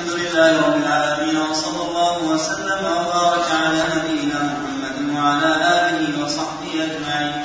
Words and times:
الحمد 0.00 0.20
لله 0.20 0.52
رب 0.66 0.76
العالمين 0.76 1.36
وصلى 1.36 1.82
الله 1.88 2.16
وسلم 2.32 2.82
وبارك 2.84 3.48
على 3.64 3.82
نبينا 3.96 4.38
محمد 4.52 4.96
وعلى 5.16 5.50
آله 5.84 6.24
وصحبه 6.24 6.72
أجمعين. 6.86 7.44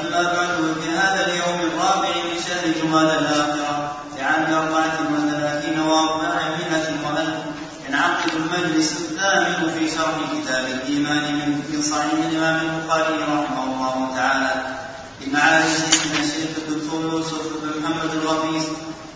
أما 0.00 0.22
بعد 0.22 0.48
في 0.82 0.90
هذا 0.90 1.26
اليوم 1.26 1.58
الرابع 1.68 2.12
من 2.28 2.36
شهر 2.46 2.64
جمال 2.80 3.08
الآخرة 3.18 3.96
لعام 4.18 4.54
أربعة 4.54 4.96
وثلاثين 5.12 5.78
وأربعمائة 5.80 6.86
وألف 7.04 7.40
ينعقد 7.88 8.30
المجلس 8.34 8.92
الثامن 8.92 9.72
في 9.78 9.90
شرح 9.96 10.16
كتاب 10.36 10.64
الإيمان 10.76 11.24
من 11.72 11.82
صحيح 11.82 12.12
الإمام 12.28 12.56
البخاري 12.66 13.14
رحمه 13.14 13.64
الله 13.64 14.12
تعالى 14.16 14.52
بمعالي 15.20 15.74
من 16.12 16.16
الشيخ 16.24 16.50
الدكتور 16.58 17.12
يوسف 17.12 17.42
بن 17.62 17.68
محمد 17.80 18.10
الغفيص 18.22 18.66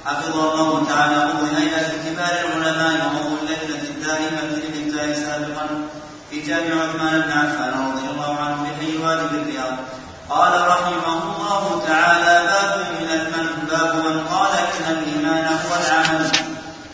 حفظه 0.06 0.52
الله 0.54 0.86
تعالى 0.88 1.16
عضو 1.16 1.46
هيئة 1.56 1.88
كبار 2.04 2.34
العلماء 2.44 2.94
وعضو 3.06 3.36
اللجنة 3.42 3.82
الدائمة 3.90 4.40
للإفتاء 4.42 5.12
سابقا 5.14 5.66
في 6.30 6.40
جامع 6.40 6.82
عثمان 6.82 7.20
بن 7.20 7.32
عفان 7.32 7.92
رضي 7.92 8.10
الله 8.10 8.36
عنه 8.40 8.56
في 8.64 8.86
حي 8.86 8.96
وادي 8.98 9.26
بالرياض 9.32 9.76
قال 10.30 10.68
رحمه 10.68 11.22
الله 11.22 11.82
تعالى 11.86 12.46
باب 12.46 12.86
من 12.90 13.08
المن 13.10 13.48
باب 13.70 13.96
من 13.96 14.26
قال 14.26 14.50
إن 14.52 14.92
الإيمان 14.92 15.46
هو 15.46 15.74
العمل. 15.86 16.30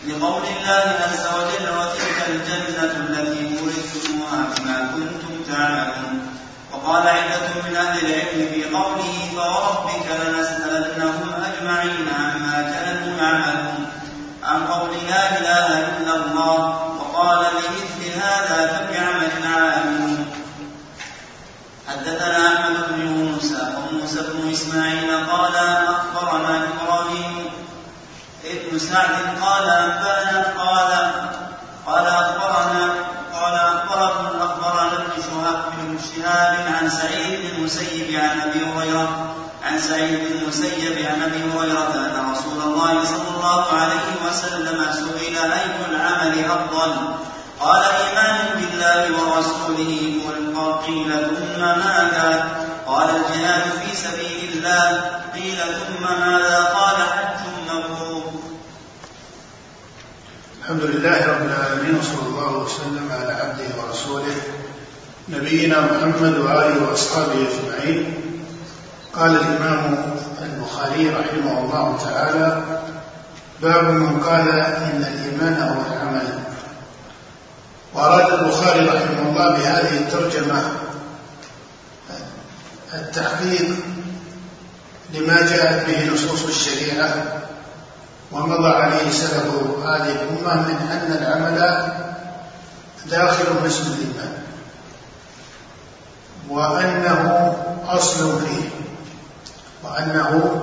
لقول 0.09 0.43
الله 0.43 0.85
عز 1.05 1.27
وجل 1.37 1.67
وتلك 1.79 2.19
الجنة 2.29 2.93
التي 3.09 3.59
أورثتموها 3.59 4.41
بما 4.59 4.91
كنتم 4.95 5.53
تعملون 5.53 6.27
وقال 6.85 7.09
عدة 7.09 7.49
من 7.69 7.77
أهل 7.77 8.07
العلم 8.07 8.49
في 8.53 8.65
قوله 8.65 9.13
فوربك 9.37 10.07
لنسألنهم 10.27 11.33
أجمعين 11.45 12.09
عما 12.19 12.63
كانوا 12.63 13.17
يعملون 13.19 13.87
عن 14.45 14.67
قول 14.67 14.91
لا 15.09 15.39
إله 15.39 15.69
إلا 15.89 16.15
الله 16.17 16.59
وقال 16.99 17.39
لمثل 17.39 18.21
هذا 18.21 18.67
فبعمل 18.67 19.31
عاملون 19.57 20.27
حدثنا 21.89 22.47
أحمد 22.47 22.77
بن 22.89 23.07
موسى 23.07 23.75
وموسى 23.79 24.21
بن 24.33 24.51
إسماعيل 24.53 25.27
قال 25.31 25.57
أخبرنا 25.89 26.67
إبراهيم 26.69 27.45
ابن 28.45 28.79
سعد 28.79 29.39
قال 29.43 29.69
أنبأنا 29.69 30.55
قال 30.59 31.11
قال 31.87 32.07
أخبرنا 32.07 32.92
شهاب 36.23 36.75
عن 36.81 36.91
سعيد 36.91 37.41
بن 37.41 37.57
المسيب 37.57 38.21
عن 38.21 38.41
أبي 38.41 38.65
هريرة 38.65 39.35
عن 39.65 39.79
سعيد 39.79 40.21
بن 40.21 40.39
المسيب 40.43 41.07
عن 41.07 41.23
أبي 41.23 41.43
هريرة 41.55 41.95
أن 41.95 42.33
رسول 42.33 42.63
الله 42.63 43.05
صلى 43.05 43.29
الله 43.37 43.65
عليه 43.73 44.09
وسلم 44.27 44.93
سئل 44.93 45.37
أي 45.53 45.65
العمل 45.91 46.45
أفضل؟ 46.45 46.95
قال 47.61 47.85
إيمان 47.85 48.37
بالله 48.57 49.23
ورسوله 49.23 50.13
قيل 50.87 51.11
ثم 51.11 51.61
ماذا؟ 51.61 52.49
قال 52.87 53.09
الجهاد 53.11 53.63
في 53.63 53.97
سبيل 53.97 54.53
الله 54.53 55.11
قيل 55.35 55.57
ثم 55.57 56.03
ماذا؟ 56.03 56.65
قال 56.65 56.97
حج 56.97 57.41
مبرور. 57.69 58.33
الحمد 60.63 60.83
لله 60.83 61.27
رب 61.27 61.47
العالمين 61.47 61.99
وصلى 61.99 62.29
الله 62.29 62.53
وسلم 62.53 63.11
على 63.13 63.33
عبده 63.33 63.83
ورسوله 63.83 64.62
نبينا 65.29 65.81
محمد 65.81 66.39
وآله 66.39 66.91
وأصحابه 66.91 67.33
أجمعين. 67.33 68.15
قال 69.15 69.31
الإمام 69.31 69.97
البخاري 70.43 71.09
رحمه 71.09 71.61
الله 71.61 71.99
تعالى 72.05 72.63
باب 73.63 73.85
من 73.85 74.21
قال 74.21 74.49
إن 74.51 75.05
الإيمان 75.13 75.63
هو 75.63 75.81
العمل. 75.93 76.39
واراد 77.95 78.33
البخاري 78.33 78.87
رحمه 78.87 79.31
الله 79.31 79.51
بهذه 79.51 79.99
الترجمة 79.99 80.63
التحقيق 82.95 83.69
لما 85.15 85.41
جاءت 85.41 85.87
به 85.87 86.15
نصوص 86.15 86.45
الشريعة 86.45 87.15
ومضى 88.33 88.69
عليه 88.69 89.11
سلف 89.11 89.47
هذه 89.85 90.13
الأمة 90.13 90.55
من 90.63 90.77
أن 90.93 91.17
العمل 91.23 91.59
داخل 93.07 93.67
اسم 93.67 93.83
الإيمان. 93.83 94.33
وأنه 96.49 97.57
أصل 97.89 98.41
فيه 98.41 98.69
وأنه 99.85 100.61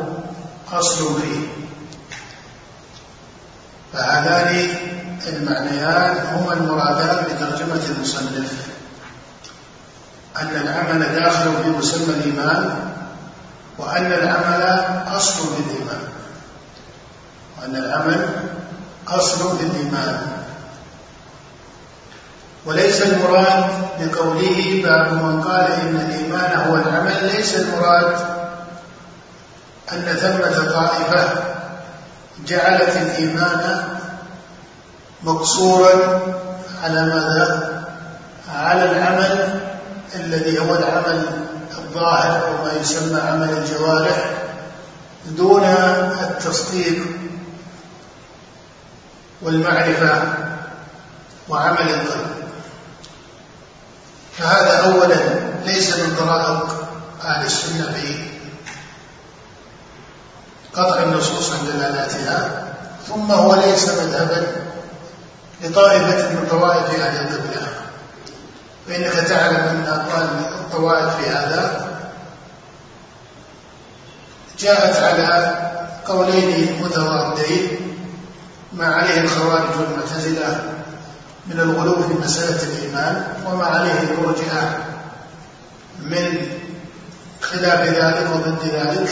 أصل 0.74 1.22
فيه 1.22 1.48
فهذان 3.94 4.68
المعنيان 5.28 6.16
هما 6.34 6.54
المرادان 6.54 7.24
بترجمة 7.26 7.82
المصنف. 7.96 8.68
أن 10.42 10.48
العمل 10.48 11.16
داخل 11.16 11.52
في 11.64 11.70
مسمى 11.70 12.14
الإيمان 12.16 12.92
وأن 13.78 14.06
العمل 14.06 14.84
أصل 15.16 15.34
في 15.56 15.62
الإيمان 15.68 16.02
وأن 17.62 17.76
العمل 17.76 18.30
أصل 19.08 19.58
في 19.58 19.64
الإيمان 19.66 20.39
وليس 22.70 23.02
المراد 23.02 23.66
بقوله 24.00 24.82
باب 24.84 25.14
من 25.14 25.42
قال 25.42 25.72
إن 25.72 25.96
الإيمان 25.96 26.60
هو 26.60 26.76
العمل 26.76 27.36
ليس 27.36 27.56
المراد 27.56 28.16
أن 29.92 30.02
ثمة 30.02 30.72
طائفة 30.72 31.44
جعلت 32.48 32.98
الإيمان 32.98 33.84
مقصورا 35.24 36.22
على 36.84 37.06
ماذا؟ 37.06 37.70
على 38.56 38.92
العمل 38.92 39.60
الذي 40.16 40.60
هو 40.60 40.76
العمل 40.76 41.26
الظاهر 41.78 42.48
أو 42.48 42.66
ما 42.66 42.72
يسمى 42.82 43.22
عمل 43.22 43.50
الجوارح 43.50 44.32
دون 45.26 45.64
التصديق 46.22 47.06
والمعرفة 49.42 50.22
وعمل 51.50 51.90
القلب 51.90 52.39
فهذا 54.40 54.94
أولا 54.94 55.16
ليس 55.66 55.96
من 55.96 56.16
طرائق 56.20 56.68
أهل 57.24 57.46
السنة 57.46 57.94
في 57.94 58.30
قطع 60.74 61.04
النصوص 61.04 61.52
عن 61.52 61.66
دلالاتها 61.66 62.66
ثم 63.08 63.32
هو 63.32 63.56
ليس 63.56 63.90
مذهبا 63.90 64.48
لطائفة 65.64 66.30
من 66.30 66.48
طوائف 66.50 67.00
أهل 67.00 67.28
القبلة 67.28 67.68
فإنك 68.88 69.28
تعلم 69.28 69.56
أن 69.56 69.86
أقوال 69.88 70.30
الطوائف 70.54 71.16
في 71.16 71.30
هذا 71.30 71.90
جاءت 74.60 74.96
على 74.96 75.58
قولين 76.08 76.84
متضادين 76.84 77.70
ما 78.74 78.96
عليه 78.96 79.22
الخوارج 79.22 79.70
والمعتزلة 79.80 80.79
من 81.50 81.60
الغلو 81.60 81.96
في 81.96 82.14
مسألة 82.24 82.64
الإيمان 82.64 83.24
وما 83.46 83.66
عليه 83.66 84.00
المرجئة 84.02 84.78
من 86.00 86.48
خلاف 87.42 87.80
ذلك 87.80 88.28
وضد 88.36 88.64
ذلك. 88.74 89.10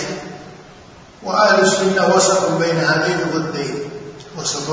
وأهل 1.23 1.61
السنة 1.61 2.15
وسط 2.15 2.51
بين 2.51 2.77
هذين 2.77 3.19
الضدين 3.19 3.75
وسط 4.37 4.69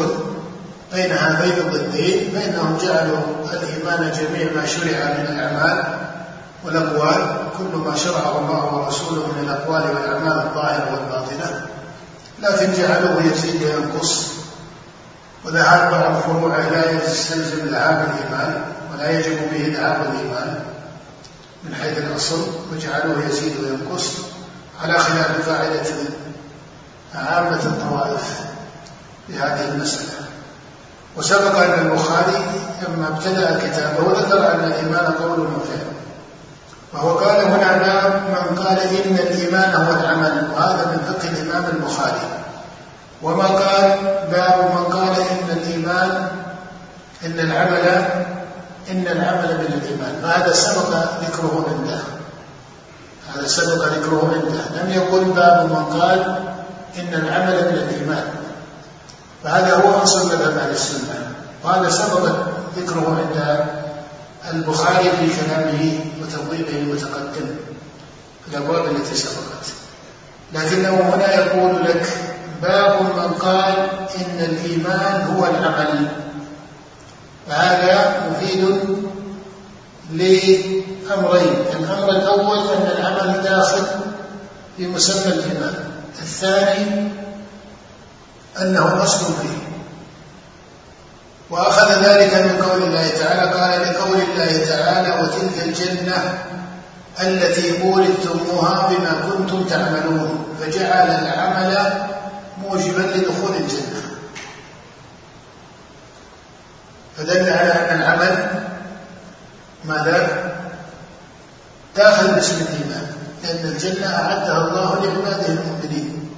بين 0.92 1.12
هذين 1.12 1.58
الضدين 1.58 2.30
فإنهم 2.34 2.78
جعلوا 2.82 3.18
الإيمان 3.52 4.12
جميع 4.12 4.52
ما 4.52 4.66
شرع 4.66 4.98
من 5.18 5.26
الأعمال 5.28 5.84
والأقوال 6.64 7.36
كل 7.58 7.78
ما 7.78 7.96
شرعه 7.96 8.38
الله 8.38 8.74
ورسوله 8.74 9.26
من 9.26 9.44
الأقوال 9.44 9.82
والأعمال 9.82 10.46
الظاهرة 10.46 10.88
والباطنة. 10.92 11.66
لكن 12.42 12.72
جعلوه 12.82 13.22
يزيد 13.24 13.62
وينقص. 13.62 14.33
وذهاب 15.44 15.90
بعض 15.90 16.20
فروعه 16.20 16.70
لا 16.70 16.90
يستلزم 16.90 17.66
ذهاب 17.66 18.08
الإيمان 18.08 18.64
ولا 18.92 19.10
يجب 19.10 19.38
به 19.52 19.76
ذهاب 19.78 20.02
الإيمان 20.02 20.60
من 21.64 21.74
حيث 21.74 21.98
الأصل 21.98 22.46
وجعلوه 22.72 23.24
يزيد 23.28 23.52
وينقص 23.62 24.12
على 24.82 24.98
خلاف 24.98 25.48
قاعدة 25.48 25.86
عامة 27.14 27.60
الطوائف 27.62 28.40
في 29.26 29.38
هذه 29.38 29.68
المسألة. 29.68 30.24
وسبق 31.16 31.56
أن 31.56 31.86
البخاري 31.86 32.44
لما 32.82 33.08
ابتدأ 33.08 33.58
كتابه 33.58 34.20
ذكر 34.20 34.54
أن 34.54 34.64
الإيمان 34.64 35.12
قول 35.12 35.40
وفعل. 35.40 35.94
وهو 36.92 37.18
قال 37.18 37.44
هنا 37.44 38.08
من 38.50 38.58
قال 38.58 38.78
إن 38.78 39.14
الإيمان 39.14 39.74
هو 39.74 39.92
العمل. 39.92 40.48
وهذا 40.56 40.86
من 40.86 41.14
فقه 41.14 41.28
الإمام 41.28 41.64
البخاري. 41.76 42.43
وما 43.24 43.46
قال 43.46 43.98
باب 44.30 44.70
من 44.74 44.84
قال 44.92 45.20
إن 45.20 45.56
الإيمان 45.56 46.28
إن 47.24 47.40
العمل 47.40 47.86
إن 48.90 49.06
العمل 49.06 49.58
من 49.58 49.80
الإيمان 49.82 50.14
فهذا 50.22 50.52
سبق 50.52 50.88
ذكره 51.22 51.66
عنده 51.68 52.00
هذا 53.34 53.46
سبق 53.46 53.84
ذكره 53.84 54.32
عنده 54.34 54.82
لم 54.82 54.90
يقل 54.90 55.24
باب 55.24 55.70
من 55.70 56.00
قال 56.00 56.20
إن 56.98 57.14
العمل 57.14 57.54
من 57.54 57.78
الإيمان 57.78 58.24
فهذا 59.44 59.74
هو 59.74 60.02
أصل 60.02 60.26
مذهب 60.26 60.58
أهل 60.58 60.70
السنة. 60.70 61.32
وهذا 61.64 61.90
سبق 61.90 62.36
ذكره 62.76 63.18
عند 63.18 63.66
البخاري 64.50 65.10
في 65.10 65.26
كلامه 65.36 66.00
وتبويبه 66.22 66.78
المتقدم 66.78 67.46
في 68.44 68.56
الأبواب 68.56 68.84
التي 68.84 69.14
سبقت. 69.14 69.66
لكنه 70.52 70.88
هنا 70.90 71.34
يقول 71.34 71.84
لك 71.84 72.06
باب 72.64 73.02
من 73.02 73.32
قال 73.38 73.74
إن 74.16 74.38
الإيمان 74.38 75.36
هو 75.36 75.46
العمل. 75.46 76.06
فهذا 77.48 78.22
مفيد 78.30 78.62
لأمرين. 80.12 81.54
الأمر 81.72 82.10
الأول 82.10 82.58
أن 82.58 82.86
العمل 82.98 83.42
داخل 83.42 83.86
في 84.76 84.86
مسمى 84.86 85.32
الإيمان. 85.32 85.74
الثاني 86.22 87.08
أنه 88.60 89.02
أصل 89.04 89.24
فيه. 89.24 89.64
وأخذ 91.50 91.92
ذلك 92.04 92.34
من 92.34 92.62
قول 92.62 92.82
الله 92.82 93.08
تعالى 93.08 93.52
قال 93.52 93.82
لقول 93.82 94.20
الله 94.20 94.66
تعالى 94.66 95.22
وتلك 95.22 95.62
الجنة 95.62 96.38
التي 97.20 97.82
أورثتموها 97.82 98.88
بما 98.88 99.12
كنتم 99.30 99.64
تعملون 99.64 100.46
فجعل 100.60 101.10
العمل 101.10 101.92
موجبا 102.74 103.00
لدخول 103.00 103.56
الجنة. 103.56 104.02
فدل 107.16 107.50
على 107.50 107.72
أن 107.72 107.98
العمل 107.98 108.48
ماذا؟ 109.84 110.54
داخل 111.96 112.34
باسم 112.34 112.56
الإيمان 112.56 113.06
لأن 113.42 113.72
الجنة 113.72 114.06
أعدها 114.06 114.68
الله 114.68 114.94
لعباده 114.94 115.46
المؤمنين. 115.46 116.30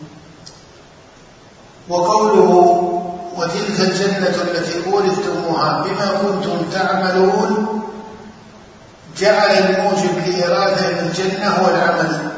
وقوله 1.89 2.51
وتلك 3.37 3.81
الجنة 3.81 4.43
التي 4.43 4.93
أورثتموها 4.93 5.83
بما 5.83 6.07
كنتم 6.23 6.71
تعملون 6.73 7.83
جعل 9.19 9.51
الموجب 9.51 10.19
لإرادة 10.27 11.01
الجنة 11.01 11.49
هو 11.49 11.75
العمل. 11.75 12.31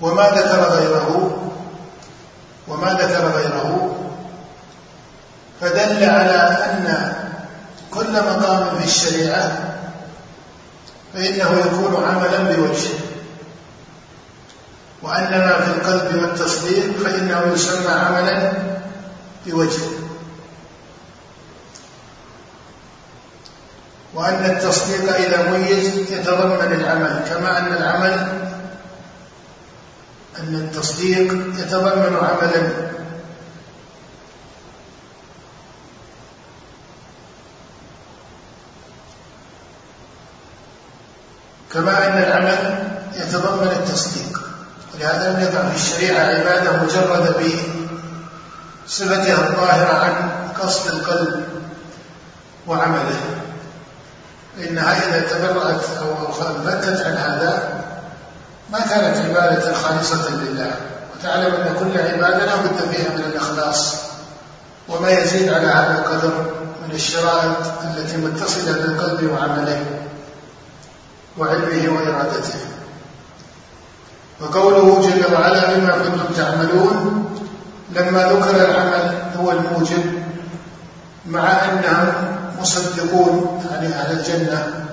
وما 0.00 0.22
ذكر 0.22 0.60
غيره؟ 0.70 1.45
وما 2.68 2.92
ذكر 2.92 3.28
غيره 3.28 3.96
فدل 5.60 6.04
على 6.04 6.38
أن 6.64 7.12
كل 7.90 8.12
مقام 8.12 8.78
في 8.78 8.84
الشريعة 8.84 9.52
فإنه 11.14 11.60
يكون 11.60 12.04
عملا 12.04 12.38
بوجه 12.38 12.90
وأن 15.02 15.30
ما 15.30 15.60
في 15.60 15.70
القلب 15.70 16.22
والتصديق 16.22 16.96
فإنه 17.04 17.52
يسمى 17.54 17.92
عملا 17.92 18.52
بوجه 19.46 19.82
وأن 24.14 24.44
التصديق 24.44 25.16
إذا 25.16 25.50
ميز 25.50 25.96
يتضمن 26.10 26.72
العمل 26.72 27.20
كما 27.28 27.58
أن 27.58 27.72
العمل 27.72 28.26
أن 30.40 30.54
التصديق 30.54 31.32
يتضمن 31.58 32.16
عملا. 32.16 32.70
كما 41.72 42.06
أن 42.06 42.18
العمل 42.22 42.88
يتضمن 43.14 43.68
التصديق. 43.68 44.40
ولهذا 44.94 45.32
لم 45.32 45.40
يقع 45.40 45.68
في 45.68 45.76
الشريعة 45.76 46.24
عبادة 46.24 46.82
مجردة 46.82 47.30
بصفتها 48.86 49.48
الظاهرة 49.48 49.94
عن 49.94 50.30
قصد 50.60 50.90
القلب 50.90 51.44
وعمله. 52.66 53.20
فإنها 54.56 54.92
إذا 54.92 55.20
تبرأت 55.20 55.84
أو 56.00 56.28
انفتت 56.28 57.06
عن 57.06 57.12
هذا 57.12 57.85
ما 58.72 58.78
كانت 58.78 59.16
عبادة 59.16 59.74
خالصة 59.74 60.30
لله 60.30 60.70
وتعلم 61.14 61.54
أن 61.54 61.74
كل 61.78 61.98
عبادة 61.98 62.46
لا 62.46 62.56
بد 62.56 62.90
فيها 62.92 63.08
من 63.14 63.24
الإخلاص 63.24 63.94
وما 64.88 65.10
يزيد 65.10 65.52
على 65.52 65.66
هذا 65.66 65.98
القدر 65.98 66.32
من 66.88 66.94
الشرائط 66.94 67.56
التي 67.84 68.16
متصلة 68.16 68.72
بالقلب 68.72 69.30
وعمله 69.30 69.84
وعلمه 71.38 71.92
وإرادته. 71.92 72.58
وقوله 74.40 75.02
جل 75.02 75.34
وعلا 75.34 75.74
بما 75.74 75.92
كنتم 75.98 76.34
تعملون 76.36 77.24
لما 77.90 78.22
ذكر 78.22 78.56
العمل 78.56 79.14
هو 79.36 79.50
الموجب 79.50 80.22
مع 81.26 81.64
أنهم 81.64 82.12
مصدقون 82.60 83.62
يعني 83.70 83.86
أهل 83.86 84.18
الجنة 84.18 84.85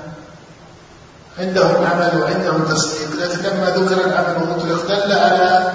عندهم 1.39 1.85
عمل 1.85 2.21
وعندهم 2.21 2.63
تصديق. 2.63 3.09
لكن 3.19 3.43
لما 3.43 3.69
ذكر 3.69 4.05
العمل 4.05 4.43
ومطلق 4.43 4.87
دل 4.87 5.11
على 5.11 5.71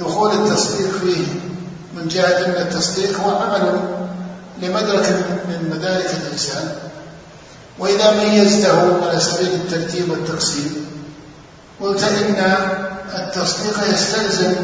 دخول 0.00 0.30
التصديق 0.32 0.90
فيه 1.00 1.26
من 1.96 2.08
جهة 2.08 2.46
أن 2.46 2.50
التصديق 2.50 3.20
هو 3.20 3.36
عمل 3.36 3.80
لمدرك 4.62 5.08
من 5.48 5.70
مدارك 5.76 6.10
الإنسان. 6.26 6.74
وإذا 7.78 8.10
ميزته 8.10 9.06
على 9.08 9.20
سبيل 9.20 9.52
الترتيب 9.52 10.10
والتقسيم 10.10 10.86
قلت 11.80 12.02
إن 12.02 12.44
التصديق 13.14 13.92
يستلزم 13.92 14.54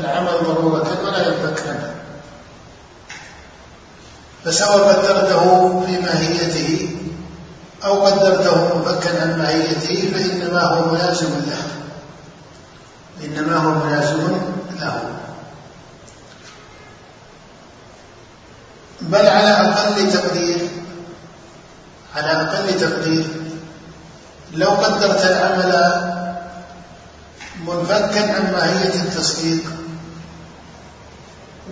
العمل 0.00 0.28
ضرورة 0.44 0.98
ولا 1.04 1.26
ينفك 1.28 1.62
عنه 1.68 1.94
فسواء 4.44 4.78
قدرته 4.88 5.80
في 5.86 5.92
ماهيته 5.92 6.90
أو 7.84 8.06
قدرته 8.06 8.78
منفكا 8.78 9.22
عن 9.22 9.38
ماهيته 9.38 10.10
فإنما 10.14 10.62
هو 10.62 10.94
ملازم 10.94 11.26
له. 11.26 11.62
إنما 13.24 13.56
هو 13.56 13.86
ملازم 13.86 14.38
له. 14.80 15.02
بل 19.00 19.26
على 19.26 19.50
أقل 19.50 20.12
تقدير 20.12 20.68
على 22.16 22.30
أقل 22.30 22.80
تقدير 22.80 23.26
لو 24.52 24.70
قدرت 24.70 25.24
العمل 25.24 26.02
منفكا 27.66 28.34
عن 28.34 28.52
ماهية 28.52 28.94
التصديق 28.94 29.62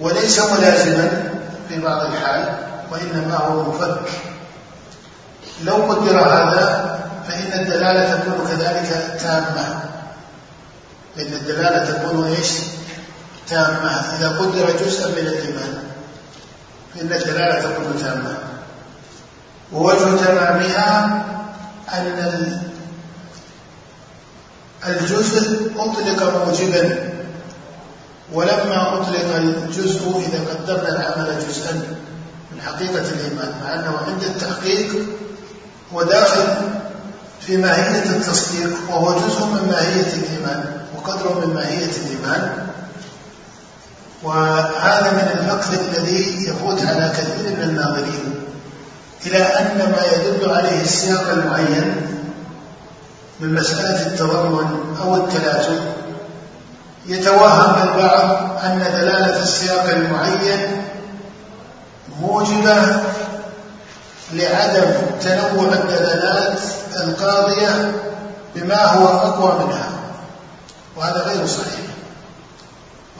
وليس 0.01 0.39
ملازما 0.39 1.33
في 1.69 1.81
بعض 1.81 2.07
الحال 2.07 2.59
وإنما 2.93 3.37
هو 3.37 3.63
مفك. 3.63 4.01
لو 5.65 5.75
قدر 5.75 6.21
هذا 6.21 6.99
فإن 7.29 7.61
الدلالة 7.61 8.15
تكون 8.15 8.49
كذلك 8.49 9.19
تامة. 9.21 9.81
فإن 11.17 11.33
الدلالة 11.33 11.93
تكون 11.93 12.27
إيش؟ 12.27 12.51
تامة. 13.49 13.91
إذا 13.91 14.29
قدر 14.29 14.71
جزءا 14.85 15.09
من 15.09 15.19
الإيمان 15.19 15.79
فإن 16.95 17.13
الدلالة 17.13 17.61
تكون 17.61 18.03
تامة. 18.03 18.35
ووجه 19.73 20.25
تمامها 20.25 21.23
أن 21.95 22.61
الجزء 24.87 25.71
أطلق 25.77 26.47
موجبا. 26.47 27.11
ولما 28.33 28.95
أطلق 28.95 29.37
الجزء 29.37 30.25
إذا 30.29 30.41
قدرنا 30.55 30.89
العمل 30.89 31.39
جزءا 31.49 31.73
من 32.53 32.63
حقيقة 32.63 33.03
الإيمان 33.09 33.55
مع 33.65 33.75
أنه 33.75 33.99
عند 34.07 34.23
التحقيق 34.23 35.07
هو 35.95 36.03
داخل 36.03 36.45
في 37.41 37.57
ماهية 37.57 38.03
التصديق 38.03 38.71
وهو 38.91 39.13
جزء 39.13 39.45
من 39.45 39.69
ماهية 39.71 40.13
الإيمان 40.13 40.65
وقدر 40.97 41.47
من 41.47 41.55
ماهية 41.55 41.91
الإيمان. 42.05 42.67
وهذا 44.23 45.11
من 45.13 45.39
الفقه 45.41 45.81
الذي 45.81 46.49
يفوت 46.49 46.81
على 46.87 47.13
كثير 47.13 47.57
من 47.57 47.63
الناظرين 47.63 48.35
إلى 49.27 49.39
أن 49.39 49.79
ما 49.79 50.03
يدل 50.13 50.51
عليه 50.51 50.81
السياق 50.83 51.31
المعين 51.31 51.97
من 53.41 53.55
مسألة 53.55 54.07
التضمن 54.07 54.97
أو 55.03 55.15
التلازم 55.17 55.81
يتوهم 57.07 57.89
البعض 57.89 58.59
أن 58.65 58.79
دلالة 58.93 59.43
السياق 59.43 59.85
المعين 59.91 60.83
موجبة 62.21 62.77
لعدم 64.33 64.93
تنوع 65.23 65.73
الدلالات 65.73 66.61
القاضية 66.97 67.93
بما 68.55 68.85
هو 68.85 69.07
أقوى 69.09 69.67
منها. 69.67 69.89
وهذا 70.97 71.23
غير 71.23 71.47
صحيح. 71.47 71.87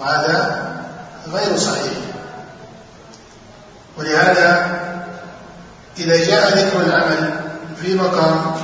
وهذا 0.01 0.63
غير 1.33 1.57
صحيح. 1.57 1.93
ولهذا 3.99 4.81
إذا 5.99 6.17
جاء 6.17 6.59
ذكر 6.59 6.81
العمل 6.81 7.41
في 7.83 7.95
مقام 7.95 8.55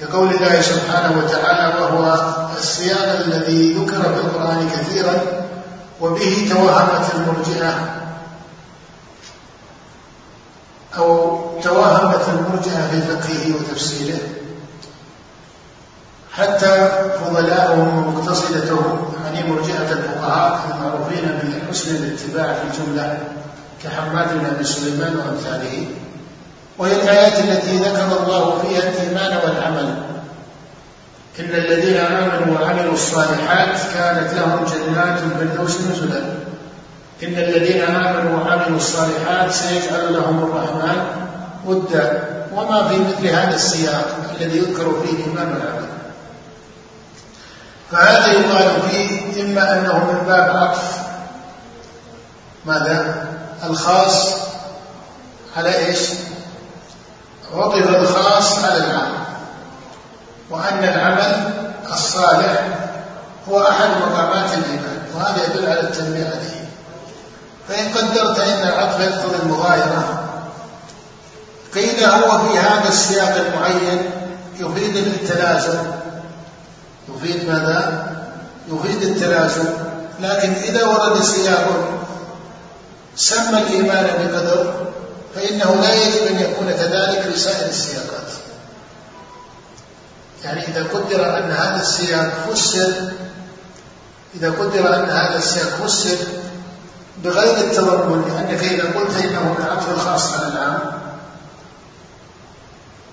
كقول 0.00 0.34
الله 0.34 0.60
سبحانه 0.60 1.18
وتعالى 1.18 1.80
وهو 1.80 2.34
السياق 2.58 3.18
الذي 3.26 3.72
ذكر 3.72 4.02
في 4.02 4.20
القرآن 4.20 4.70
كثيرا 4.70 5.20
وبه 6.00 6.48
توهمت 6.50 7.14
المرجئة 7.14 7.99
المرجئة 12.28 12.88
في 12.90 13.00
فقهه 13.00 13.54
وتفسيره 13.54 14.18
حتى 16.32 16.90
فضلاؤهم 17.20 18.06
ومقتصدتهم 18.06 19.12
يعني 19.24 19.50
مرجئة 19.50 19.92
الفقهاء 19.92 20.60
المعروفين 20.74 21.38
بحسن 21.42 21.96
الاتباع 21.96 22.54
في 22.54 22.60
الجملة 22.64 23.18
كحماد 23.84 24.38
بن 24.38 24.46
أبي 24.46 24.64
سليمان 24.64 25.16
وأمثاله 25.16 25.86
وهي 26.78 26.92
الآيات 27.02 27.38
التي 27.38 27.76
ذكر 27.76 28.22
الله 28.22 28.58
فيها 28.58 28.90
الإيمان 28.90 29.36
والعمل. 29.44 30.02
إن 31.40 31.54
الذين 31.54 31.96
آمنوا 31.96 32.60
وعملوا 32.60 32.92
الصالحات 32.92 33.76
كانت 33.94 34.34
لهم 34.34 34.64
جنات 34.64 35.18
الفردوس 35.22 35.80
نزلا. 35.80 36.39
إن 37.22 37.38
الذين 37.38 37.82
آمنوا 37.82 38.44
وعملوا 38.44 38.76
الصالحات 38.76 39.52
سيجعل 39.52 40.12
لهم 40.12 40.38
الرحمن 40.38 41.04
ودا. 41.66 42.30
وما 42.54 42.88
في 42.88 42.96
مثل 42.98 43.26
هذا 43.26 43.54
السياق 43.54 44.16
الذي 44.40 44.58
يذكر 44.58 45.02
فيه 45.02 45.10
الإيمان 45.10 45.52
والعمل 45.52 45.88
فهذا 47.90 48.32
يقال 48.32 48.82
فيه 48.90 49.42
إما 49.42 49.72
أنه 49.72 50.12
من 50.12 50.26
باب 50.26 50.56
عطف. 50.56 50.98
ماذا؟ 52.66 53.26
الخاص 53.64 54.28
على 55.56 55.86
إيش؟ 55.86 55.98
عطف 57.54 57.88
الخاص 57.88 58.64
على 58.64 58.76
العام 58.76 59.12
وأن 60.50 60.84
العمل 60.84 61.52
الصالح 61.92 62.68
هو 63.48 63.62
أحد 63.62 63.88
مقامات 63.88 64.50
الإيمان. 64.54 65.02
وهذا 65.14 65.44
يدل 65.44 65.66
على 65.66 65.80
التنبيه 65.80 66.24
عليه. 66.24 66.69
فإن 67.68 67.88
قدرت 67.88 68.38
أن 68.38 68.68
العطف 68.68 69.00
يقتضي 69.00 69.36
المغايرة. 69.42 70.24
قيل 71.74 72.04
هو 72.04 72.48
في 72.48 72.58
هذا 72.58 72.88
السياق 72.88 73.36
المعين 73.36 74.10
يفيد 74.58 74.96
التلازم. 74.96 75.78
يفيد 77.08 77.48
ماذا؟ 77.48 78.10
يفيد 78.68 79.02
التلازم. 79.02 79.64
لكن 80.20 80.52
إذا 80.52 80.84
ورد 80.84 81.22
سياق 81.22 81.66
سمى 83.16 83.58
الإيمان 83.58 84.04
بقدر 84.04 84.86
فإنه 85.34 85.74
لا 85.82 85.94
يجب 85.94 86.26
أن 86.26 86.38
يكون 86.38 86.70
كذلك 86.70 87.26
لسائر 87.34 87.68
السياقات. 87.68 88.30
يعني 90.44 90.68
إذا 90.68 90.82
قدر 90.82 91.38
أن 91.38 91.50
هذا 91.50 91.82
السياق 91.82 92.32
فسر 92.50 92.92
إذا 94.34 94.50
قدر 94.50 94.94
أن 94.96 95.10
هذا 95.10 95.38
السياق 95.38 95.86
فسر 95.86 96.16
بغير 97.24 97.56
التضمن 97.56 98.24
لأنك 98.28 98.64
إذا 98.64 98.84
قلت 98.84 99.24
إنه 99.24 99.54
من 99.58 99.64
عطف 99.70 99.90
الخاص 99.90 100.32
على 100.32 100.52
العام 100.52 100.78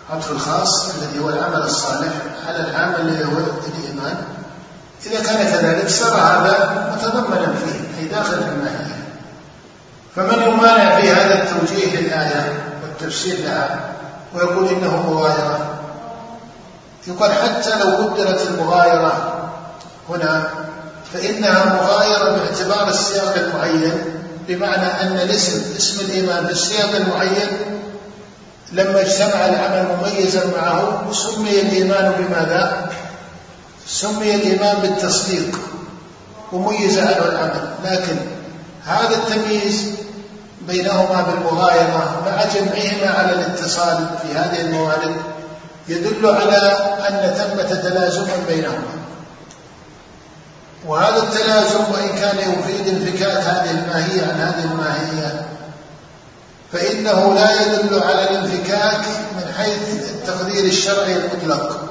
عطف 0.10 0.32
الخاص 0.32 0.90
الذي 0.90 1.20
هو 1.20 1.30
العمل 1.30 1.62
الصالح 1.62 2.14
على 2.48 2.60
العام 2.60 2.96
الذي 2.96 3.26
هو 3.26 3.38
الإيمان 3.68 4.18
إذا 5.06 5.24
كان 5.24 5.48
كذلك 5.48 5.90
صار 5.90 6.14
هذا 6.14 6.88
متضمنا 6.96 7.54
فيه 7.54 8.00
أي 8.00 8.06
داخل 8.08 8.34
الماهية. 8.34 8.98
فمن 10.16 10.42
يمانع 10.42 11.02
في 11.02 11.10
هذا 11.12 11.44
التوجيه 11.44 12.00
للآية 12.00 12.54
والتفسير 12.84 13.38
لها 13.40 13.80
ويقول 14.34 14.68
إنه 14.68 15.12
مغايرة؟ 15.12 15.78
يقال 17.08 17.32
حتى 17.34 17.80
لو 17.80 18.08
قدرت 18.08 18.48
المغايرة 18.48 19.34
هنا 20.10 20.50
فإنها 21.14 21.66
مغايرة 21.66 22.30
باعتبار 22.38 22.90
السياق 22.90 23.36
المعين 23.36 23.92
بمعنى 24.48 25.02
أن 25.02 25.20
الاسم 25.24 25.62
اسم 25.78 26.06
الإيمان 26.06 26.46
بالسياق 26.46 26.96
المعين 26.96 27.48
لما 28.72 29.02
اجتمع 29.02 29.46
العمل 29.46 29.88
مميزا 29.98 30.46
معه 30.46 31.12
سمي 31.12 31.62
الإيمان 31.62 32.12
بماذا؟ 32.20 32.90
سمي 33.88 34.36
الإيمان 34.36 34.78
بالتصديق 34.82 35.60
وميز 36.52 37.00
عنه 37.00 37.26
العمل 37.26 37.70
لكن 37.84 38.16
هذا 38.86 39.16
التمييز 39.16 39.84
بينهما 40.68 41.22
بالمغايرة 41.22 42.22
مع 42.26 42.44
جمعهما 42.44 43.18
على 43.18 43.34
الاتصال 43.34 44.06
في 44.22 44.38
هذه 44.38 44.62
الموارد 44.62 45.16
يدل 45.88 46.26
على 46.26 46.78
أن 47.10 47.34
ثمة 47.38 47.82
تلازما 47.82 48.34
بينهما 48.48 49.07
وهذا 50.86 51.24
التلازم 51.24 51.80
وإن 51.80 52.10
كان 52.20 52.38
يفيد 52.38 52.88
انفكاك 52.88 53.38
هذه 53.44 53.72
الماهية 53.72 54.22
عن 54.22 54.42
هذه 54.42 54.64
الماهية 54.64 55.46
فإنه 56.74 57.34
لا 57.34 57.62
يدل 57.62 58.04
على 58.04 58.30
الانفكاك 58.30 59.06
من 59.36 59.54
حيث 59.58 60.10
التقدير 60.16 60.64
الشرعي 60.66 61.16
المطلق. 61.16 61.82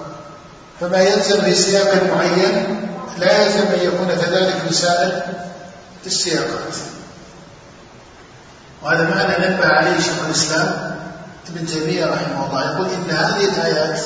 فما 0.81 0.99
يلزم 0.99 1.40
في 1.43 1.55
سياق 1.55 2.02
معين 2.14 2.87
لا 3.19 3.43
يلزم 3.43 3.66
أن 3.66 3.81
يكون 3.83 4.09
كذلك 4.09 4.55
في 4.69 4.75
سائر 4.75 5.23
السياقات. 6.07 6.75
وهذا 8.83 9.02
معنى 9.02 9.47
نبه 9.47 9.66
عليه 9.66 10.00
شيخ 10.00 10.25
الإسلام 10.26 10.97
ابن 11.49 11.66
تيمية 11.66 12.07
رحمه 12.07 12.47
الله 12.47 12.73
يقول 12.73 12.87
إن 12.87 13.16
هذه 13.16 13.45
الآيات 13.45 14.00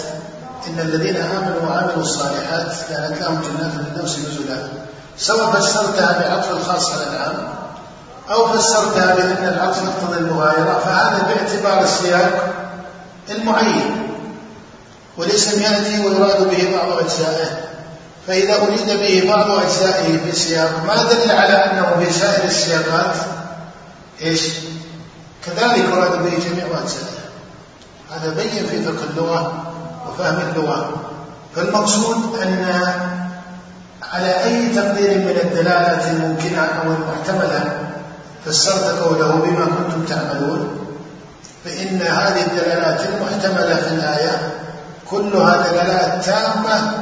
إن 0.66 0.80
الذين 0.80 1.16
آمنوا 1.16 1.68
وعملوا 1.68 2.02
الصالحات 2.02 2.72
كانت 2.88 3.22
لهم 3.22 3.40
جنات 3.42 3.72
الفردوس 3.74 4.18
نزلا. 4.18 4.68
سواء 5.18 5.50
فسرتها 5.50 6.18
بعطف 6.18 6.50
الخاص 6.50 6.90
على 6.90 7.02
العام 7.02 7.48
أو 8.30 8.46
فسرتها 8.46 9.14
بأن 9.14 9.54
العطف 9.54 9.82
يقتضي 9.84 10.18
المغايرة 10.18 10.80
فهذا 10.84 11.22
باعتبار 11.22 11.84
السياق 11.84 12.54
المعين. 13.30 14.08
والاسم 15.16 15.62
يأتي 15.62 16.06
ويراد 16.06 16.50
به 16.50 16.76
بعض 16.76 16.98
أجزائه. 16.98 17.60
فإذا 18.26 18.62
أريد 18.62 18.86
به 18.86 19.32
بعض 19.34 19.50
أجزائه 19.50 20.18
في 20.18 20.30
السياق 20.30 20.70
ما 20.86 20.94
دل 20.94 21.30
على 21.30 21.52
أنه 21.52 22.04
في 22.04 22.12
سائر 22.12 22.44
السياقات؟ 22.44 23.16
إيش؟ 24.22 24.40
كذلك 25.46 25.84
أراد 25.92 26.12
به 26.22 26.30
جميع 26.30 26.64
أجزائه. 26.64 27.20
هذا 28.10 28.34
بين 28.34 28.66
في 28.66 28.82
فقه 28.82 29.04
اللغة. 29.10 29.69
وفهم 30.10 30.38
اللغة. 30.50 30.90
فالمقصود 31.56 32.38
أن 32.42 32.66
على 34.12 34.44
أي 34.44 34.74
تقدير 34.74 35.18
من 35.18 35.36
الدلالات 35.42 36.04
الممكنة 36.06 36.60
أو 36.60 36.82
المحتملة 36.82 37.78
فسرت 38.46 38.98
قوله 39.00 39.32
بما 39.32 39.64
كنتم 39.64 40.04
تعملون 40.04 40.68
فإن 41.64 42.02
هذه 42.02 42.46
الدلالات 42.46 43.00
المحتملة 43.00 43.76
في 43.76 43.94
الآية 43.94 44.52
كلها 45.10 45.56
دلالات 45.56 46.24
تامة 46.24 46.92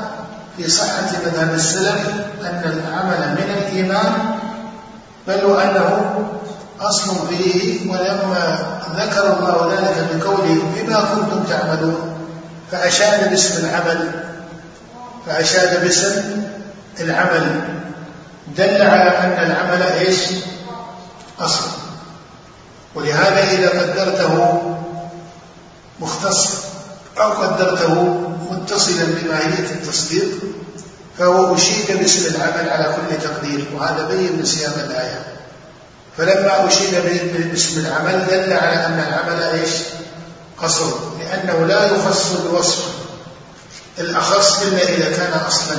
في 0.56 0.70
صحة 0.70 1.10
مذهب 1.26 1.54
السلف 1.54 2.08
أن 2.42 2.62
العمل 2.64 3.30
من 3.30 3.54
الإيمان 3.58 4.12
بل 5.28 5.44
وأنه 5.44 6.14
أصل 6.80 7.28
فيه 7.28 7.90
ولما 7.90 8.58
ذكر 8.96 9.38
الله 9.38 9.74
ذلك 9.74 10.06
بقوله 10.14 10.62
بما 10.76 11.00
كنتم 11.00 11.42
تعملون. 11.50 12.17
فأشاد 12.72 13.30
باسم 13.30 13.66
العمل 13.66 14.10
فأشاد 15.26 15.84
باسم 15.84 16.42
العمل. 17.00 17.60
دل 18.56 18.82
على 18.82 19.18
أن 19.18 19.50
العمل 19.50 19.82
إيش؟ 19.82 20.18
أصل. 21.40 21.64
ولهذا 22.94 23.52
إذا 23.52 23.68
قدرته 23.68 24.62
مختص 26.00 26.48
أو 27.20 27.30
قدرته 27.30 28.02
متصلا 28.50 29.04
بماهية 29.04 29.70
التصديق 29.70 30.28
فهو 31.18 31.54
أشيد 31.54 31.98
باسم 31.98 32.34
العمل 32.34 32.70
على 32.70 32.84
كل 32.84 33.22
تقدير 33.22 33.64
وهذا 33.74 34.08
بين 34.08 34.36
من 34.36 34.44
سياق 34.44 34.74
الآية. 34.74 35.22
فلما 36.18 36.68
أشيد 36.68 36.94
باسم 37.52 37.80
العمل 37.80 38.26
دل 38.26 38.52
على 38.52 38.86
أن 38.86 39.04
العمل 39.08 39.42
إيش؟ 39.42 39.70
قصر 40.62 40.86
لأنه 41.18 41.66
لا 41.66 41.86
يخص 41.86 42.32
الوصف. 42.32 42.84
الأخص 43.98 44.62
إلا 44.62 44.82
إذا 44.82 45.16
كان 45.16 45.40
أصلا. 45.46 45.76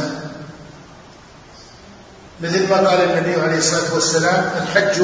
مثل 2.42 2.70
ما 2.70 2.76
قال 2.76 3.02
النبي 3.02 3.42
عليه 3.42 3.58
الصلاة 3.58 3.94
والسلام 3.94 4.52
الحج 4.62 5.02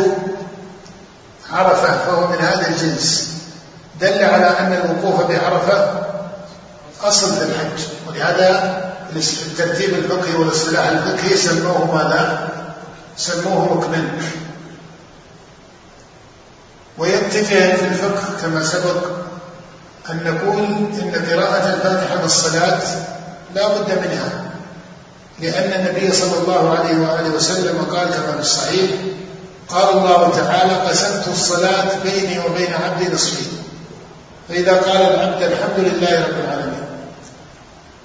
عرفة 1.51 2.05
فهو 2.05 2.27
من 2.27 2.38
هذا 2.38 2.67
الجنس. 2.67 3.29
دل 4.00 4.24
على 4.24 4.60
أن 4.60 4.74
الوقوف 4.74 5.22
بعرفة 5.22 6.05
أصل 7.03 7.36
في 7.36 7.44
الحج. 7.44 7.84
ولهذا 8.08 8.82
الترتيب 9.15 9.94
الفقهي 9.94 10.36
والاصطلاح 10.36 10.88
الفقهي 10.88 11.38
سموه 11.38 11.96
ماذا؟ 11.96 12.50
سموه 13.17 13.77
ركنا 13.77 14.10
ويتجه 16.98 17.75
في 17.75 17.88
الفقه 17.88 18.24
كما 18.41 18.63
سبق 18.63 19.25
أن 20.09 20.24
نقول 20.24 20.63
إن 21.01 21.25
قراءة 21.29 21.74
الفاتحة 21.74 22.15
بالصلاة 22.15 22.81
لا 23.55 23.67
بد 23.67 23.89
منها 23.89 24.45
لأن 25.39 25.79
النبي 25.79 26.12
صلى 26.12 26.38
الله 26.38 26.77
عليه 26.79 26.97
وآله 26.97 27.35
وسلم 27.35 27.85
قال 27.95 28.07
كما 28.09 28.31
في 28.31 28.39
الصحيح 28.39 28.91
قال 29.69 29.97
الله 29.97 30.31
تعالى 30.35 30.74
قسمت 30.74 31.27
الصلاة 31.27 31.85
بيني 32.03 32.39
وبين 32.39 32.74
عبدي 32.74 33.13
نصفين. 33.13 33.47
فإذا 34.50 34.71
قال 34.71 35.01
العبد 35.01 35.41
الحمد 35.41 35.79
لله 35.79 36.25
رب 36.25 36.39
العالمين 36.45 36.83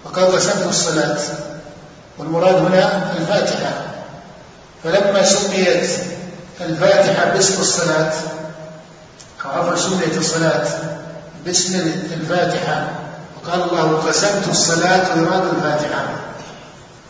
وقد 0.04 0.22
قسمت 0.22 0.66
الصلاة. 0.68 1.18
والمراد 2.18 2.54
هنا 2.54 3.12
الفاتحة. 3.18 3.72
فلما 4.84 5.24
سميت 5.24 5.90
الفاتحة 6.60 7.30
باسم 7.30 7.60
الصلاة 7.60 8.12
أو 9.44 9.50
عفوا 9.50 9.76
سميت 9.76 10.16
الصلاة 10.16 10.66
باسم 11.44 11.74
الفاتحة. 12.12 12.88
وقال 13.36 13.62
الله 13.62 14.02
قسمت 14.08 14.48
الصلاة 14.48 15.16
ويراد 15.16 15.42
الفاتحة. 15.56 16.04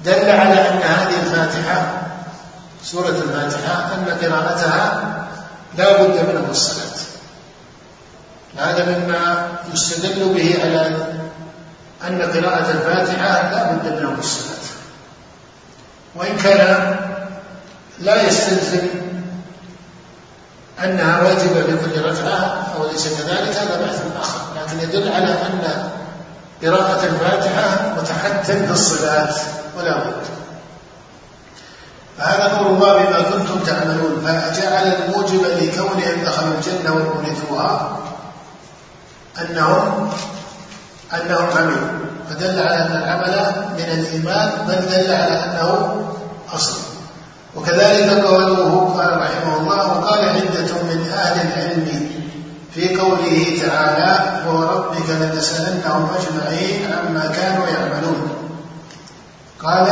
دل 0.04 0.30
على 0.30 0.68
أن 0.68 0.78
هذه 0.78 1.14
الفاتحة 1.22 2.00
سورة 2.84 3.08
الفاتحة 3.08 3.94
أن 3.94 4.04
قراءتها 4.22 5.02
لا 5.78 6.02
بد 6.02 6.28
منه 6.28 6.46
الصلاة 6.50 6.90
هذا 8.56 8.84
مما 8.84 9.48
يستدل 9.74 10.34
به 10.34 10.58
على 10.62 10.86
أن 12.08 12.22
قراءة 12.22 12.70
الفاتحة 12.70 13.50
لا 13.50 13.72
بد 13.72 13.86
منه 13.86 14.18
الصلاة 14.18 14.60
وإن 16.14 16.36
كان 16.36 16.96
لا 17.98 18.22
يستلزم 18.28 18.88
أنها 20.84 21.22
واجبة 21.22 21.62
في 21.62 21.76
كل 21.76 22.04
ركعة 22.04 22.66
أو 22.76 22.90
ليس 22.92 23.08
كذلك 23.08 23.56
هذا 23.56 23.82
بحث 23.84 24.02
آخر. 24.20 24.40
لكن 24.56 24.80
يدل 24.80 25.12
على 25.12 25.32
أن 25.32 25.90
قراءة 26.62 27.04
الفاتحة 27.04 27.94
متحتم 27.98 28.66
في 28.66 28.72
الصلاة 28.72 29.34
ولا 29.78 29.98
بد. 29.98 30.22
فهذا 32.18 32.44
قول 32.44 32.66
الله 32.66 32.92
بما 33.04 33.22
كنتم 33.22 33.60
تعملون 33.66 34.22
فجعل 34.26 34.86
الموجب 34.86 35.42
لكونهم 35.44 36.24
دخلوا 36.24 36.54
الجنة 36.54 36.94
وأورثوها 36.94 37.98
أنهم 39.40 40.10
أنهم 41.14 41.46
عملوا. 41.56 41.88
فدل 42.30 42.60
على 42.60 42.76
أن 42.76 42.96
العمل 42.96 43.54
من 43.78 43.84
الإيمان 43.84 44.50
بل 44.68 44.74
دل 44.74 45.12
على 45.14 45.44
أنه 45.44 45.96
أصل. 46.54 46.89
وكذلك 47.56 48.24
قوله 48.24 48.94
قال 48.98 49.16
رحمه 49.16 49.56
الله 49.56 49.98
وقال 49.98 50.28
عدة 50.28 50.82
من 50.82 51.10
أهل 51.14 51.48
العلم 51.48 52.10
في 52.74 52.96
قوله 52.96 53.58
تعالى 53.62 54.40
وربك 54.48 55.10
لنسألنهم 55.10 56.08
أجمعين 56.18 56.92
عما 56.92 57.32
كانوا 57.36 57.66
يعملون 57.66 58.30
قال 59.62 59.88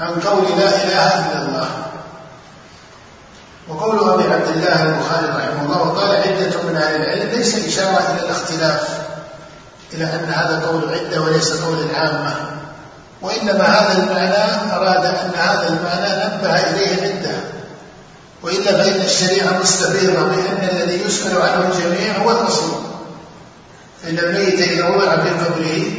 عن 0.00 0.20
قول 0.20 0.44
لا 0.58 0.68
إله 0.68 1.08
إلا 1.18 1.42
الله 1.48 1.68
وقول 3.68 4.10
أبي 4.10 4.32
عبد 4.34 4.48
الله 4.48 4.82
البخاري 4.82 5.26
رحمه 5.26 5.62
الله 5.64 5.82
وقال 5.82 6.16
عدة 6.16 6.62
من 6.68 6.76
أهل 6.76 7.02
العلم 7.02 7.30
ليس 7.30 7.54
إشارة 7.54 7.98
إلى 7.98 8.24
الاختلاف 8.26 8.98
إلى 9.92 10.04
أن 10.04 10.32
هذا 10.32 10.66
قول 10.66 10.82
عدة 10.94 11.22
وليس 11.22 11.62
قول 11.62 11.78
العامة 11.90 12.51
وإنما 13.22 13.64
هذا 13.64 14.02
المعنى 14.02 14.72
أراد 14.76 15.04
أن 15.04 15.30
هذا 15.36 15.68
المعنى 15.68 16.24
نبه 16.24 16.70
إليه 16.70 17.02
عدة 17.02 17.36
وإلا 18.42 18.82
فإن 18.82 19.00
الشريعة 19.00 19.58
مستفيضة 19.58 20.22
بأن 20.22 20.68
الذي 20.72 21.00
يسأل 21.06 21.42
عنه 21.42 21.68
الجميع 21.68 22.16
هو 22.16 22.30
الرسول 22.30 22.82
فإن 24.02 24.18
الميت 24.18 24.60
إذا 24.60 24.88
وضع 24.88 25.16
في 25.16 25.30
قبره 25.30 25.92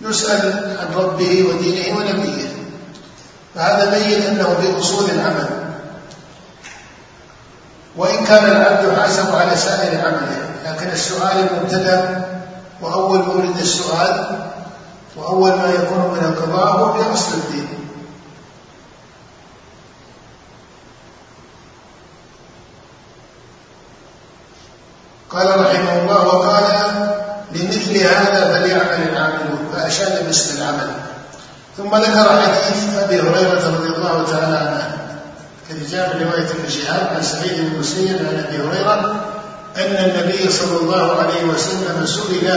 يسأل 0.00 0.76
عن 0.80 0.94
ربه 0.94 1.44
ودينه 1.48 1.98
ونبيه. 1.98 2.48
فهذا 3.54 3.98
بين 3.98 4.22
أنه 4.22 4.56
في 4.60 4.78
أصول 4.78 5.10
العمل. 5.10 5.48
وإن 7.96 8.24
كان 8.24 8.44
العبد 8.44 8.98
حاسب 8.98 9.34
على 9.34 9.56
سائر 9.56 10.00
عمله 10.00 10.50
لكن 10.66 10.88
السؤال 10.88 11.48
المبتدأ 11.50 12.24
وأول 12.80 13.18
مورد 13.18 13.56
السؤال 13.56 14.38
وأول 15.16 15.50
ما 15.50 15.70
يكون 15.74 15.98
من 15.98 16.24
القضاء 16.24 16.76
هو 16.76 16.92
بأصل 16.92 17.32
الدين. 17.34 17.68
قال 25.30 25.60
رحمه 25.60 26.02
الله 26.02 26.26
وقال 26.26 26.64
لمثل 27.52 27.96
هذا 27.96 28.52
فليعمل 28.52 29.08
العاملون 29.08 29.70
فأشاد 29.74 30.26
باسم 30.26 30.56
العمل. 30.56 30.90
ثم 31.76 31.96
ذكر 31.96 32.42
حديث 32.42 32.98
أبي 32.98 33.20
هريرة 33.20 33.76
رضي 33.76 33.88
الله 33.88 34.26
تعالى 34.30 34.56
عنه. 34.56 34.94
من 36.14 36.26
رواية 36.26 36.50
ابن 36.50 36.68
شهاب 36.68 37.16
عن 37.16 37.22
سعيد 37.22 37.60
بن 37.60 37.74
المسيب 37.74 38.18
عن 38.18 38.44
أبي 38.48 38.56
هريرة 38.56 39.24
أن 39.76 40.10
النبي 40.10 40.50
صلى 40.52 40.80
الله 40.80 41.22
عليه 41.22 41.44
وسلم 41.44 42.06
سئل 42.06 42.48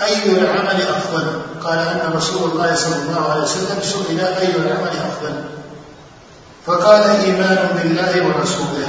أي 0.00 0.32
العمل 0.32 0.82
أفضل؟ 0.82 1.40
قال 1.64 1.78
أن 1.78 2.12
رسول 2.16 2.50
الله 2.50 2.74
صلى 2.74 2.96
الله 2.96 3.30
عليه 3.32 3.42
وسلم 3.42 3.78
سئل 3.82 4.20
أي 4.20 4.56
العمل 4.56 4.88
أفضل؟ 4.88 5.44
فقال 6.66 7.02
إيمان 7.02 7.68
بالله 7.82 8.26
ورسوله. 8.26 8.88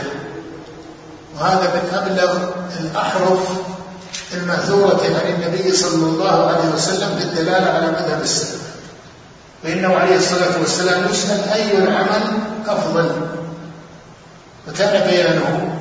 وهذا 1.35 1.73
من 1.73 1.93
أبلغ 1.93 2.49
الأحرف 2.79 3.49
المأثورة 4.33 5.01
عن 5.03 5.33
النبي 5.33 5.75
صلى 5.75 6.05
الله 6.05 6.47
عليه 6.47 6.69
وسلم 6.75 7.09
بالدلالة 7.19 7.71
على 7.71 7.87
مذهب 7.87 8.21
السلف. 8.23 8.61
فإنه 9.63 9.95
عليه 9.95 10.17
الصلاة 10.17 10.59
والسلام 10.59 11.09
يسأل 11.11 11.49
أي 11.49 11.77
العمل 11.77 12.23
أفضل؟ 12.67 13.11
وكان 14.67 15.09
بيانه 15.09 15.79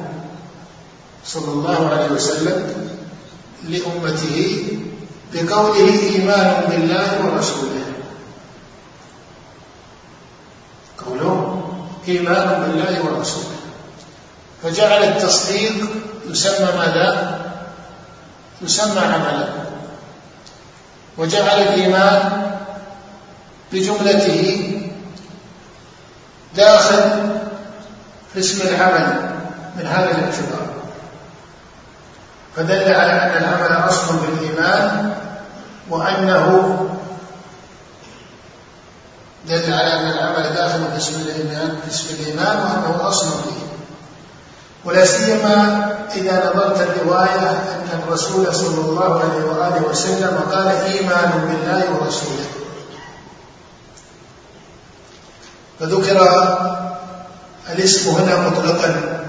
صلى 1.26 1.52
الله 1.52 1.88
عليه 1.90 2.07
وسلم 2.07 2.74
لأمته 3.68 4.68
بقوله 5.32 6.00
إيمان 6.14 6.64
بالله 6.70 7.08
ورسوله. 7.24 7.84
قوله 10.98 11.60
إيمان 12.08 12.48
بالله 12.62 13.04
ورسوله. 13.04 13.56
فجعل 14.62 15.02
التصديق 15.02 15.88
يسمى 16.26 16.68
ماذا؟ 16.78 17.40
يسمى 18.62 19.00
عملا. 19.00 19.48
وجعل 21.18 21.62
الإيمان 21.62 22.52
بجملته 23.72 24.80
داخل 26.56 27.02
في 28.32 28.40
اسم 28.40 28.68
العمل 28.68 29.30
من 29.76 29.87
هذا 29.87 30.10
الاعتبار. 30.10 30.83
فدل 32.56 32.94
على 32.94 33.12
أن 33.12 33.42
العمل 33.42 33.88
أصل 33.88 34.16
بالإيمان 34.16 35.14
وأنه 35.90 36.78
دل 39.48 39.72
على 39.72 39.92
أن 39.92 40.10
العمل 40.10 40.54
داخل 40.54 40.90
في 40.90 40.96
اسم 40.96 41.20
الإيمان 41.20 41.76
في 41.84 41.94
اسم 41.94 42.06
الإيمان 42.14 42.56
وأنه 42.56 43.08
أصل 43.08 43.26
فيه. 43.26 43.64
ولا 44.84 45.04
سيما 45.04 45.88
إذا 46.14 46.50
نظرت 46.50 46.80
الرواية 46.80 47.50
أن 47.50 47.88
الرسول 48.02 48.54
صلى 48.54 48.80
الله 48.80 49.20
عليه 49.20 49.44
وآله 49.44 49.82
وسلم 49.90 50.40
قال 50.52 50.68
إيمان 50.68 51.30
بالله 51.30 51.84
ورسوله. 51.90 52.46
فذكر 55.80 56.18
الاسم 57.72 58.10
هنا 58.10 58.36
مطلقا. 58.48 59.20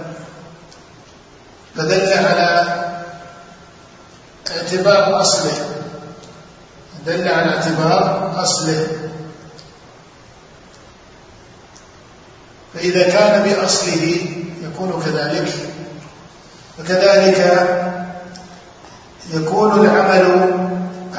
فدل 1.76 2.14
على 2.14 2.75
اعتبار 4.66 5.22
أصله. 5.22 5.52
دل 7.06 7.28
على 7.28 7.56
اعتبار 7.56 8.34
أصله. 8.44 8.88
فإذا 12.74 13.10
كان 13.10 13.44
بأصله 13.44 14.18
يكون 14.64 15.04
كذلك. 15.06 15.54
وكذلك 16.80 17.70
يكون 19.34 19.86
العمل 19.86 20.54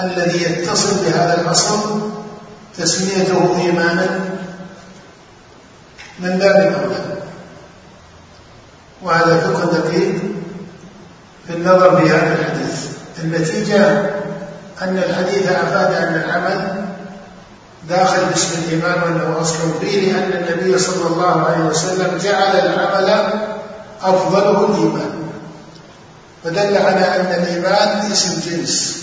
الذي 0.01 0.43
يتصل 0.43 1.05
بهذا 1.05 1.41
الأصل 1.41 2.01
تسميته 2.79 3.61
إيمانا 3.61 4.21
من 6.19 6.39
باب 6.39 6.57
أولى 6.57 7.17
وهذا 9.03 9.41
فقه 9.41 9.79
دقيق 9.79 10.15
في 11.47 11.53
النظر 11.55 11.97
في 11.97 12.11
هذا 12.11 12.39
الحديث. 12.39 12.86
النتيجة 13.19 13.89
أن 14.83 14.99
الحديث 14.99 15.47
أفاد 15.47 15.95
أن 15.95 16.15
العمل 16.15 16.85
داخل 17.89 18.25
باسم 18.25 18.49
الإيمان 18.59 19.03
وأنه 19.03 19.41
أصل 19.41 19.57
فيه 19.81 20.13
لأن 20.13 20.33
النبي 20.33 20.79
صلى 20.79 21.07
الله 21.07 21.47
عليه 21.47 21.65
وسلم 21.65 22.19
جعل 22.19 22.57
العمل 22.57 23.31
أفضله 24.03 24.65
الإيمان. 24.65 25.31
فدل 26.45 26.77
على 26.77 27.17
أن 27.21 27.43
الإيمان 27.43 28.13
اسم 28.13 28.41
جنس. 28.41 29.03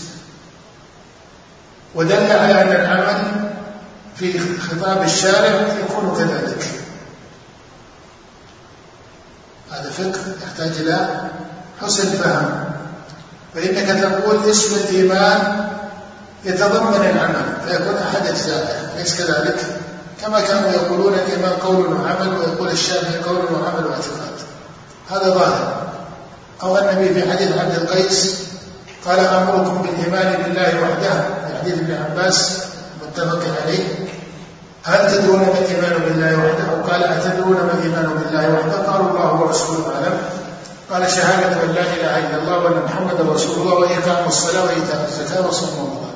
ودل 1.95 2.31
على 2.31 2.61
أن 2.61 2.67
العمل 2.67 3.49
في 4.15 4.39
خطاب 4.59 5.03
الشارع 5.03 5.67
يكون 5.83 6.15
كذلك. 6.17 6.67
هذا 9.71 9.89
فقه 9.89 10.19
يحتاج 10.43 10.71
إلى 10.79 11.21
حسن 11.81 12.11
فهم. 12.11 12.62
فإنك 13.55 14.01
تقول 14.01 14.49
اسم 14.49 14.75
الإيمان 14.75 15.67
يتضمن 16.45 16.95
العمل 16.95 17.45
فيكون 17.67 17.95
أحد 17.97 18.27
أجزائه 18.27 18.93
أليس 18.95 19.21
كذلك؟ 19.21 19.55
كما 20.21 20.41
كانوا 20.41 20.71
يقولون 20.71 21.13
الإيمان 21.13 21.51
قول 21.51 21.85
وعمل 21.93 22.27
ويقول 22.27 22.69
الشافعي 22.69 23.19
قول 23.19 23.37
وعمل 23.37 23.85
واعتقاد 23.85 24.33
هذا 25.11 25.29
ظاهر. 25.33 25.83
أو 26.63 26.77
النبي 26.77 27.13
في 27.13 27.31
حديث 27.31 27.57
عبد 27.57 27.75
القيس 27.75 28.35
قال 29.05 29.19
أمركم 29.19 29.81
بالإيمان 29.81 30.43
بالله 30.43 30.81
وحده 30.81 31.13
في 31.47 31.57
حديث 31.61 31.73
ابن 31.73 31.93
عباس 31.93 32.57
متفق 33.01 33.41
عليه. 33.63 33.83
هل 34.83 35.11
تدرون 35.11 35.39
ما 35.39 35.59
الإيمان 35.59 36.01
بالله 36.01 36.37
وحده؟ 36.37 36.91
قال 36.91 37.03
أتدرون 37.03 37.53
ما 37.53 37.71
الإيمان 37.79 38.05
بالله 38.05 38.53
وحده؟ 38.53 38.91
قالوا 38.91 39.09
الله 39.09 39.41
ورسوله 39.41 39.91
أعلم. 39.95 40.17
قال 40.93 41.11
شهادة 41.11 41.63
أن 41.63 41.73
لا 41.73 41.81
إله 41.81 42.17
إلا 42.17 42.37
الله 42.37 42.57
وأن 42.57 42.83
محمدا 42.85 43.33
رسول 43.33 43.61
الله 43.61 43.73
وإقام 43.73 44.27
الصلاة 44.27 44.63
وإيتاء 44.63 45.05
الزكاة 45.09 45.47
وصوم 45.47 45.69
رمضان. 45.69 46.13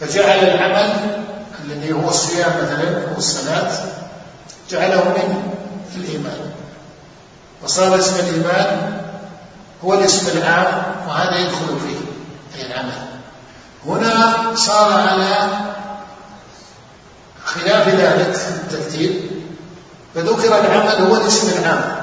فجعل 0.00 0.38
العمل 0.38 0.92
الذي 1.64 1.92
هو 1.92 2.08
الصيام 2.08 2.50
مثلا 2.62 3.08
أو 3.12 3.18
الصلاة 3.18 3.70
جعله 4.70 5.04
من 5.04 5.52
الإيمان. 5.96 6.52
وصار 7.64 7.98
اسم 7.98 8.14
الإيمان 8.18 9.00
هو 9.84 9.94
الاسم 9.94 10.38
العام 10.38 10.82
وهذا 11.08 11.38
يدخل 11.38 11.78
فيه 11.86 11.98
أي 12.58 12.66
العمل. 12.66 13.02
هنا 13.86 14.34
صار 14.54 14.92
على 14.92 15.48
خلاف 17.44 17.88
ذلك 17.88 18.38
الترتيب 18.48 19.30
فذكر 20.14 20.58
العمل 20.58 21.06
هو 21.06 21.16
الاسم 21.16 21.58
العام. 21.58 21.93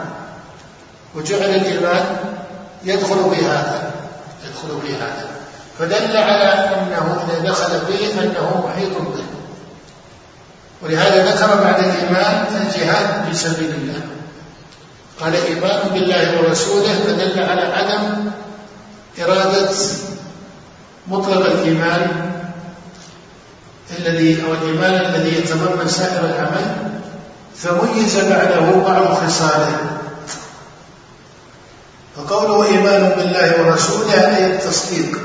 وجعل 1.16 1.50
الإيمان 1.50 2.18
يدخل 2.84 3.36
في 3.36 3.46
هذا 3.46 3.92
يدخل 4.46 4.82
في 4.88 4.96
هذا 4.96 5.30
فدل 5.80 6.18
على 6.18 6.44
أنه 6.44 7.26
إذا 7.30 7.50
دخل 7.50 7.80
به 7.80 8.24
أنه 8.24 8.68
محيط 8.68 8.98
به. 8.98 9.24
ولهذا 10.82 11.32
ذكر 11.32 11.64
بعد 11.64 11.84
الإيمان 11.84 12.46
الجهاد 12.62 13.26
في 13.28 13.38
سبيل 13.38 13.70
الله. 13.70 14.02
قال 15.22 15.36
إيمان 15.36 15.90
بالله 15.94 16.42
ورسوله 16.42 16.94
فدل 16.94 17.44
على 17.44 17.62
عدم 17.62 18.32
إرادة 19.20 19.70
مطلق 21.08 21.46
الإيمان 21.46 22.32
الذي 24.00 24.44
أو 24.44 24.54
الإيمان 24.54 24.94
الذي 24.94 25.38
يتضمن 25.38 25.88
سائر 25.88 26.26
العمل 26.26 26.76
فميز 27.56 28.18
بعده 28.20 28.72
بعض 28.72 29.14
خصاله. 29.14 29.78
فقوله 32.28 32.66
إيمان 32.66 33.10
بالله 33.18 33.62
ورسوله 33.62 34.38
أي 34.38 34.46
التصديق 34.46 35.20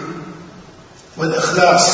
والإخلاص 1.16 1.88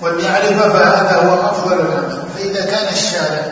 والمعرفة 0.00 0.68
فهذا 0.72 1.16
هو 1.16 1.50
أفضل 1.50 1.72
العمل. 1.72 2.22
فإذا 2.36 2.64
كان 2.64 2.92
الشارع 2.92 3.46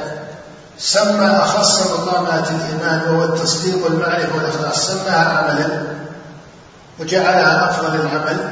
سمى 0.78 1.26
أخص 1.26 1.80
مقامات 1.80 2.44
الإيمان 2.50 3.00
وهو 3.08 3.24
التصديق 3.24 3.84
والمعرفة 3.84 4.36
والإخلاص 4.36 4.86
سماها 4.86 5.38
عملا 5.38 5.82
وجعلها 7.00 7.70
أفضل 7.70 7.94
العمل. 8.00 8.50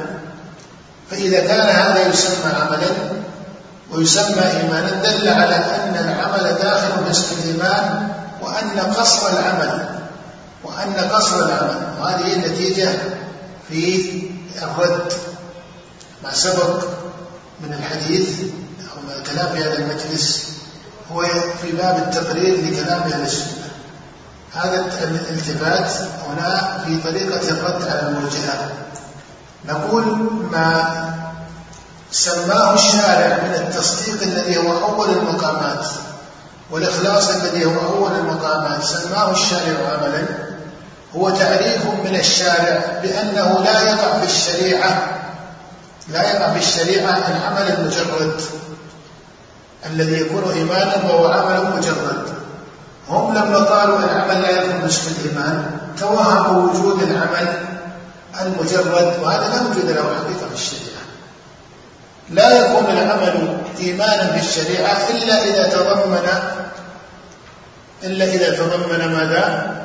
فإذا 1.11 1.39
كان 1.39 1.67
هذا 1.67 2.07
يسمى 2.07 2.51
عملا 2.61 2.87
ويسمى 3.91 4.41
إيمانا 4.41 4.91
دل 5.03 5.27
على 5.27 5.55
أن 5.55 5.95
العمل 5.95 6.55
داخل 6.63 7.13
في 7.13 7.33
الإيمان 7.33 8.07
وأن 8.41 8.93
قصر 8.93 9.29
العمل 9.29 9.94
وأن 10.65 11.09
قصر 11.09 11.45
العمل 11.45 11.87
وهذه 11.99 12.33
النتيجة 12.33 12.89
في 13.69 14.09
الرد. 14.61 15.13
ما 16.23 16.33
سبق 16.33 16.83
من 17.61 17.73
الحديث 17.73 18.29
أو 18.79 19.23
كلام 19.23 19.55
في 19.55 19.63
هذا 19.63 19.77
المجلس 19.77 20.43
هو 21.11 21.25
في 21.61 21.71
باب 21.71 21.97
التقرير 21.97 22.55
لكلام 22.55 22.99
أهل 22.99 23.21
السنة. 23.21 23.65
هذا 24.53 24.85
الالتفات 25.03 25.91
هنا 26.27 26.83
في 26.85 26.97
طريقة 26.97 27.49
الرد 27.49 27.87
على 27.87 28.07
المرجئة 28.07 28.71
نقول 29.67 30.05
ما 30.51 30.95
سماه 32.11 32.73
الشارع 32.73 33.43
من 33.43 33.53
التصديق 33.55 34.21
الذي 34.21 34.57
هو 34.57 34.77
أول 34.77 35.09
المقامات 35.09 35.85
والإخلاص 36.71 37.29
الذي 37.29 37.65
هو 37.65 37.79
أول 37.79 38.11
المقامات. 38.11 38.83
سماه 38.83 39.31
الشارع 39.31 39.93
عملا. 39.93 40.44
هو 41.17 41.29
تعريف 41.29 41.85
من 42.05 42.15
الشارع 42.15 42.99
بأنه 43.03 43.59
لا 43.63 43.81
يقع 43.81 44.19
في 44.19 44.25
الشريعة 44.25 45.15
لا 46.09 46.21
يقع 46.21 46.53
في 46.53 46.59
الشريعة 46.59 47.17
العمل 47.27 47.71
المجرد 47.71 48.41
الذي 49.85 50.21
يكون 50.21 50.53
إيمانا 50.53 50.95
وهو 50.95 51.27
عمل 51.27 51.77
مجرد 51.77 52.25
هم 53.09 53.35
لما 53.35 53.57
قالوا 53.57 53.99
العمل 53.99 54.41
لا 54.41 54.49
يكون 54.49 54.79
باسم 54.81 55.11
الإيمان 55.11 55.77
توهموا 55.99 56.71
وجود 56.71 57.01
العمل 57.01 57.47
المجرد 58.41 59.13
وهذا 59.23 59.47
لا 59.47 59.61
وجود 59.61 59.85
له 59.85 60.03
حقيقة 60.03 60.49
في 60.49 60.55
الشريعة 60.55 60.95
لا 62.29 62.51
يكون 62.51 62.85
العمل 62.85 63.57
إيمانا 63.79 64.31
في 64.31 64.39
الشريعة 64.39 64.97
إلا 65.09 65.43
إذا 65.43 65.69
تضمن 65.69 66.29
إلا 68.03 68.25
إذا 68.25 68.57
تضمن 68.57 69.13
ماذا؟ 69.13 69.84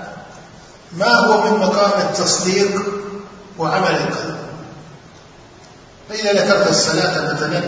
ما 0.97 1.15
هو 1.15 1.41
من 1.41 1.61
مقام 1.61 2.01
التصديق 2.01 2.83
وعمل 3.59 3.91
القلب؟ 3.91 4.37
فإذا 6.09 6.33
ذكرت 6.33 6.71
الصلاة 6.71 7.33
مثلا 7.33 7.63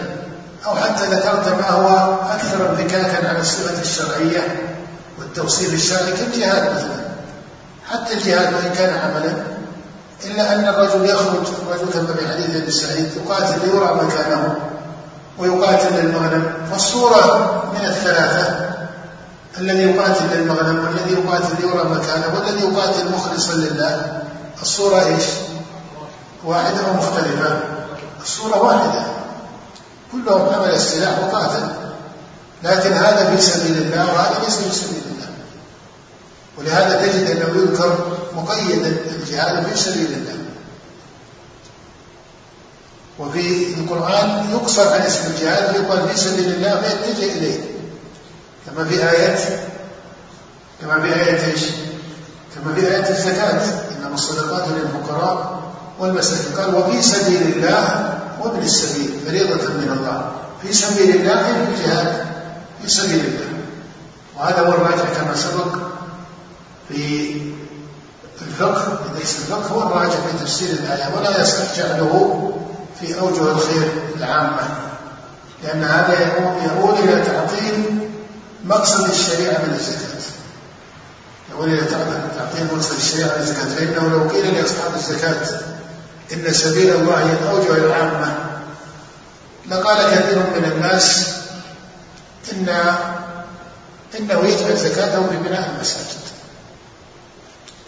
أو 0.66 0.76
حتى 0.76 1.06
ذكرت 1.06 1.48
ما 1.48 1.70
هو 1.70 2.14
أكثر 2.30 2.70
انفكاكا 2.70 3.28
على 3.28 3.40
الصفة 3.40 3.82
الشرعية 3.82 4.70
والتوصيف 5.18 5.74
الشرعي 5.74 6.12
كالجهاد 6.12 6.74
مثلا. 6.74 7.02
حتى 7.90 8.14
الجهاد 8.14 8.54
وإن 8.54 8.72
كان 8.74 8.94
عملا 8.98 9.32
إلا 10.24 10.54
أن 10.54 10.68
الرجل 10.68 11.04
يخرج 11.04 11.46
الرجل 11.62 11.92
كما 11.92 12.16
في 12.16 12.28
حديث 12.28 12.56
أبي 12.62 12.70
سعيد 12.70 13.10
يقاتل 13.16 13.66
ليرى 13.66 13.94
مكانه 13.94 14.56
ويقاتل 15.38 15.94
للمغنم 15.94 16.52
فالصورة 16.70 17.72
من 17.74 17.84
الثلاثة 17.84 18.71
الذي 19.58 19.82
يقاتل 19.82 20.24
للمغنم 20.32 20.84
والذي 20.84 21.12
يقاتل 21.12 21.54
ليرى 21.60 21.84
مكانه 21.84 22.34
والذي 22.34 22.64
يقاتل 22.64 23.12
مخلصا 23.12 23.54
لله. 23.54 24.22
الصورة 24.62 25.06
إيش؟ 25.06 25.24
واحدة 26.44 26.88
ومختلفة 26.90 27.60
الصورة 28.22 28.62
واحدة. 28.62 29.04
كلهم 30.12 30.52
حمل 30.52 30.74
السلاح 30.74 31.18
وقاتل. 31.18 31.68
لكن 32.62 32.92
هذا 32.92 33.36
في 33.36 33.42
سبيل 33.42 33.76
الله 33.76 34.12
وهذا 34.12 34.44
ليس 34.44 34.56
في 34.56 34.74
سبيل 34.74 35.02
الله. 35.06 35.28
ولهذا 36.58 37.06
تجد 37.06 37.30
أنه 37.30 37.62
يذكر 37.62 38.18
مقيدا 38.36 38.96
الجهاد 39.10 39.66
في 39.66 39.78
سبيل 39.78 40.12
الله. 40.12 40.38
وفي 43.18 43.74
القرآن 43.74 44.50
يقصر 44.52 44.92
عن 44.92 45.00
اسم 45.00 45.20
الجهاد 45.26 45.76
ويقال 45.76 46.08
في 46.08 46.18
سبيل 46.18 46.52
الله 46.54 46.80
فيتجه 46.80 47.32
إليه. 47.32 47.71
كما 48.66 48.84
في 48.84 49.10
آية 49.10 49.36
كما 50.80 51.00
في 51.00 51.14
آية 51.14 51.52
إيش؟ 51.52 51.60
كما 52.54 52.74
في 52.74 52.86
آية 52.86 53.08
الزكاة. 53.10 53.62
إنما 53.98 54.14
الصدقات 54.14 54.64
للفقراء 54.68 55.62
والمساكين. 55.98 56.52
قال 56.56 56.74
وفي 56.74 57.02
سبيل 57.02 57.42
الله 57.42 58.14
وابن 58.40 58.62
السبيل 58.62 59.20
فريضة 59.26 59.68
من 59.68 59.96
الله. 59.98 60.32
في 60.62 60.72
سبيل 60.72 61.16
الله 61.16 61.42
في 61.42 61.82
الجهاد. 61.82 62.26
في 62.82 62.90
سبيل 62.90 63.20
الله. 63.20 63.52
وهذا 64.36 64.60
هو 64.60 64.72
الراجع 64.72 65.04
كما 65.04 65.34
سبق 65.36 65.76
في 66.88 67.34
الفقه. 68.42 68.98
ليس 69.18 69.36
الفقه 69.38 69.66
هو 69.66 69.82
الراجع 69.82 70.10
في 70.10 70.44
تفسير 70.44 70.68
الآية. 70.70 71.16
ولا 71.16 71.40
يصح 71.42 71.76
جعله 71.76 72.52
في 73.00 73.20
أوجه 73.20 73.50
الخير 73.50 73.88
العامة. 74.16 74.68
لأن 75.62 75.84
هذا 75.84 76.20
يقول 76.64 76.94
إلى 76.94 77.22
تعطيل 77.24 78.01
مقصد 78.64 79.08
الشريعة 79.10 79.58
من 79.58 79.74
الزكاة. 79.74 80.22
يقول 81.50 81.68
إلى 81.68 81.84
تعطيل 82.36 82.66
مقصد 82.74 82.96
الشريعة 82.96 83.26
من 83.36 83.42
الزكاة. 83.42 83.64
فإنه 83.64 84.08
لو 84.08 84.28
قيل 84.28 84.54
لأصحاب 84.54 84.94
الزكاة 84.94 85.60
إن 86.32 86.52
سبيل 86.52 86.94
الله 86.94 87.18
هي 87.18 87.32
الأوجه 87.32 87.84
العامة 87.84 88.34
لقال 89.68 90.14
كثير 90.14 90.38
من 90.38 90.72
الناس 90.72 91.28
إن 92.52 92.68
إنه 94.18 94.40
يجعل 94.48 94.76
زكاته 94.76 95.26
في 95.26 95.36
بناء 95.36 95.70
المساجد. 95.76 96.22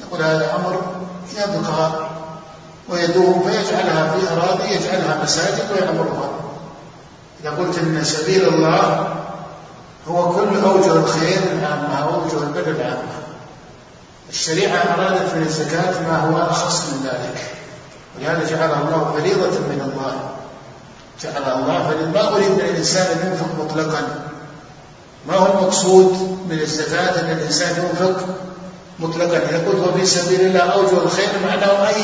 يقول 0.01 0.23
هذا 0.23 0.55
أمر 0.57 0.83
يبقى 1.39 2.09
ويدوم 2.89 3.43
فيجعلها 3.43 4.17
في 4.17 4.33
أراضي 4.33 4.75
يجعلها 4.75 5.23
مساجد 5.25 5.65
ويعمرها 5.73 6.31
إذا 7.41 7.51
قلت 7.51 7.79
إن 7.79 8.05
سبيل 8.05 8.49
الله 8.49 9.15
هو 10.09 10.33
كل 10.33 10.57
أوجه 10.65 10.93
الخير 10.93 11.39
العامة 11.59 12.07
وأوجه 12.07 12.43
البر 12.43 12.71
العامة 12.71 13.15
الشريعة 14.31 14.77
أرادت 14.77 15.35
من 15.35 15.43
الزكاة 15.43 16.01
ما 16.09 16.19
هو 16.19 16.51
أخص 16.51 16.81
من 16.81 17.07
ذلك. 17.07 17.41
ولهذا 18.17 18.51
جعلها 18.51 18.83
الله 18.83 19.13
فريضة 19.19 19.59
من 19.59 19.81
الله. 19.93 20.15
جعلها 21.23 21.59
الله 21.59 21.91
فما 21.91 22.37
أريد 22.37 22.51
من 22.51 22.61
الإنسان 22.61 23.07
أن 23.07 23.27
ينفق 23.27 23.65
مطلقا. 23.65 24.03
ما 25.29 25.37
هو 25.37 25.59
المقصود 25.59 26.39
من 26.51 26.59
الزكاة؟ 26.61 27.21
أن 27.21 27.31
الإنسان 27.31 27.85
ينفق 27.85 28.25
مطلقا. 28.99 29.37
يقول 29.37 29.77
هو 29.77 29.93
في 29.93 30.07
سبيل 30.07 30.41
الله 30.41 30.61
أوجه 30.61 31.03
الخير 31.03 31.29
معناه 31.45 31.89
أي 31.89 32.03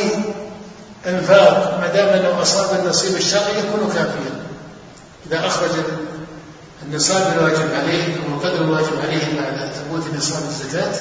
إنفاق 1.07 1.79
ما 1.81 1.87
دام 1.87 2.09
أنه 2.09 2.43
أصاب 2.43 2.81
النصيب 2.81 3.17
الشرعي 3.17 3.59
يكون 3.59 3.93
كافيا. 3.95 4.41
إذا 5.27 5.47
أخرج 5.47 5.71
النصاب 6.83 7.39
الواجب 7.39 7.75
عليه 7.75 8.17
أو 8.17 8.35
القدر 8.35 8.65
الواجب 8.65 9.01
عليه 9.03 9.41
بعد 9.41 9.71
ثبوت 9.73 10.03
نصاب 10.17 10.43
الزكاة 10.49 10.95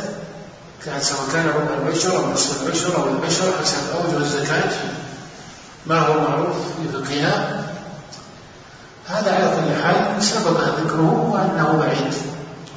كان 0.86 1.02
سواء 1.02 1.30
كان 1.34 1.48
ربع 1.48 1.88
العشر 1.88 2.18
أو 2.18 2.32
نصف 2.32 2.64
العشر 2.64 2.96
أو 2.96 3.10
العشر 3.10 3.52
حسب 3.62 3.78
أوجه 3.96 4.18
الزكاة 4.18 4.72
ما 5.86 6.00
هو 6.00 6.20
معروف 6.20 6.56
في 6.58 6.90
فقهها 6.94 7.64
هذا 9.10 9.32
على 9.36 9.50
كل 9.56 9.84
حال 9.84 10.24
سبق 10.24 10.62
ذكره 10.62 11.30
وأنه 11.34 11.78
بعيد. 11.80 12.14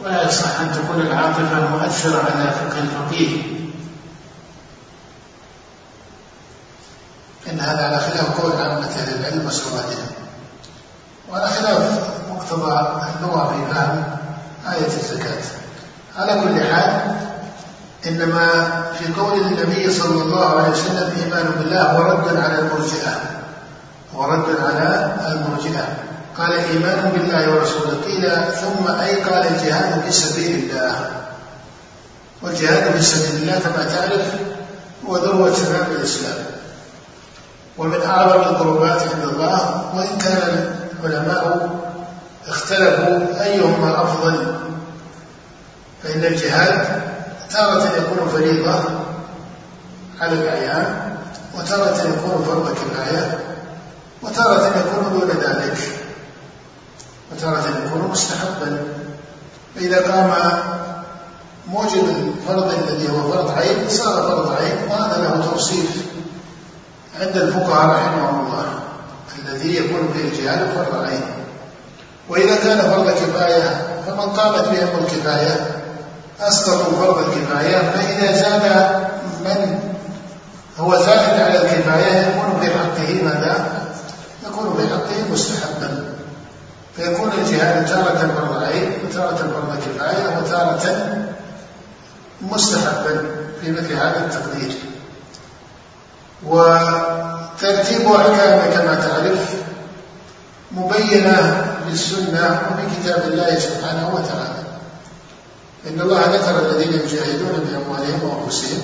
ولا 0.04 0.28
يصح 0.28 0.60
أن 0.60 0.72
تكون 0.72 1.00
العاطفة 1.00 1.70
مؤثرة 1.70 2.18
على 2.18 2.50
فقه 2.50 2.78
الفقيه. 2.78 3.42
إن 7.50 7.60
هذا 7.60 7.86
على 7.86 7.98
خلاف 7.98 8.40
قول 8.40 8.52
عامة 8.52 8.86
أهل 8.86 9.20
العلم 9.20 9.46
وسوادهم 9.46 10.21
وعلى 11.33 11.47
خلاف 11.47 12.01
مقتضى 12.31 12.88
اللغة 13.16 13.55
في 13.55 13.75
فهم 13.75 14.05
آية 14.73 14.87
الزكاة. 14.87 15.42
على 16.18 16.40
كل 16.40 16.75
حال 16.75 17.16
إنما 18.07 18.47
في 18.99 19.12
قول 19.21 19.40
النبي 19.40 19.90
صلى 19.90 20.23
الله 20.23 20.61
عليه 20.61 20.71
وسلم 20.71 21.12
إيمان 21.25 21.47
بالله 21.59 21.83
هو 21.83 22.03
رد 22.03 22.37
على 22.37 22.59
المرجئة. 22.59 23.21
هو 24.14 24.25
رد 24.25 24.47
على 24.61 25.16
المرجئة. 25.29 25.87
قال 26.38 26.53
إيمان 26.53 27.12
بالله 27.14 27.55
ورسوله. 27.55 28.01
قيل 28.05 28.31
ثم 28.53 29.01
أي 29.01 29.14
قال 29.23 29.47
الجهاد 29.47 30.03
في 30.05 30.12
سبيل 30.12 30.71
الله. 30.71 31.11
والجهاد 32.42 32.92
في 32.92 33.03
سبيل 33.03 33.42
الله 33.42 33.59
كما 33.59 33.85
تعرف 33.85 34.27
هو 35.09 35.16
ذروة 35.16 35.55
سمام 35.55 35.87
الإسلام. 35.90 36.45
ومن 37.79 38.03
أعظم 38.03 38.40
القربات 38.40 39.03
عند 39.03 39.25
الله 39.33 39.85
وإن 39.95 40.18
كان 40.18 40.82
العلماء 41.06 41.70
اختلفوا 42.48 43.44
أيهما 43.44 44.02
أفضل 44.02 44.54
فإن 46.02 46.24
الجهاد 46.24 47.02
تارة 47.50 47.82
يكون 47.96 48.28
فريضة 48.28 48.80
على 50.20 50.32
الأعيان 50.32 51.16
وتارة 51.54 51.96
يكون 51.96 52.44
فرض 52.44 52.74
كفاية 52.74 53.38
وتارة 54.22 54.66
يكون 54.66 55.20
دون 55.20 55.28
ذلك 55.28 55.78
وتارة 57.32 57.64
يكون 57.86 58.10
مستحبا. 58.10 58.78
فإذا 59.74 60.12
قام 60.12 60.62
موجب 61.68 62.08
الفرض 62.08 62.72
الذي 62.72 63.08
هو 63.10 63.32
فرض 63.32 63.50
عين 63.50 63.88
صار 63.88 64.22
فرض 64.22 64.52
عين 64.52 64.76
وهذا 64.90 65.22
له 65.22 65.50
توصيف 65.50 66.06
عند 67.20 67.36
الفقهاء 67.36 67.96
رحمهم 67.96 68.46
الله. 68.46 68.91
الذي 69.38 69.77
يكون 69.77 70.14
فيه 70.14 70.29
الجهاد 70.29 70.68
فرض 70.75 71.05
عين 71.05 71.21
وإذا 72.29 72.57
كان 72.57 72.79
فرض 72.79 73.11
كفاية 73.11 73.87
فمن 74.07 74.21
قامت 74.21 74.68
بهم 74.68 75.05
الكفاية 75.05 75.66
أسقطوا 76.40 76.92
فرض 76.92 77.18
الكفاية. 77.18 77.90
فإذا 77.90 78.33
زاد 78.33 78.62
من 79.45 79.79
هو 80.79 80.97
زائد 80.97 81.40
على 81.40 81.62
الكفاية 81.62 82.18
يكون 82.21 82.61
في 82.61 82.71
حقه 82.71 83.23
ماذا؟ 83.25 83.66
يكون 84.47 84.77
في 84.77 84.88
حقه 84.88 85.33
مستحبا. 85.33 86.05
فيكون 86.97 87.31
الجهاد 87.38 87.87
تارة 87.87 88.33
فرض 88.37 88.62
عين 88.62 88.92
وتارة 89.05 89.37
فرض 89.37 89.79
كفاية 89.79 90.38
وتارة 90.38 91.07
مستحبا 92.42 93.27
في 93.61 93.73
مثل 93.73 93.92
هذا 93.92 94.25
التقدير. 94.27 94.73
وترتيب 97.62 98.12
أحكامه 98.12 98.75
كما 98.75 98.94
تعرف 98.94 99.55
مبينة 100.72 101.66
للسنة 101.88 102.61
وفي 102.70 102.96
كتاب 102.96 103.22
الله 103.33 103.59
سبحانه 103.59 104.11
وتعالى. 104.14 104.62
إن 105.87 106.01
الله 106.01 106.20
ذكر 106.20 106.59
الذين 106.59 106.92
يجاهدون 106.92 107.64
بأموالهم 107.68 108.20
وأنفسهم 108.25 108.83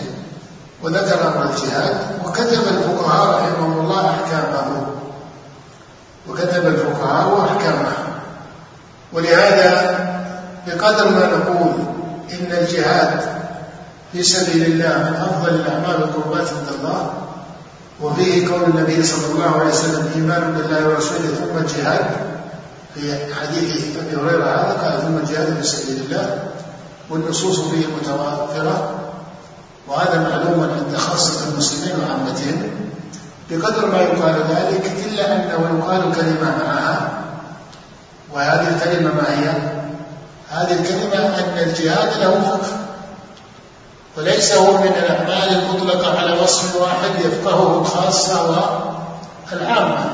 وذكر 0.83 1.29
أمر 1.29 1.51
الجهاد 1.51 1.97
وكتب 2.25 2.62
الفقهاء 2.69 3.41
رحمهم 3.41 3.81
الله 3.81 4.11
أحكامه. 4.11 4.87
وكتب 6.29 6.67
الفقهاء 6.67 7.49
أحكامه. 7.51 7.93
ولهذا 9.12 9.99
بقدر 10.67 11.11
ما 11.11 11.27
نقول 11.27 11.73
إن 12.33 12.53
الجهاد 12.53 13.21
في 14.12 14.23
سبيل 14.23 14.62
الله 14.62 14.99
من 14.99 15.17
أفضل 15.17 15.55
الأعمال 15.55 16.03
والقربات 16.03 16.49
عند 16.49 16.69
الله 16.79 17.28
وفيه 18.03 18.49
قول 18.49 18.63
النبي 18.65 19.03
صلى 19.03 19.33
الله 19.33 19.61
عليه 19.61 19.71
وسلم 19.71 20.11
إيمان 20.15 20.53
بالله 20.53 20.89
ورسوله 20.89 21.29
ثم 21.35 21.59
الجهاد 21.59 22.07
في 22.95 23.35
حديث 23.35 23.97
أبي 23.97 24.17
هريرة 24.17 24.45
هذا 24.45 24.77
قال 24.83 25.03
ثم 25.03 25.17
الجهاد 25.17 25.57
في 25.57 25.63
سبيل 25.63 26.03
الله. 26.05 26.39
والنصوص 27.11 27.61
فيه 27.61 27.87
متوافرة 27.87 29.01
وهذا 29.89 30.29
معلوم 30.29 30.61
عند 30.61 30.97
خاصة 30.97 31.49
المسلمين 31.49 31.95
وعامتهم 32.01 32.71
بقدر 33.51 33.87
ما 33.87 34.01
يقال 34.01 34.35
ذلك 34.35 34.93
إلا 35.07 35.37
أنه 35.37 35.79
يقال 35.79 36.13
كلمة 36.15 36.57
معها. 36.65 37.11
وهذه 38.33 38.77
الكلمة 38.77 39.15
ما 39.15 39.41
هي؟ 39.41 39.49
هذه 40.51 40.81
الكلمة 40.81 41.15
أن 41.15 41.59
الجهاد 41.59 42.21
له 42.21 42.41
فقه. 42.41 42.88
وليس 44.18 44.52
هو 44.52 44.72
من 44.72 44.87
الأعمال 44.87 45.48
المطلقة 45.48 46.18
على 46.18 46.40
وصف 46.40 46.76
واحد 46.76 47.11
يفقهه 47.24 47.81
الخاصة 47.81 48.50
والعامة 49.52 50.11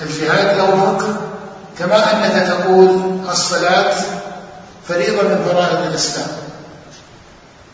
الجهاد 0.00 0.56
له 0.56 0.66
فقه 0.66 1.16
كما 1.78 2.12
أنك 2.12 2.48
تقول 2.48 3.18
الصلاة 3.30 3.94
فريضة 4.88 5.22
من 5.22 5.44
فرائض 5.44 5.86
الإسلام 5.86 6.26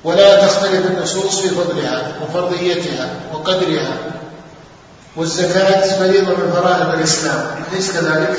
ولا 0.04 0.46
تختلف 0.46 0.86
النصوص 0.86 1.40
في 1.40 1.48
فضلها 1.48 2.12
وفرضيتها 2.22 3.08
وقدرها 3.32 3.96
والزكاة 5.16 5.98
فريضة 5.98 6.30
من 6.30 6.52
فرائض 6.52 6.94
الإسلام 6.94 7.46
أليس 7.72 7.92
كذلك؟ 7.92 8.36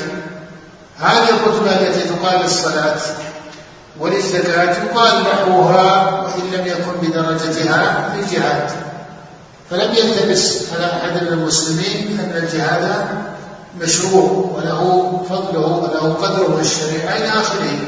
هذه 1.00 1.28
الرتبة 1.28 1.72
التي 1.72 2.08
تقال 2.08 2.42
للصلاة 2.42 2.96
وللزكاة 4.00 4.84
يقال 4.84 5.22
نحوها 5.22 6.10
وإن 6.22 6.50
لم 6.52 6.66
يكن 6.66 6.92
بدرجتها 7.02 8.10
في 8.14 8.20
الجهاد 8.20 8.70
فلم 9.70 9.94
يلتبس 9.94 10.62
على 10.74 10.86
أحد 10.86 11.22
من 11.22 11.28
المسلمين 11.28 12.20
أن 12.20 12.42
الجهاد 12.42 13.06
مشروع 13.80 14.52
وله 14.56 15.12
فضله 15.28 15.66
وله 15.66 16.14
قدره 16.14 16.56
في 16.56 16.62
الشريعة 16.62 17.16
إلى 17.16 17.28
آخره. 17.28 17.78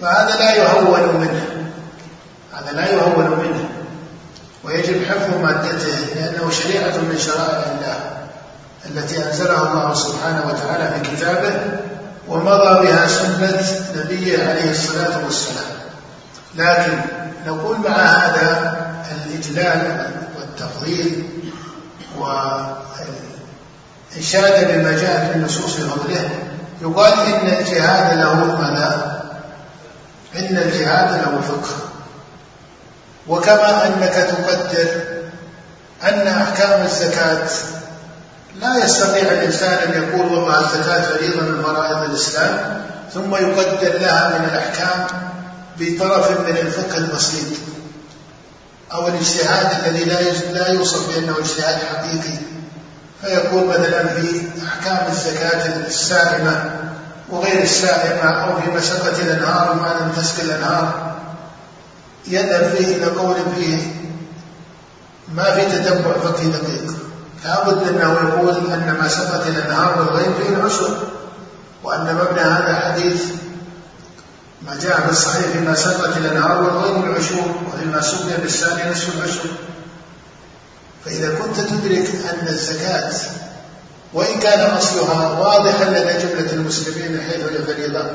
فهذا 0.00 0.36
لا 0.38 0.54
يهون 0.56 1.20
منه. 1.20 1.46
هذا 2.52 2.72
لا 2.72 2.92
يهون 2.92 3.38
منه. 3.38 3.68
ويجب 4.64 5.04
حفظ 5.04 5.36
مادته 5.42 5.98
لأنه 6.14 6.50
شريعة 6.50 6.96
من 6.96 7.18
شرائع 7.18 7.64
الله 7.72 7.98
التي 8.86 9.26
أنزلها 9.26 9.72
الله 9.72 9.94
سبحانه 9.94 10.44
وتعالى 10.46 10.94
في 10.94 11.16
كتابه 11.16 11.80
ومضى 12.30 12.86
بها 12.86 13.06
سنة 13.06 13.62
نبيه 13.96 14.48
عليه 14.48 14.70
الصلاة 14.70 15.24
والسلام 15.24 15.70
لكن 16.54 16.98
نقول 17.46 17.78
مع 17.78 17.96
هذا 17.96 18.76
الإجلال 19.26 20.10
والتفضيل 20.38 21.24
والإشادة 24.16 24.62
بما 24.76 24.92
جاء 24.92 25.30
في 25.32 25.36
النصوص 25.38 25.76
فضله 25.76 26.30
يقال 26.82 27.12
إن 27.12 27.46
الجهاد 27.58 28.18
له 28.18 28.34
ماذا؟ 28.34 29.22
إن 30.36 30.56
الجهاد 30.56 31.14
له 31.14 31.40
فقه 31.40 31.76
وكما 33.28 33.86
أنك 33.86 34.14
تقدر 34.14 34.88
أن 36.02 36.26
أحكام 36.26 36.82
الزكاة 36.82 37.46
لا 38.58 38.84
يستطيع 38.84 39.22
الإنسان 39.22 39.78
أن 39.78 40.02
يقول 40.02 40.32
والله 40.32 40.60
الزكاة 40.60 41.02
فريضة 41.02 41.40
من 41.40 41.62
فرائض 41.62 42.10
الإسلام 42.10 42.82
ثم 43.14 43.34
يقدر 43.34 43.98
لها 43.98 44.38
من 44.38 44.44
الأحكام 44.44 45.06
بطرف 45.78 46.40
من 46.40 46.56
الفقه 46.56 46.98
البسيط 46.98 47.46
أو 48.92 49.08
الاجتهاد 49.08 49.86
الذي 49.86 50.04
لا 50.04 50.20
لا 50.52 50.68
يوصف 50.68 51.08
بأنه 51.08 51.38
اجتهاد 51.38 51.76
حقيقي. 51.94 52.38
فيقول 53.22 53.68
مثلا 53.68 54.08
في 54.08 54.42
أحكام 54.68 55.06
الزكاة 55.12 55.86
السائمة 55.86 56.70
وغير 57.28 57.62
السائمة 57.62 58.30
أو 58.30 58.60
في 58.60 58.70
مشقة 58.70 59.22
الأنهار 59.22 59.72
وما 59.72 59.94
لم 60.00 60.22
تسقي 60.22 60.42
الأنهار 60.42 61.16
يذهب 62.28 62.74
فيه 62.76 62.96
إلى 62.96 63.06
قول 63.06 63.36
فيه 63.56 63.78
ما 65.34 65.54
في 65.54 65.64
تتبع 65.64 66.12
فقهي 66.12 66.46
دقيق. 66.46 66.94
لابد 67.44 67.88
أنه 67.88 68.12
يقول 68.12 68.72
أن 68.72 68.96
ما 69.00 69.08
سقط 69.08 69.46
الأنهار 69.46 69.98
والغيب 69.98 70.32
فيه 70.34 70.56
العشر 70.56 70.96
وأن 71.82 72.14
مبنى 72.14 72.40
هذا 72.40 72.74
حديث 72.74 73.22
ما 74.66 74.76
جاء 74.82 75.00
في 75.00 75.10
الصحيح 75.10 75.46
فيما 75.46 75.74
سقط 75.74 76.16
الأنهار 76.16 76.62
والغيب 76.62 77.04
العشور 77.04 77.54
وفيما 77.68 78.00
سقي 78.00 78.36
بالثاني 78.42 78.90
نصف 78.90 79.16
العشر 79.16 79.48
فإذا 81.04 81.34
كنت 81.34 81.60
تدرك 81.60 82.08
أن 82.30 82.48
الزكاة 82.48 83.12
وإن 84.14 84.40
كان 84.40 84.60
أصلها 84.60 85.38
واضحا 85.38 85.84
لدى 85.84 86.26
جملة 86.26 86.52
المسلمين 86.52 87.12
من 87.12 87.20
حيث 87.20 87.40
هي 87.40 87.74
فريضة 87.74 88.10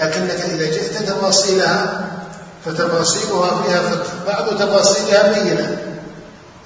لكنك 0.00 0.40
إذا 0.40 0.66
جئت 0.66 1.02
تفاصيلها 1.08 2.04
فتفاصيلها 2.66 3.62
فيها 3.62 3.82
فقه 3.82 4.10
بعض 4.26 4.58
تفاصيلها 4.58 5.32
بينة. 5.32 5.89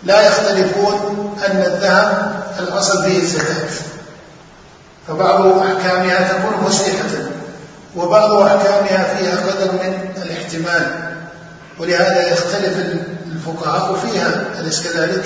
لا 0.04 0.26
يختلفون 0.26 1.34
أن 1.46 1.56
الذهب 1.56 2.32
الأصل 2.58 3.04
فيه 3.04 3.18
الزكاة 3.18 3.70
فبعض 5.08 5.46
أحكامها 5.46 6.28
تكون 6.28 6.66
مصلحة 6.66 7.08
وبعض 7.96 8.32
أحكامها 8.32 9.14
فيها 9.14 9.36
قدر 9.36 9.72
من 9.72 10.08
الاحتمال 10.22 11.14
ولهذا 11.78 12.32
يختلف 12.32 12.76
الفقهاء 13.32 13.94
فيها 13.94 14.44
أليس 14.60 14.88
كذلك؟ 14.88 15.24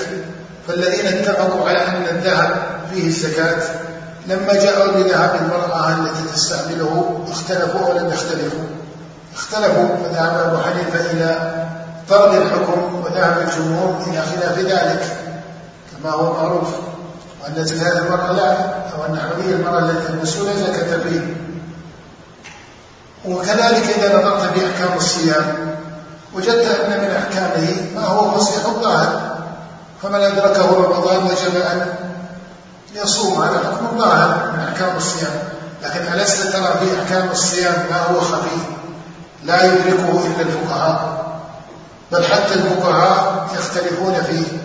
فالذين 0.67 1.05
اتفقوا 1.05 1.69
على 1.69 1.87
أن 1.87 2.05
الذهب 2.15 2.55
فيه 2.93 3.07
الزكاة 3.07 3.61
لما 4.27 4.53
جاءوا 4.53 4.91
بذهب 4.91 5.35
المرأة 5.41 5.89
التي 5.89 6.33
تستعمله 6.33 7.25
اختلفوا 7.31 7.87
أو 7.87 7.97
لم 7.97 8.07
يختلفوا 8.07 8.65
اختلفوا 9.35 9.87
فذهب 10.03 10.47
أبو 10.47 10.57
حنيفة 10.57 11.11
إلى 11.11 11.68
طرد 12.09 12.35
الحكم 12.35 13.03
وذهب 13.03 13.37
الجمهور 13.37 13.95
إلى 14.07 14.21
خلاف 14.21 14.59
ذلك 14.59 15.17
كما 15.91 16.11
هو 16.11 16.33
معروف 16.33 16.67
وأن 17.43 17.65
زكاة 17.65 17.99
المرأة 17.99 18.31
لا 18.31 18.51
أو 18.93 19.05
أن 19.05 19.19
حرية 19.19 19.55
المرأة 19.55 19.79
التي 19.79 20.07
تلبسون 20.07 20.47
زكاة 20.57 20.99
فيه 20.99 21.35
وكذلك 23.25 23.83
إذا 23.97 24.17
نظرت 24.17 24.53
في 24.53 24.65
أحكام 24.65 24.97
الصيام 24.97 25.75
وجدت 26.33 26.65
أن 26.65 26.99
من 26.99 27.15
أحكامه 27.15 27.75
ما 27.95 28.05
هو 28.07 28.31
فصيح 28.31 28.65
الظاهر 28.65 29.37
فمن 30.03 30.21
أدركه 30.21 30.73
رمضان 30.75 31.23
وجب 31.23 31.55
أن 31.55 31.95
يصوم 32.95 33.41
على 33.41 33.57
حكم 33.57 33.85
الظاهر 33.91 34.51
من 34.53 34.59
أحكام 34.59 34.97
الصيام. 34.97 35.31
لكن 35.83 36.13
ألست 36.13 36.43
ترى 36.43 36.73
في 36.79 37.01
أحكام 37.01 37.29
الصيام 37.31 37.73
ما 37.89 37.97
هو 37.97 38.19
خفي 38.19 38.57
لا 39.43 39.63
يدركه 39.65 40.25
إلا 40.27 40.41
الفقهاء. 40.41 41.28
بل 42.11 42.23
حتى 42.25 42.53
الفقهاء 42.53 43.49
يختلفون 43.55 44.23
فيه 44.23 44.57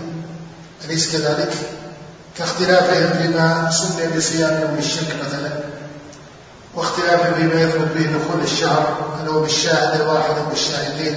أليس 0.85 1.12
كذلك؟ 1.12 1.52
كاختلافهم 2.38 3.22
فيما 3.22 3.70
سمي 3.70 4.16
بصيام 4.16 4.62
يوم 4.62 4.76
الشك 4.78 5.07
مثلا 5.26 5.50
واختلاف 6.74 7.35
فيما 7.35 7.61
يثبت 7.61 7.88
به 7.94 8.18
دخول 8.18 8.42
الشهر 8.42 8.96
هل 9.20 9.28
هو 9.28 9.40
بالشاهد 9.40 10.00
الواحد 10.00 10.30
أو 10.38 10.44
بالشاهدين 10.50 11.16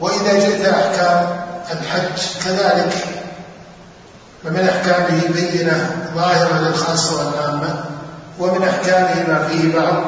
وإذا 0.00 0.32
جئت 0.32 0.64
أحكام 0.64 1.26
الحج 1.72 2.44
كذلك 2.44 2.94
فمن 4.44 4.68
أحكامه 4.68 5.20
بينة 5.28 5.90
ظاهرة 6.14 6.58
للخاصة 6.58 7.16
والعامة 7.16 7.84
ومن 8.38 8.68
أحكامه 8.68 9.28
ما 9.28 9.48
فيه 9.48 9.78
بعض 9.78 10.04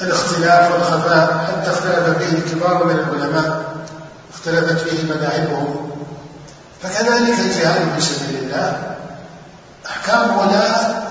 الاختلاف 0.00 0.72
والخفاء 0.72 1.46
حتى 1.46 1.70
اختلف 1.70 2.18
فيه 2.18 2.38
الكبار 2.38 2.84
من 2.84 2.98
العلماء 2.98 3.62
اختلفت 4.34 4.88
فيه 4.88 5.12
مذاهبهم. 5.14 5.90
فكذلك 6.82 7.38
الجهاد 7.38 7.82
في 7.96 8.00
سبيل 8.00 8.42
الله. 8.42 8.96
احكامه 9.86 10.52
لا 10.52 11.02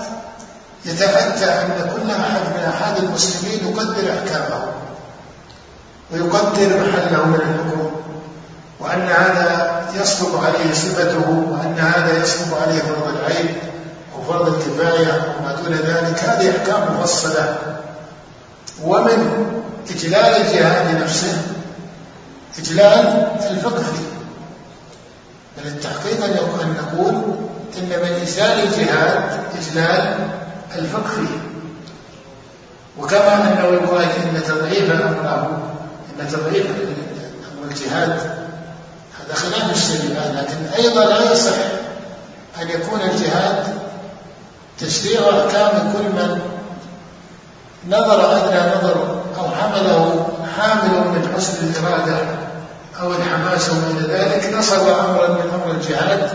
يتأتى 0.84 1.44
أن 1.44 1.90
كل 1.96 2.10
أحد 2.10 2.40
من 2.56 2.72
أحد 2.74 2.96
المسلمين 2.96 3.68
يقدر 3.68 4.12
أحكامه 4.12 4.64
ويقدر 6.12 6.66
محله 6.66 7.26
من 7.26 7.34
الحكم 7.34 7.90
وأن 8.80 9.00
هذا 9.02 9.82
يصدق 10.00 10.40
عليه 10.44 10.74
صفته 10.74 11.28
وأن 11.28 11.78
هذا 11.78 12.22
يصدق 12.22 12.62
عليه 12.62 12.80
فرض 12.80 13.16
العين 13.16 13.56
أو 14.14 14.32
فرض 14.32 14.54
الكفاية 14.54 15.34
وما 15.38 15.54
دون 15.54 15.74
ذلك. 15.74 16.24
هذه 16.24 16.50
أحكام 16.50 17.00
مفصلة. 17.00 17.58
ومن 18.84 19.46
إجلال 19.90 20.36
الجهاد 20.36 21.02
نفسه 21.02 21.42
إجلال 22.58 23.28
الفقه. 23.50 23.82
فيه 23.82 24.12
بل 25.58 25.66
التحقيق 25.68 26.24
أن 26.24 26.76
نقول 26.82 27.14
إن 27.78 27.88
من 27.88 28.18
إجلال 28.22 28.62
الجهاد 28.66 29.40
إجلال 29.60 30.28
الفقه. 30.74 31.26
وكما 32.98 33.34
أنه 33.34 33.64
يقال 33.74 34.02
إن 34.02 34.42
تضعيف 34.46 34.90
أمره 34.90 35.62
إن 36.20 36.28
تضعيف 36.28 36.66
أمر 36.66 37.70
الجهاد. 37.70 38.18
هذا 39.20 39.34
خلاف 39.34 39.76
الشريعة 39.76 40.32
لكن 40.32 40.82
أيضا 40.84 41.04
لا 41.04 41.32
يصح 41.32 41.54
أن 42.62 42.68
يكون 42.68 43.00
الجهاد 43.00 43.64
تشريع 44.80 45.20
أحكام 45.20 45.92
كل 45.92 46.02
من 46.02 46.40
نظر 47.88 48.36
أدنى 48.36 48.60
نظر 48.76 49.22
أو 49.38 49.44
حمله 49.48 50.28
حامل 50.56 50.90
من 50.90 51.32
حسن 51.36 51.54
الإرادة 51.66 52.16
أو 53.00 53.12
الحماس 53.12 53.70
وما 53.70 53.86
إلى 53.90 54.14
ذلك 54.14 54.54
نصب 54.58 54.88
أمرا 54.88 55.28
من 55.28 55.50
أمر 55.54 55.70
الجهاد 55.70 56.30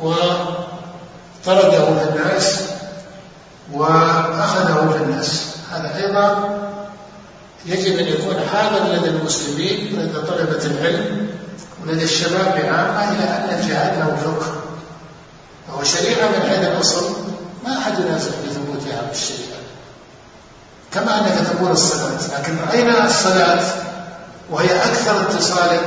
وطرده 0.00 1.84
في 1.98 2.08
الناس 2.08 2.60
وأخذه 3.72 4.94
في 4.96 5.02
الناس. 5.04 5.44
هذا 5.72 5.96
أيضا 5.96 6.58
يجب 7.66 7.98
أن 7.98 8.04
يكون 8.06 8.36
حاضر 8.52 8.92
لدى 8.92 9.08
المسلمين 9.08 9.98
ولدى 9.98 10.18
طلبة 10.26 10.66
العلم 10.66 11.28
ولدى 11.82 12.04
الشباب 12.04 12.54
عامة 12.68 13.12
إلى 13.12 13.24
أن 13.24 13.58
الجهاد 13.58 13.98
له 13.98 14.16
فقه 14.16 14.52
فهو 15.68 15.84
شريعة 15.84 16.28
من 16.28 16.48
حيث 16.48 16.64
الأصل 16.68 17.04
ما 17.64 17.78
أحد 17.78 17.92
ينازع 17.98 18.30
بثبوتها 18.30 19.02
بالشريعة. 19.08 19.59
كما 20.92 21.18
أنك 21.20 21.46
تقول 21.46 21.70
الصلاة 21.70 22.38
لكن 22.38 22.56
رأينا 22.68 23.06
الصلاة؟ 23.06 23.64
وهي 24.50 24.76
أكثر 24.76 25.20
اتصالا 25.20 25.80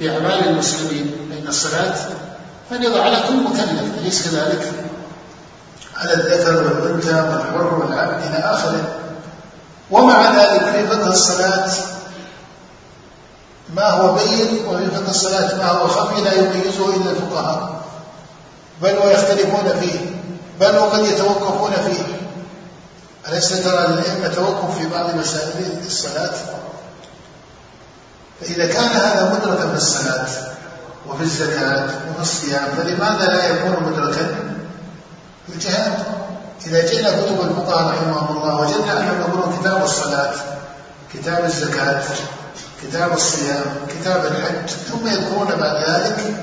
بأعمال 0.00 0.48
المسلمين 0.48 1.28
بين 1.30 1.48
الصلاة 1.48 1.94
فرض 2.70 2.96
على 2.96 3.16
كل 3.28 3.36
مكلف 3.36 3.98
أليس 3.98 4.28
كذلك؟ 4.28 4.72
على 5.96 6.14
الذكر 6.14 6.56
والأنثى 6.56 7.14
والحر 7.14 7.74
والعبد 7.74 8.22
إلى 8.26 8.38
آخره. 8.38 8.94
ومع 9.90 10.42
ذلك 10.42 10.62
في 10.64 10.86
فقه 10.86 11.06
الصلاة 11.06 11.70
ما 13.74 13.90
هو 13.90 14.14
بين 14.14 14.66
وفي 14.68 14.86
فقه 14.90 15.10
الصلاة 15.10 15.56
ما 15.56 15.68
هو 15.68 15.88
خفي 15.88 16.20
لا 16.20 16.32
يميزه 16.32 16.96
إلا 16.96 17.10
الفقهاء. 17.10 17.80
بل 18.82 18.98
ويختلفون 19.04 19.80
فيه 19.80 19.98
بل 20.60 20.78
وقد 20.78 21.04
يتوقفون 21.04 21.72
فيه. 21.72 22.27
أليس 23.28 23.48
ترى 23.48 23.86
الأئمة 23.86 24.28
توقف 24.28 24.78
في 24.78 24.88
بعض 24.88 25.14
مسائل 25.14 25.80
الصلاة؟ 25.86 26.34
فإذا 28.40 28.66
كان 28.66 28.88
هذا 28.88 29.38
مدركا 29.38 29.68
في 29.68 29.76
الصلاة 29.76 30.26
وفي 31.08 31.22
الزكاة 31.22 31.84
وفي 31.84 32.22
الصيام 32.22 32.64
فلماذا 32.76 33.26
لا 33.26 33.46
يكون 33.46 33.92
مدركا؟ 33.92 34.26
في 35.46 35.54
الجهاد. 35.54 35.92
إذا 36.66 36.86
جئنا 36.86 37.10
كتب 37.10 37.40
الفقهاء 37.40 37.88
رحمهم 37.88 38.36
الله 38.36 38.60
وجدنا 38.60 39.00
أنهم 39.00 39.20
يقولون 39.20 39.58
كتاب 39.60 39.82
الصلاة 39.82 40.34
كتاب 41.14 41.44
الزكاة 41.44 42.02
كتاب 42.82 43.12
الصيام 43.12 43.64
كتاب 43.88 44.26
الحج 44.26 44.68
ثم 44.68 45.06
يذكرون 45.06 45.46
بعد 45.46 45.90
ذلك 45.90 46.34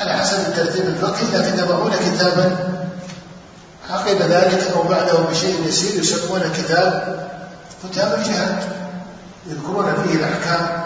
على 0.00 0.12
حسب 0.12 0.38
الترتيب 0.38 0.86
الفقهي 0.86 1.38
لكن 1.38 1.58
يضعون 1.58 1.92
كتابا 1.92 2.56
عقب 3.90 4.22
ذلك 4.22 4.70
أو 4.76 4.82
بعده 4.82 5.18
بشيء 5.18 5.66
يسير 5.66 6.00
يسمونه 6.00 6.52
كتاب 6.56 7.20
كتاب 7.84 8.18
الجهاد. 8.18 8.58
يذكرون 9.46 9.94
فيه 10.04 10.14
الأحكام 10.14 10.84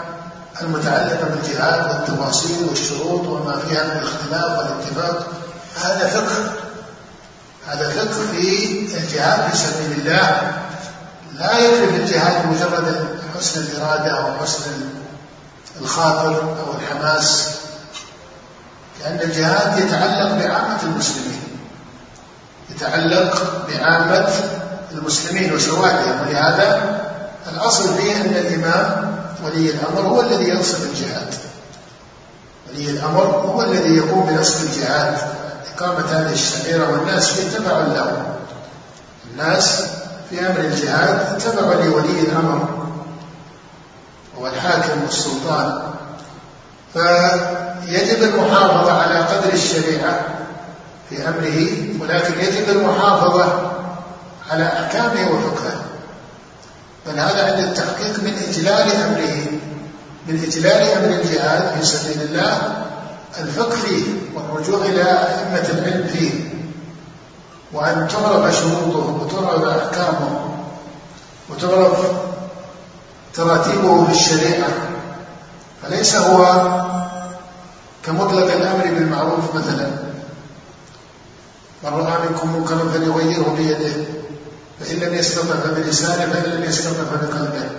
المتعلقة 0.61 1.27
بالجهاد 1.27 1.89
والتفاصيل 1.89 2.67
والشروط 2.69 3.27
وما 3.27 3.59
فيها 3.59 3.83
من 3.83 3.91
الاختلاف 3.91 4.57
والاتفاق. 4.57 5.27
هذا 5.75 6.07
فقه 6.07 6.51
هذا 7.67 7.89
فقه 7.89 8.27
في 8.31 8.97
الجهاد 8.97 9.49
في 9.51 9.57
سبيل 9.57 9.99
الله. 9.99 10.51
لا 11.39 11.57
يكفي 11.59 11.87
في 11.87 11.95
الجهاد 11.95 12.45
مجرد 12.45 13.07
حسن 13.37 13.61
الإرادة 13.61 14.11
أو 14.11 14.33
حسن 14.41 14.71
الخاطر 15.81 16.41
أو 16.41 16.73
الحماس 16.79 17.49
لأن 18.99 19.19
الجهاد 19.21 19.77
يتعلق 19.77 20.35
بعامة 20.35 20.83
المسلمين. 20.83 21.48
يتعلق 22.75 23.63
بعامة 23.69 24.29
المسلمين 24.91 25.53
وسوادهم 25.53 26.27
ولهذا 26.27 26.99
الأصل 27.53 27.97
فيه 27.97 28.15
أن 28.15 28.35
الإمام 28.35 29.15
ولي 29.43 29.69
الأمر 29.69 30.01
هو 30.01 30.21
الذي 30.21 30.49
ينصب 30.49 30.77
الجهاد. 30.83 31.33
ولي 32.69 32.89
الأمر 32.89 33.23
هو 33.25 33.61
الذي 33.61 33.95
يقوم 33.95 34.25
بنصب 34.25 34.63
الجهاد. 34.63 35.17
إقامة 35.75 36.05
هذه 36.11 36.33
الشعيرة 36.33 36.91
والناس 36.91 37.29
فيه 37.29 37.57
تبع 37.57 37.77
له 37.77 38.25
الناس 39.31 39.83
في 40.29 40.39
أمر 40.39 40.59
الجهاد 40.59 41.37
تبع 41.37 41.73
لولي 41.73 42.19
الأمر. 42.19 42.67
هو 44.39 44.47
الحاكم 44.47 45.03
والسلطان. 45.03 45.81
فيجب 46.93 48.23
المحافظة 48.23 49.01
على 49.01 49.19
قدر 49.19 49.53
الشريعة 49.53 50.19
في 51.09 51.27
أمره 51.27 51.67
ولكن 52.01 52.39
يجب 52.39 52.69
المحافظة 52.69 53.71
على 54.51 54.65
أحكامه 54.65 55.31
وفقهه. 55.31 55.83
بل 57.07 57.19
هذا 57.19 57.51
عند 57.51 57.63
التحقيق 57.63 58.19
من 58.23 58.33
إجلال 58.49 58.91
أمره 58.91 59.45
من 60.27 60.43
إجلال 60.47 60.81
أمر 60.81 61.19
الجهاد 61.19 61.79
في 61.79 61.85
سبيل 61.85 62.21
الله 62.21 62.85
الفقه 63.39 63.75
فيه 63.75 64.03
والرجوع 64.35 64.85
إلى 64.85 65.01
أئمة 65.01 65.69
العلم 65.69 66.07
فيه 66.07 66.31
وأن 67.73 68.07
تعرف 68.07 68.55
شروطه 68.55 69.21
وتعرف 69.21 69.63
أحكامه 69.63 70.49
وتعرف 71.49 72.11
تراتيبه 73.33 74.05
في 74.05 74.11
الشريعة. 74.11 74.69
فليس 75.83 76.15
هو 76.15 76.45
كمطلق 78.05 78.53
الأمر 78.53 78.83
بالمعروف 78.83 79.55
مثلا. 79.55 80.08
من 81.83 81.89
رأى 81.89 82.29
منكم 82.29 82.55
منكرا 82.55 82.89
فليغيره 82.93 83.55
بيده. 83.57 84.05
فإن 84.79 84.99
لم 84.99 85.13
يستطع 85.13 85.55
فبلسانه 85.55 86.33
فإن 86.33 86.51
لم 86.51 86.63
يستطع 86.63 87.03
فبقلبه. 87.03 87.69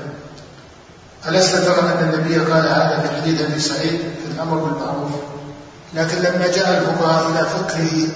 ألست 1.28 1.57
ترى 1.57 1.80
أن 1.80 2.14
النبي 2.14 2.34
قال 2.38 2.62
هذا 2.68 3.01
في 3.03 3.20
حديث 3.20 3.40
أبي 3.40 3.61
سعيد؟ 3.61 4.01
في 4.01 4.32
الأمر 4.34 4.57
بالمعروف. 4.57 5.11
لكن 5.94 6.18
لما 6.18 6.46
جاء 6.46 6.78
الفقهاء 6.78 7.30
إلى 7.30 7.44
فقهه 7.48 8.09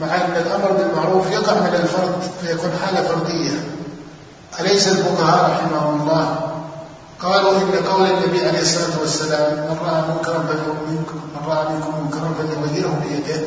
مع 0.00 0.16
أن 0.16 0.36
الأمر 0.46 0.72
بالمعروف 0.72 1.30
يقع 1.30 1.54
من 1.54 1.74
الفرد 1.74 2.14
فيكون 2.40 2.70
حالة 2.84 3.08
فردية. 3.08 3.50
أليس 4.60 4.88
الفقهاء 4.88 5.50
رحمهم 5.50 6.00
الله؟ 6.00 6.50
قالوا 7.20 7.52
إن 7.52 7.86
قول 7.92 8.06
النبي 8.06 8.48
عليه 8.48 8.60
الصلاة 8.60 9.00
والسلام 9.00 9.52
من 9.52 9.76
رأى 9.86 10.02
منكرا 12.02 12.34
فليغيره 12.38 13.02
بيده. 13.08 13.40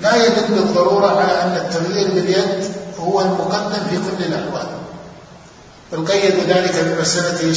لا 0.00 0.16
يدل 0.16 0.54
بالضرورة 0.54 1.06
على 1.06 1.42
أن 1.42 1.56
التغيير 1.56 2.08
باليد 2.08 2.64
هو 3.00 3.20
المقدم 3.20 3.86
في 3.90 3.96
كل 3.96 4.24
الأحوال. 4.24 4.66
بل 5.92 6.06
قيدوا 6.06 6.42
ذلك 6.48 6.84
بمسألة 6.84 7.54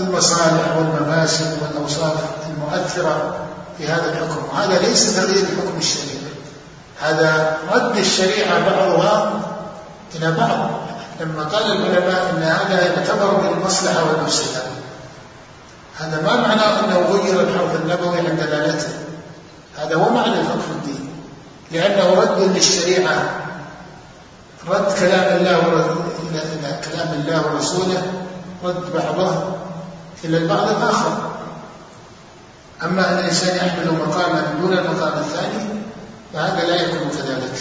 المصالح 0.00 0.76
والمفاسد 0.76 1.58
والأوصاف 1.62 2.16
المؤثرة 2.50 3.36
في 3.78 3.88
هذا 3.88 4.12
الحكم. 4.12 4.42
وهذا 4.52 4.78
ليس 4.78 5.16
تغيير 5.16 5.42
الحكم 5.42 5.78
الشريعي. 5.78 6.20
هذا 7.00 7.58
رد 7.72 7.96
الشريعة 7.96 8.70
بعضها 8.70 9.40
إلى 10.14 10.32
بعض. 10.32 10.70
لما 11.20 11.44
قال 11.44 11.62
العلماء 11.62 12.30
إن 12.30 12.42
هذا 12.42 12.86
يعتبر 12.86 13.34
بالمصلحه 13.34 14.04
والمفسده 14.04 14.62
هذا 15.98 16.22
ما 16.22 16.36
معناه 16.36 16.80
أنه 16.84 16.98
غير 16.98 17.40
الحرف 17.40 17.74
النبوي 17.82 18.18
عند 18.18 18.40
دلالته. 18.40 18.88
هذا 19.80 19.94
هو 19.94 20.08
معنى 20.10 20.40
الفقه 20.40 20.58
في 20.58 20.70
الدين 20.72 21.08
لأنه 21.72 22.20
رد 22.20 22.40
للشريعة 22.40 23.40
رد 24.68 24.92
كلام 24.98 25.36
الله 25.36 25.58
إلى 26.30 26.80
كلام 26.90 27.12
الله 27.12 27.54
ورسوله 27.54 28.02
رد 28.64 28.92
بعضه 28.94 29.42
إلى 30.24 30.36
البعض 30.36 30.68
الآخر. 30.68 31.30
أما 32.82 33.08
أن 33.12 33.18
الإنسان 33.18 33.56
يحمل 33.56 33.98
مقاما 34.06 34.54
دون 34.60 34.72
المقام 34.72 35.18
الثاني 35.18 35.80
فهذا 36.34 36.66
لا 36.66 36.74
يكون 36.74 37.08
كذلك. 37.10 37.58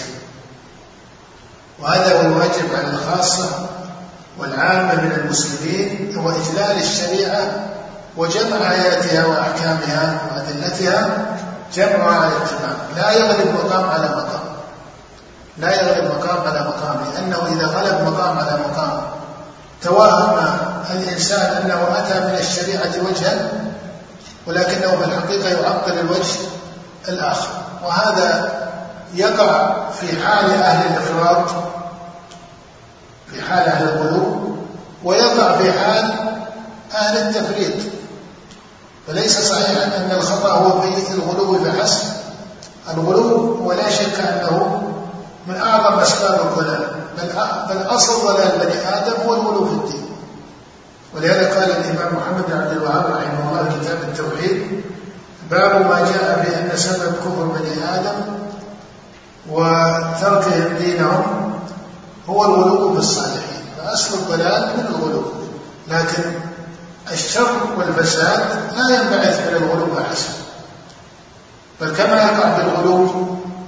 وهذا 1.80 2.18
هو 2.18 2.22
الواجب 2.22 2.76
على 2.76 2.88
الخاصة 2.88 3.70
والعامة 4.40 5.02
من 5.02 5.12
المسلمين 5.12 6.18
هو 6.18 6.30
إجلال 6.30 6.78
الشريعة 6.82 7.70
وجمع 8.18 8.72
آياتها 8.72 9.26
وأحكامها 9.26 10.22
وأدلتها 10.32 11.26
جمع 11.74 12.04
على 12.04 12.28
الاتباع 12.28 12.72
لا 12.98 13.12
يغلب 13.12 13.54
مقام 13.54 13.90
على 13.90 14.04
مقام. 14.04 14.40
لا 15.58 15.82
يغلب 15.82 16.06
مقام 16.06 16.48
على 16.48 16.60
مقام 16.60 16.98
لأنه 17.14 17.38
إذا 17.48 17.66
غلب 17.66 18.08
مقام 18.08 18.38
على 18.40 18.60
مقام 18.70 19.02
توهم 19.82 20.38
الإنسان 20.92 21.62
أنه 21.62 21.88
أتى 21.98 22.20
من 22.20 22.38
الشريعة 22.40 22.92
وجها 23.10 23.52
ولكنه 24.48 24.98
في 24.98 25.06
الحقيقة 25.06 25.50
يعطل 25.50 25.92
الوجه 25.92 26.40
الآخر. 27.08 27.48
وهذا 27.84 28.52
يقع 29.14 29.74
في 29.92 30.26
حال 30.26 30.52
أهل 30.52 30.88
الإفراط 30.92 31.50
في 33.32 33.42
حال 33.42 33.68
أهل 33.68 33.90
الغلو 33.90 34.56
ويقع 35.04 35.58
في 35.58 35.72
حال 35.72 36.14
أهل 36.96 37.18
التفريط. 37.18 37.99
فليس 39.10 39.40
صحيحا 39.40 39.84
أن 39.98 40.12
الخطأ 40.12 40.52
هو 40.52 40.82
في 40.82 41.14
الغلو 41.14 41.60
فحسب 41.64 42.08
الغلو 42.94 43.58
ولا 43.68 43.90
شك 43.90 44.20
أنه 44.20 44.84
من 45.48 45.56
أعظم 45.56 46.00
أسباب 46.00 46.40
الضلال 46.40 46.88
بل 47.18 47.28
بل 47.70 47.82
أصل 47.82 48.28
ضلال 48.28 48.60
بني 48.60 48.98
آدم 48.98 49.14
هو 49.26 49.34
الغلو 49.34 49.66
في 49.66 49.72
الدين. 49.74 50.06
ولهذا 51.16 51.60
قال 51.60 51.72
الإمام 51.72 52.16
محمد 52.16 52.46
بن 52.48 52.54
عبد 52.54 52.72
الوهاب 52.72 53.06
رحمه 53.06 53.50
الله 53.50 53.80
كتاب 53.82 53.98
التوحيد 54.04 54.84
باب 55.52 55.82
ما 55.82 56.00
جاء 56.00 56.44
في 56.44 56.56
أن 56.56 56.78
سبب 56.78 57.14
كفر 57.16 57.44
بني 57.44 57.84
آدم 57.96 58.22
وتركهم 59.50 60.78
دينهم 60.78 61.54
هو 62.30 62.46
الغلو 62.46 62.90
بالصالحين. 62.90 63.64
فأصل 63.78 64.16
الضلال 64.18 64.78
من 64.78 64.86
الغلو. 64.96 65.24
لكن 65.88 66.49
الشر 67.12 67.52
والفساد 67.78 68.44
لا 68.78 68.96
ينبعث 68.96 69.48
من 69.48 69.56
الغلو 69.56 69.96
فحسب 69.96 70.30
بل 71.82 71.96
كما 71.96 72.16
يقع 72.24 72.58
بالغلو 72.58 73.04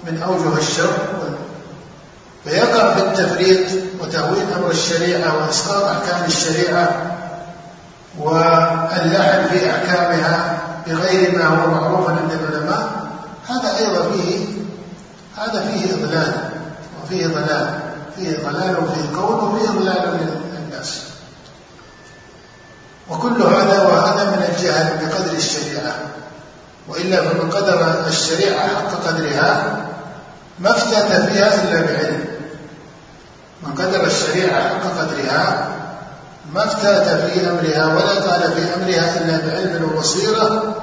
من 0.07 0.23
أوجه 0.23 0.57
الشر 0.57 0.97
فيقع 2.43 2.93
في 2.93 2.99
التفريط 2.99 3.67
وتهويل 4.01 4.45
أمر 4.57 4.71
الشريعة 4.71 5.37
وإسقاط 5.37 5.83
أحكام 5.83 6.25
الشريعة 6.27 7.11
واللعن 8.19 9.47
في 9.49 9.71
أحكامها 9.71 10.59
بغير 10.87 11.37
ما 11.37 11.47
هو 11.47 11.71
معروف 11.71 12.09
عند 12.09 12.31
العلماء 12.31 13.11
هذا 13.49 13.77
أيضا 13.77 14.11
فيه 14.11 14.45
هذا 15.37 15.65
فيه 15.65 15.93
إضلال 15.93 16.49
وفيه 17.03 17.27
ضلال 17.27 17.79
فيه 18.15 18.37
ضلال 18.45 18.75
وفيه 18.83 19.15
كون 19.15 19.39
وفيه 19.39 19.69
ضلال 19.69 20.17
للناس 20.53 21.10
وكل 23.11 23.41
هذا 23.41 23.81
وهذا 23.81 24.23
من 24.23 24.55
الجهل 24.55 24.97
بقدر 24.97 25.33
الشريعة. 25.37 25.95
وإلا 26.87 27.21
فمن 27.21 27.51
قدر 27.51 28.07
الشريعة 28.07 28.67
حق 28.67 29.07
قدرها 29.07 29.77
ما 30.59 30.71
افتت 30.71 31.31
فيها 31.31 31.63
إلا 31.63 31.81
بعلم. 31.81 32.25
من 33.63 33.73
قدر 33.73 34.05
الشريعة 34.05 34.69
حق 34.69 34.83
قدرها 34.99 35.67
ما 36.53 36.65
افتات 36.65 37.31
في 37.31 37.49
أمرها 37.49 37.85
ولا 37.95 38.31
قال 38.31 38.53
في 38.53 38.75
أمرها 38.75 39.17
إلا 39.17 39.37
بعلم 39.47 39.91
وبصيرة 39.93 40.75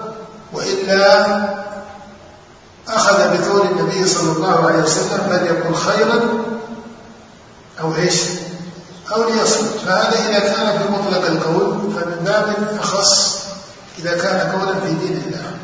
وإلا 0.53 1.27
أخذ 2.89 3.19
بقول 3.19 3.67
النبي 3.67 4.09
صلى 4.09 4.33
الله 4.33 4.67
عليه 4.67 4.83
وسلم 4.83 5.47
يقول 5.47 5.77
خيرا 5.77 6.21
أو 7.81 7.97
إيش؟ 7.97 8.23
أو 9.15 9.31
ليصمت 9.31 9.79
فهذا 9.87 10.29
إذا 10.29 10.39
كان 10.39 10.79
في 10.79 10.89
مطلق 10.93 11.27
القول 11.27 11.93
فمن 11.93 12.25
باب 12.25 12.79
أخص 12.81 13.39
إذا 13.99 14.19
كان 14.19 14.53
قولا 14.53 14.81
في 14.81 14.89
دين 14.89 15.23
الله. 15.27 15.59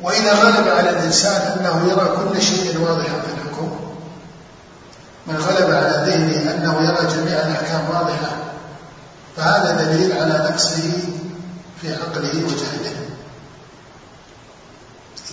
وإذا 0.00 0.32
غلب 0.32 0.68
على 0.68 0.90
الإنسان 0.90 1.58
أنه 1.58 1.90
يرى 1.90 2.16
كل 2.16 2.42
شيء 2.42 2.78
واضحا 2.80 3.20
في 3.20 3.32
الحكم 3.34 3.70
من 5.26 5.36
غلب 5.36 5.70
على 5.70 6.04
ذهنه 6.06 6.54
أنه 6.54 6.80
يرى 6.80 7.06
جميع 7.14 7.38
الأحكام 7.38 7.90
واضحة 7.90 8.36
فهذا 9.36 9.84
دليل 9.84 10.12
على 10.12 10.48
نقصه 10.50 10.82
في 11.80 11.94
عقله 11.94 12.44
وجهله 12.44 13.11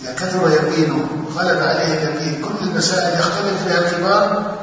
إذا 0.02 0.12
كثر 0.12 0.50
يقينه. 0.50 1.06
غلب 1.36 1.62
عليه 1.62 1.84
اليقين 1.84 2.42
كل 2.42 2.66
المسائل 2.66 3.20
يختلف 3.20 3.64
فيها 3.66 3.78
الكبار 3.78 4.56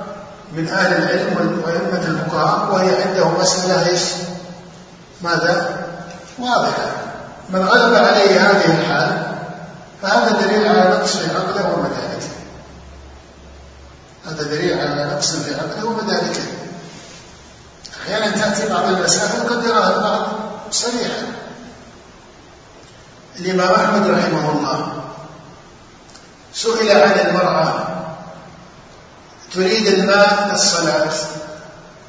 من 0.54 0.68
أهل 0.68 1.04
العلم 1.04 1.62
وأئمة 1.64 2.08
الفقهاء 2.08 2.74
وهي 2.74 3.04
عنده 3.04 3.30
مسألة 3.30 3.90
إيش؟ 3.90 4.02
ماذا؟ 5.22 5.78
واضحة. 6.40 6.92
من 7.50 7.62
غلب 7.62 7.96
عليه 7.96 8.40
هذه 8.40 8.80
الحال 8.80 9.36
فهذا 10.02 10.42
دليل 10.42 10.68
على 10.68 10.90
نقص 10.90 11.18
في 11.18 11.36
عقله 11.36 11.74
ومداركه. 11.74 12.28
هذا 14.26 14.44
دليل 14.44 14.80
على 14.80 15.12
نقص 15.14 15.32
في 15.32 15.56
عقله 15.56 15.86
ومداركه. 15.86 16.42
أحيانا 18.04 18.32
تأتي 18.32 18.70
بعض 18.70 18.84
المسائل 18.86 19.42
وقد 19.42 19.64
يراها 19.64 19.96
البعض 19.96 20.28
صريحة 20.72 21.22
الإمام 23.40 23.76
أحمد 23.76 24.08
رحمه 24.08 24.52
الله 24.52 25.04
سئل 26.58 26.92
عن 26.92 27.20
المرأة 27.20 27.88
تريد 29.54 29.88
الماء 29.88 30.50
للصلاة 30.52 31.10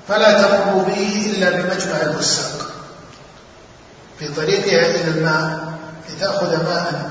فلا 0.09 0.43
تمر 0.43 0.83
به 0.87 1.33
إلا 1.35 1.51
بمجمع 1.51 1.97
الفساق 2.03 2.67
في 4.19 4.29
طريقها 4.35 4.87
إلى 4.87 5.11
الماء 5.11 5.59
لتأخذ 6.09 6.65
ماء 6.65 7.11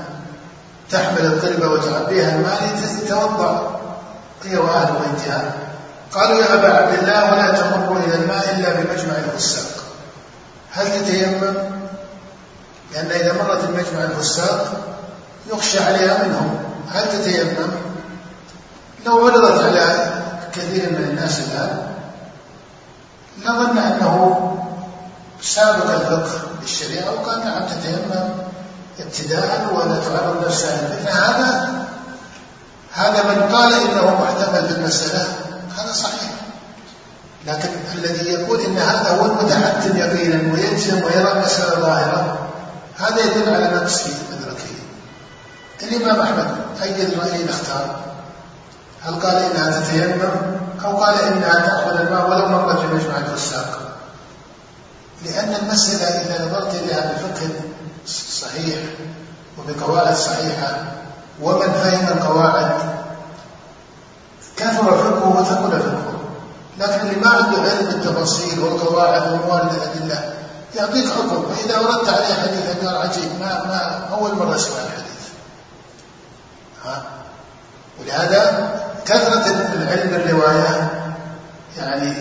تحمل 0.90 1.26
القلبة 1.26 1.68
وتعبيها 1.68 2.34
الماء 2.34 2.58
لتتوضأ. 2.82 3.80
هي 4.44 4.56
وأهل 4.56 4.92
بيتها. 4.92 5.52
قالوا 6.12 6.40
يا 6.40 6.54
أبا 6.54 6.76
عبد 6.76 6.98
الله 6.98 7.32
ولا 7.32 7.52
تمر 7.52 7.96
إلى 7.96 8.14
الماء 8.14 8.54
إلا 8.54 8.70
بمجمع 8.70 9.14
الفساق 9.14 9.84
هل 10.70 10.86
تتيمم؟ 10.86 11.54
لأن 12.92 13.10
إذا 13.10 13.32
مرت 13.32 13.64
المجمع 13.64 14.04
الفساق 14.04 14.72
يخشى 15.52 15.78
عليها 15.78 16.24
منهم. 16.24 16.68
هل 16.92 17.08
تتيمم؟ 17.12 17.70
لو 19.06 19.26
عرضت 19.26 19.62
على 19.62 20.10
كثير 20.52 20.90
من 20.90 21.04
الناس 21.04 21.40
الآن 21.40 21.88
لظن 23.38 23.78
أنه 23.78 24.44
سابق 25.42 25.90
الفقه 25.90 26.40
بالشريعة 26.60 27.10
وقال 27.12 27.44
نعم 27.44 27.62
تتيمم 27.66 28.28
ابتداء 29.00 29.74
ولا 29.74 30.00
تعرض 30.00 30.46
نفسها 30.46 30.82
للفتنة 30.82 31.10
هذا 31.10 31.78
هذا 32.94 33.22
من 33.22 33.56
قال 33.56 33.72
إنه 33.72 34.22
محتمل 34.22 34.68
في 34.68 34.74
المسألة 34.74 35.26
هذا 35.78 35.92
صحيح. 35.92 36.30
لكن 37.46 37.68
الذي 37.94 38.30
يقول 38.30 38.60
إن 38.60 38.78
هذا 38.78 39.10
هو 39.10 39.26
المتحتم 39.26 39.96
يقينا 39.96 40.52
ويجزم 40.52 41.02
ويرى 41.02 41.32
المسألة 41.32 41.80
ظاهرة 41.80 42.38
هذا 42.98 43.20
يدل 43.24 43.54
على 43.54 43.76
نقص 43.76 44.02
في 44.02 44.10
إدراكه. 44.10 44.87
الإمام 45.82 46.20
أحمد 46.20 46.46
أي 46.82 46.92
رأي 46.92 47.50
اختار 47.50 47.96
هل 49.02 49.14
قال 49.20 49.36
إنها 49.36 49.80
تتيمم؟ 49.80 50.30
أو 50.84 50.96
قال 50.96 51.20
إنها 51.20 51.54
تأخذ 51.54 52.00
الماء 52.00 52.30
ولو 52.30 52.48
مرت 52.48 52.78
في 52.78 52.86
مجمع 52.86 53.16
الفساق. 53.16 53.78
لأن 55.24 55.54
المسألة 55.62 56.08
إذا 56.08 56.46
نظرت 56.46 56.74
إليها 56.74 57.12
بفقه 57.12 57.50
صحيح 58.30 58.78
وبقواعد 59.58 60.16
صحيحة 60.16 60.84
ومن 61.42 61.72
فهم 61.72 62.18
القواعد 62.18 62.72
كثر 64.56 64.98
فقهه 64.98 65.40
وثقل 65.40 65.80
فقهه 65.80 66.18
لكن 66.78 67.00
اللي 67.00 67.20
ما 67.20 67.30
عنده 67.30 67.70
علم 67.70 67.86
بالتفاصيل 67.86 68.60
والقواعد 68.60 69.32
وموارد 69.32 69.72
الأدلة 69.74 70.34
يعطيك 70.76 71.08
حكم. 71.10 71.54
فإذا 71.54 71.76
أردت 71.76 72.08
عليه 72.08 72.34
حديث 72.34 72.84
قال 72.84 72.96
عجيب 72.96 73.40
ما 73.40 73.64
ما 73.64 74.08
أول 74.12 74.34
مرة 74.34 74.56
أسمع 74.56 74.76
الحديث. 74.76 75.17
ولهذا 78.00 78.70
كثرة 79.06 79.46
العلم 79.74 80.10
بالرواية 80.10 80.90
يعني 81.78 82.14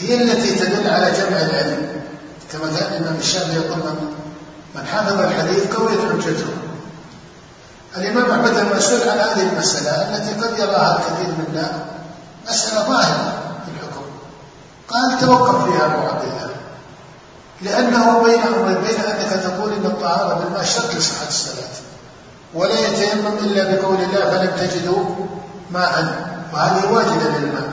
هي 0.00 0.22
التي 0.22 0.54
تدل 0.54 0.90
على 0.90 1.10
جمع 1.10 1.40
العلم. 1.40 1.86
كما 2.52 2.66
كان 2.78 2.92
الإمام 2.92 3.16
الشافعي 3.18 3.54
يقول 3.54 3.78
من 3.78 4.14
من 4.74 4.86
حفظ 4.86 5.20
الحديث 5.20 5.74
قويت 5.74 5.98
حجته 6.00 6.46
الإمام 7.96 8.30
أحمد 8.30 8.56
المسؤول 8.56 9.08
عن 9.08 9.18
هذه 9.18 9.42
المسألة 9.52 10.16
التي 10.16 10.32
قد 10.32 10.58
يراها 10.58 10.98
الكثير 10.98 11.34
منا 11.38 11.84
مسألة 12.48 12.82
ظاهرة 12.82 13.38
في 13.64 13.70
الحكم. 13.70 14.04
قال 14.88 15.20
توقف 15.20 15.64
فيها 15.64 15.84
أبو 15.86 16.06
عبد 16.06 16.22
الله. 16.22 16.50
لأنه 17.62 18.22
بين 18.22 18.42
بين 18.82 19.00
أنك 19.00 19.42
تقول 19.42 19.72
إن 19.72 19.86
الطهارة 19.86 20.34
بالماء 20.34 20.64
شرط 20.64 20.94
لصحة 20.94 21.28
الصلاة. 21.28 21.95
ولا 22.54 22.80
يتيمم 22.80 23.38
إلا 23.38 23.74
بقول 23.74 23.96
الله 23.96 24.30
فلم 24.30 24.50
تجدوا 24.66 25.04
ماء. 25.70 26.26
وهذه 26.52 26.92
واجدة 26.92 27.38
للماء. 27.38 27.72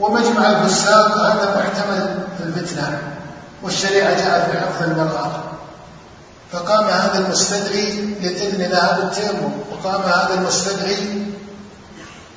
ومجمع 0.00 0.50
الفساق 0.50 1.18
هذا 1.18 1.56
محتمل 1.56 2.18
في 2.38 2.44
الفتنة 2.44 2.98
والشريعة 3.62 4.24
جاءت 4.24 4.50
بحفظ 4.50 4.82
المرأة. 4.82 5.30
فقام 6.52 6.84
هذا 6.84 7.18
المستدعي 7.18 7.92
للإذن 8.20 8.62
لها 8.62 8.98
بالتيمم 9.00 9.52
وقام 9.70 10.02
هذا 10.02 10.34
المستدعي 10.34 11.26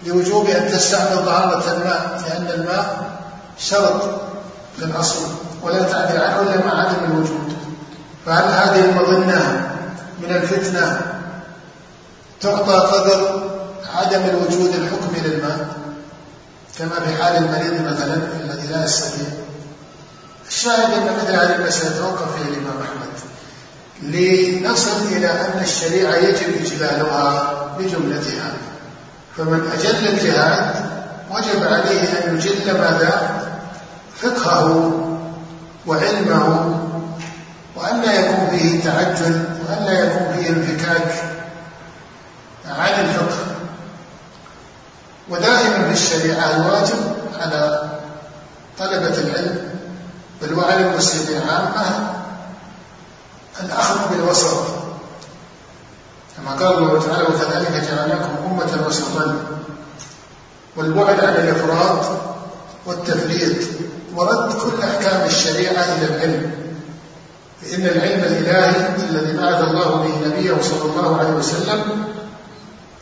لوجوب 0.06 0.50
أن 0.50 0.72
تستعمل 0.72 1.26
طهارة 1.26 1.72
الماء 1.72 2.22
لأن 2.28 2.60
الماء 2.60 3.10
شرط 3.60 4.02
الأصل 4.80 5.22
ولا 5.64 5.84
تعدل 5.84 6.22
عنه 6.22 6.40
إلا 6.42 6.66
مع 6.66 6.80
عدم 6.82 7.04
الوجود. 7.04 7.54
فهل 8.26 8.44
هذه 8.44 8.86
المظنة 8.86 9.70
من 10.20 10.36
الفتنة 10.36 11.02
تعطى 12.46 12.74
قدر 12.74 13.42
عدم 13.96 14.22
الوجود 14.22 14.76
الحكم 14.76 15.26
للماء 15.26 15.68
كما 16.80 17.00
في 17.00 17.24
حال 17.24 17.36
المريض 17.36 17.82
مثلا 17.82 18.16
الذي 18.16 18.68
لا 18.68 18.86
يستطيع. 18.86 19.28
الشاهد 20.48 20.94
أن 20.94 21.16
مثل 21.16 21.36
هذه 21.36 21.56
المسألة 21.56 21.98
توقف 21.98 22.36
فيها 22.36 22.48
الإمام 22.48 22.78
أحمد. 22.82 23.16
لنصل 24.02 25.08
إلى 25.12 25.32
أن 25.32 25.60
الشريعة 25.62 26.16
يجب 26.16 26.66
إجلالها 26.66 27.54
بجملتها. 27.80 28.54
فمن 29.38 29.72
أجل 29.78 30.08
الجهاد 30.08 30.76
وجب 31.32 31.64
عليه 31.64 32.28
أن 32.28 32.38
يجل 32.38 32.78
ماذا؟ 32.78 33.42
فقهه 34.22 34.92
وعلمه 35.88 36.76
وأن 37.76 38.02
لا 38.02 38.14
يكون 38.14 38.58
فيه 38.58 38.84
تعجل 38.84 39.44
وأن 39.68 39.86
لا 39.86 40.00
يكون 40.00 40.34
فيه 40.34 40.50
انفكاك 40.50 41.36
عن 42.70 43.06
الفقه 43.06 43.46
ودائما 45.30 45.88
في 45.88 45.94
الشريعة 45.94 46.56
الواجب 46.56 47.16
على 47.40 47.90
طلبة 48.80 49.18
العلم 49.18 49.70
بل 50.42 50.54
وعلى 50.54 50.88
المسلمين 50.88 51.42
عامة 51.42 52.10
الأخذ 53.64 54.10
بالوسط. 54.10 54.58
كما 56.38 56.52
قال 56.52 56.78
الله 56.78 57.08
تعالى 57.08 57.24
وكذلك 57.24 57.72
جعلناكم 57.72 58.30
أمة 58.46 58.88
وسطا. 58.88 59.36
والبعد 60.76 61.20
عن 61.20 61.34
الإفراط 61.34 62.06
والتفريط 62.86 63.56
ورد 64.16 64.54
كل 64.54 64.84
أحكام 64.84 65.28
الشريعة 65.28 65.84
إلى 65.84 66.16
العلم. 66.16 66.52
فإن 67.62 67.86
العلم 67.86 68.24
الإلهي 68.24 68.96
الذي 69.10 69.38
بعث 69.38 69.64
الله 69.64 69.96
به 69.96 70.28
نبيه 70.28 70.62
صلى 70.62 70.92
الله 70.92 71.18
عليه 71.20 71.30
وسلم 71.30 72.06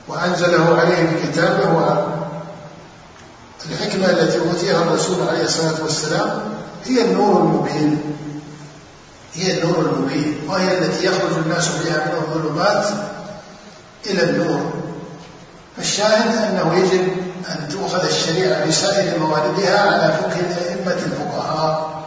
وأنزله 0.07 0.79
عليه 0.79 1.03
بكتابه 1.03 1.73
الحكمة 3.71 4.09
التي 4.09 4.39
أوتيها 4.39 4.81
الرسول 4.81 5.27
عليه 5.29 5.43
الصلاة 5.43 5.83
والسلام 5.83 6.39
هي 6.85 7.01
النور 7.01 7.41
المبين. 7.41 8.01
هي 9.33 9.59
النور 9.59 9.79
المبين. 9.79 10.37
وهي 10.47 10.77
التي 10.77 11.05
يخرج 11.05 11.37
الناس 11.45 11.67
بها 11.67 12.05
من 12.05 12.11
الظلمات 12.17 12.85
إلى 14.05 14.23
النور. 14.23 14.73
فالشاهد 15.77 16.37
أنه 16.37 16.75
يجب 16.75 17.07
أن 17.49 17.69
تؤخذ 17.71 18.05
الشريعة 18.05 18.65
بسائر 18.65 19.19
مواردها 19.19 19.79
على 19.81 20.13
فقه 20.13 20.39
الأئمة 20.39 21.03
الفقهاء 21.05 22.03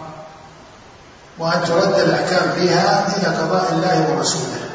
وأن 1.38 1.64
ترد 1.64 1.94
الأحكام 1.99 2.53
فيها 2.59 3.16
إلى 3.16 3.36
قضاء 3.36 3.72
الله 3.72 4.11
ورسوله. 4.11 4.70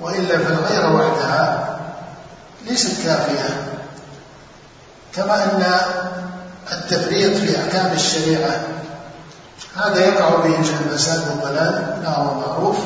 وإلا 0.00 0.38
فالغير 0.38 0.96
وحدها 0.96 1.69
ليست 2.66 3.02
كافية. 3.04 3.70
كما 5.14 5.44
أن 5.44 5.64
التفريط 6.72 7.36
في 7.36 7.58
أحكام 7.58 7.92
الشريعة 7.92 8.62
هذا 9.76 10.04
يقع 10.04 10.28
به 10.28 10.58
الفساد 10.58 11.22
والضلال 11.28 12.00
لا 12.02 12.10
هو 12.10 12.40
معروف. 12.40 12.76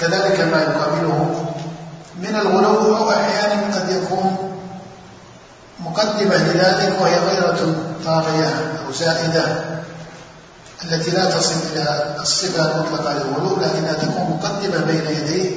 كذلك 0.00 0.40
ما 0.40 0.62
يقابله 0.62 1.44
من 2.22 2.34
الغلو 2.36 2.96
أو 2.96 3.10
أحيانا 3.10 3.74
قد 3.74 3.90
يكون 3.90 4.36
مقدمة 5.80 6.36
لذلك 6.36 7.00
وهي 7.00 7.18
غيرة 7.18 7.76
طاغية 8.04 8.48
أو 8.86 8.92
زائدة 8.92 9.64
التي 10.84 11.10
لا 11.10 11.24
تصل 11.24 11.54
إلى 11.72 12.16
الصفة 12.20 12.64
المطلقة 12.64 13.12
للغلو 13.12 13.56
لكنها 13.56 13.92
تكون 13.92 14.38
مقدمة 14.38 14.84
بين 14.84 15.16
يديه 15.16 15.50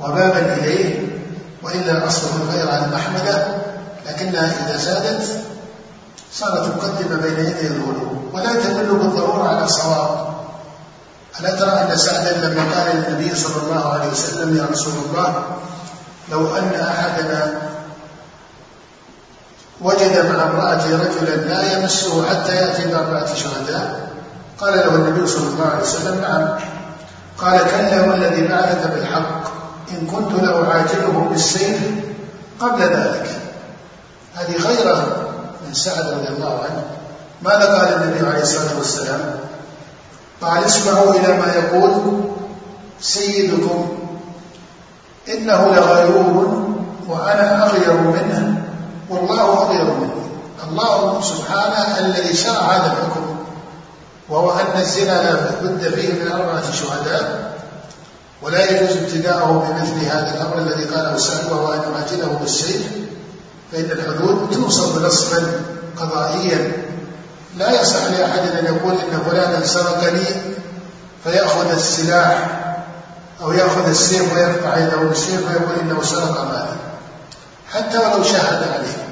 وبابا 0.00 0.54
إليه. 0.54 1.08
وإلا 1.66 2.06
أصله 2.06 2.30
الغير 2.42 2.70
عن 2.70 2.84
المحمدة 2.84 3.46
لكنها 4.06 4.52
إذا 4.66 4.76
زادت 4.76 5.22
صارت 6.32 6.76
مقدمة 6.76 7.16
بين 7.16 7.46
يدي 7.46 7.66
الغلو 7.66 8.30
ولا 8.32 8.52
تدل 8.52 8.86
بالضرورة 8.86 9.48
على 9.48 9.64
الصواب. 9.64 10.26
ألا 11.40 11.50
ترى 11.56 11.70
أن 11.70 11.96
سعدا 11.96 12.32
لما 12.32 12.62
قال 12.74 12.96
للنبي 12.96 13.34
صلى 13.34 13.62
الله 13.62 13.92
عليه 13.92 14.08
وسلم 14.10 14.56
يا 14.56 14.66
رسول 14.72 14.94
الله 15.08 15.44
لو 16.32 16.56
أن 16.56 16.70
أحدنا 16.74 17.52
وجد 19.80 20.26
مع 20.26 20.42
امرأته 20.42 20.90
رجلا 20.90 21.36
لا 21.36 21.72
يمسه 21.72 22.28
حتى 22.28 22.56
يأتي 22.56 22.88
بأربعة 22.88 23.34
شهداء 23.34 24.10
قال 24.58 24.76
له 24.76 24.94
النبي 24.94 25.26
صلى 25.26 25.48
الله 25.48 25.66
عليه 25.66 25.82
وسلم 25.82 26.20
نعم. 26.20 26.48
قال 27.38 27.58
كلا 27.58 28.02
والذي 28.02 28.48
بعثك 28.48 28.90
بالحق. 28.90 29.55
إن 29.90 30.06
كنت 30.06 30.42
لأعاجله 30.42 31.28
بالسيف 31.30 31.80
قبل 32.60 32.82
ذلك. 32.82 33.26
هذه 34.34 34.58
خيرة 34.58 35.16
من 35.66 35.74
سعد 35.74 36.04
رضي 36.06 36.28
الله 36.28 36.60
عنه. 36.64 36.84
ماذا 37.42 37.78
قال 37.78 38.02
النبي 38.02 38.26
عليه 38.26 38.42
الصلاة 38.42 38.78
والسلام؟ 38.78 39.34
قال 40.42 40.64
اسمعوا 40.64 41.14
إلى 41.14 41.38
ما 41.38 41.52
يقول 41.54 42.20
سيدكم. 43.00 43.98
إنه 45.28 45.74
لغيور 45.74 46.66
وأنا 47.08 47.66
أغير 47.66 47.92
منه. 47.92 48.62
والله 49.10 49.62
أغير 49.62 49.84
منه. 49.84 50.16
الله 50.70 51.20
سبحانه 51.20 51.98
الذي 51.98 52.34
شرع 52.34 52.60
هذا 52.60 52.92
الحكم 52.92 53.36
وهو 54.28 54.50
أن 54.50 54.80
الزنا 54.80 55.22
لا 55.22 55.34
بد 55.62 55.94
فيه 55.94 56.12
من 56.12 56.32
أربعة 56.32 56.72
شهداء 56.72 57.55
ولا 58.42 58.70
يجوز 58.70 58.96
ابتداءه 58.96 59.66
بمثل 59.68 60.06
هذا 60.06 60.34
الأمر 60.34 60.58
الذي 60.58 60.84
قاله 60.84 61.16
سعد 61.16 61.52
وهو 61.52 61.72
أن 61.72 61.80
يعاجله 61.92 62.38
بالسيف 62.42 62.82
فإن 63.72 63.90
الحدود 63.90 64.50
توصف 64.50 65.04
نصبا 65.04 65.52
قضائيا. 65.96 66.72
لا 67.56 67.80
يصح 67.80 68.04
لأحد 68.04 68.38
أن 68.58 68.64
يقول 68.64 68.92
إن 68.92 69.20
فلانا 69.30 69.66
سرقني 69.66 70.24
فيأخذ 71.24 71.70
السلاح 71.70 72.62
أو 73.42 73.52
يأخذ 73.52 73.88
السيف 73.88 74.34
ويقطع 74.34 74.78
يده 74.78 74.96
بالسيف 74.96 75.40
ويقول 75.48 75.78
إنه 75.82 76.02
سرق 76.02 76.44
مالا. 76.44 76.76
حتى 77.72 77.98
ولو 77.98 78.22
شاهد 78.22 78.62
عليه. 78.72 79.06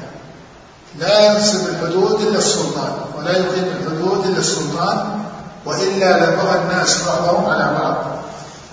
لا 0.99 1.33
ينصب 1.33 1.61
الحدود 1.69 2.21
إلا 2.21 2.39
السلطان 2.39 2.93
ولا 3.19 3.31
يقيم 3.31 3.65
الحدود 3.65 4.27
إلا 4.27 4.39
السلطان 4.39 5.21
وإلا 5.67 6.17
لبغى 6.17 6.59
الناس 6.59 6.99
بعضهم 7.07 7.47
على 7.47 7.79
بعض. 7.79 7.97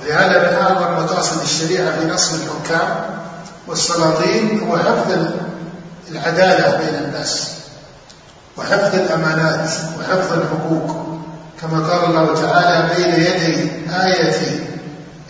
ولهذا 0.02 0.40
من 0.40 0.58
أعظم 0.58 1.04
مقاصد 1.04 1.42
الشريعة 1.42 2.00
في 2.00 2.06
نصب 2.06 2.36
الحكام 2.36 3.06
والسلاطين 3.68 4.68
هو 4.70 4.78
حفظ 4.78 5.12
العدالة 6.12 6.78
بين 6.78 7.06
الناس 7.06 7.48
وحفظ 8.58 8.96
الأمانات 8.96 9.70
وحفظ 10.00 10.34
الحقوق. 10.34 11.06
كما 11.62 11.88
قال 11.88 12.06
الله 12.06 12.42
تعالى 12.42 12.96
بين 12.96 13.14
يدي 13.14 13.72
آية 14.04 14.60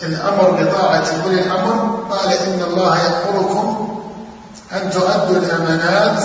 الأمر 0.03 0.51
بطاعة 0.51 1.05
أولي 1.26 1.41
الأمر. 1.41 2.05
قال 2.09 2.34
إن 2.34 2.61
الله 2.67 2.97
يأمركم 2.97 3.99
أن 4.74 4.89
تؤدوا 4.91 5.38
الأمانات 5.38 6.24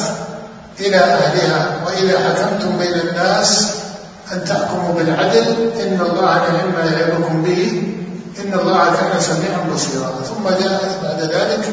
إلى 0.80 0.96
أهلها. 0.96 1.76
وإذا 1.86 2.18
حكمتم 2.18 2.78
بين 2.78 2.94
الناس 2.94 3.70
أن 4.32 4.44
تحكموا 4.44 4.94
بالعدل 4.94 5.72
إن 5.80 6.00
الله 6.00 6.34
نعم 6.34 6.72
ما 6.72 6.90
يعظكم 7.00 7.42
به. 7.42 7.92
إن 8.44 8.58
الله 8.58 8.96
كان 8.96 9.20
سميعا 9.20 9.60
بصيرا. 9.74 10.10
ثم 10.28 10.48
جاء 10.48 11.00
بعد 11.02 11.20
ذلك 11.20 11.64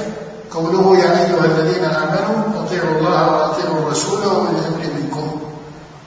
قوله 0.51 0.97
يا 0.97 1.11
أيها 1.11 1.45
الذين 1.45 1.83
آمنوا 1.83 2.63
أطيعوا 2.63 2.97
الله 2.97 3.31
وأطيعوا 3.31 3.79
الرسول 3.79 4.19
وأولي 4.25 4.49
الأمر 4.49 4.83
منكم. 5.01 5.39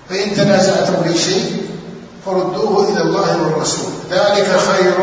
فإن 0.09 0.35
تنازعتم 0.37 1.03
في 1.03 1.19
شيء 1.19 1.71
فردوه 2.27 2.89
إلى 2.89 3.03
الله 3.03 3.43
والرسول. 3.43 3.91
ذلك 4.11 4.49
خير 4.69 4.95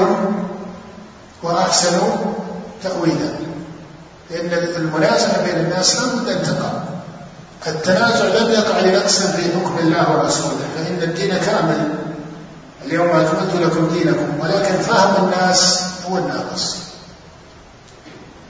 وأحسن 1.43 1.99
تأويلا. 2.84 3.34
لأن 4.32 4.68
المنازعة 4.76 5.43
بين 5.45 5.56
الناس 5.66 5.97
أن 5.97 6.43
تقع 6.43 6.72
التنازع 7.68 8.26
لم 8.26 8.51
يقع 8.51 8.80
لنقص 8.80 9.20
في 9.20 9.43
حكم 9.43 9.78
الله 9.80 10.18
ورسوله. 10.18 10.66
فإن 10.76 11.04
الدين 11.04 11.38
كامل. 11.38 11.89
اليوم 12.86 13.09
أكملت 13.09 13.55
لكم 13.55 13.88
دينكم 13.88 14.39
ولكن 14.39 14.77
فهم 14.77 15.25
الناس 15.25 15.84
هو 16.09 16.17
الناقص. 16.17 16.75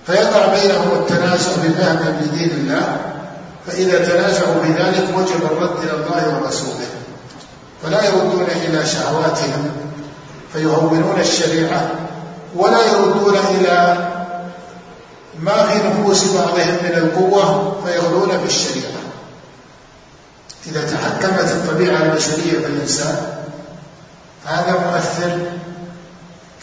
فيقع 0.07 0.47
بينهم 0.47 0.91
التنازع 0.91 1.51
بفهم 1.63 2.19
لدين 2.21 2.49
الله 2.49 2.97
فإذا 3.67 4.05
تنازعوا 4.05 4.63
بذلك 4.63 5.07
وجب 5.17 5.45
الرد 5.51 5.84
إلى 5.84 5.91
الله 5.91 6.39
ورسوله. 6.41 6.88
فلا 7.84 8.05
يردون 8.05 8.47
إلى 8.65 8.86
شهواتهم 8.86 9.71
فيهونون 10.53 11.19
الشريعة 11.19 11.91
ولا 12.55 12.86
يردون 12.86 13.38
إلى 13.38 14.09
ما 15.39 15.67
في 15.67 15.88
نفوس 15.88 16.23
بعضهم 16.23 16.77
من 16.84 16.95
القوة 16.95 17.75
فيغلون 17.86 18.29
في 18.29 18.45
الشريعة. 18.45 19.03
إذا 20.67 20.81
تحكمت 20.91 21.51
الطبيعة 21.51 22.03
البشرية 22.03 22.59
في 22.59 22.65
الإنسان 22.65 23.32
هذا 24.45 24.91
مؤثر 24.91 25.39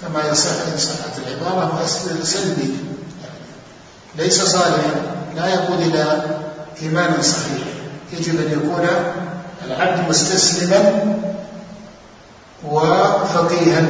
كما 0.00 0.28
يصح 0.30 0.50
إن 0.72 0.78
صحت 0.78 1.18
العبارة 1.26 1.74
مؤثر 1.74 2.24
سلبي. 2.24 2.70
ليس 4.18 4.42
صالحا 4.42 4.90
لا 5.36 5.46
يقود 5.46 5.80
إلى 5.80 6.22
إيمان 6.82 7.22
صحيح. 7.22 7.62
يجب 8.12 8.40
أن 8.40 8.52
يكون 8.52 8.88
العبد 9.66 10.08
مستسلما 10.08 11.14
وفقيها 12.64 13.86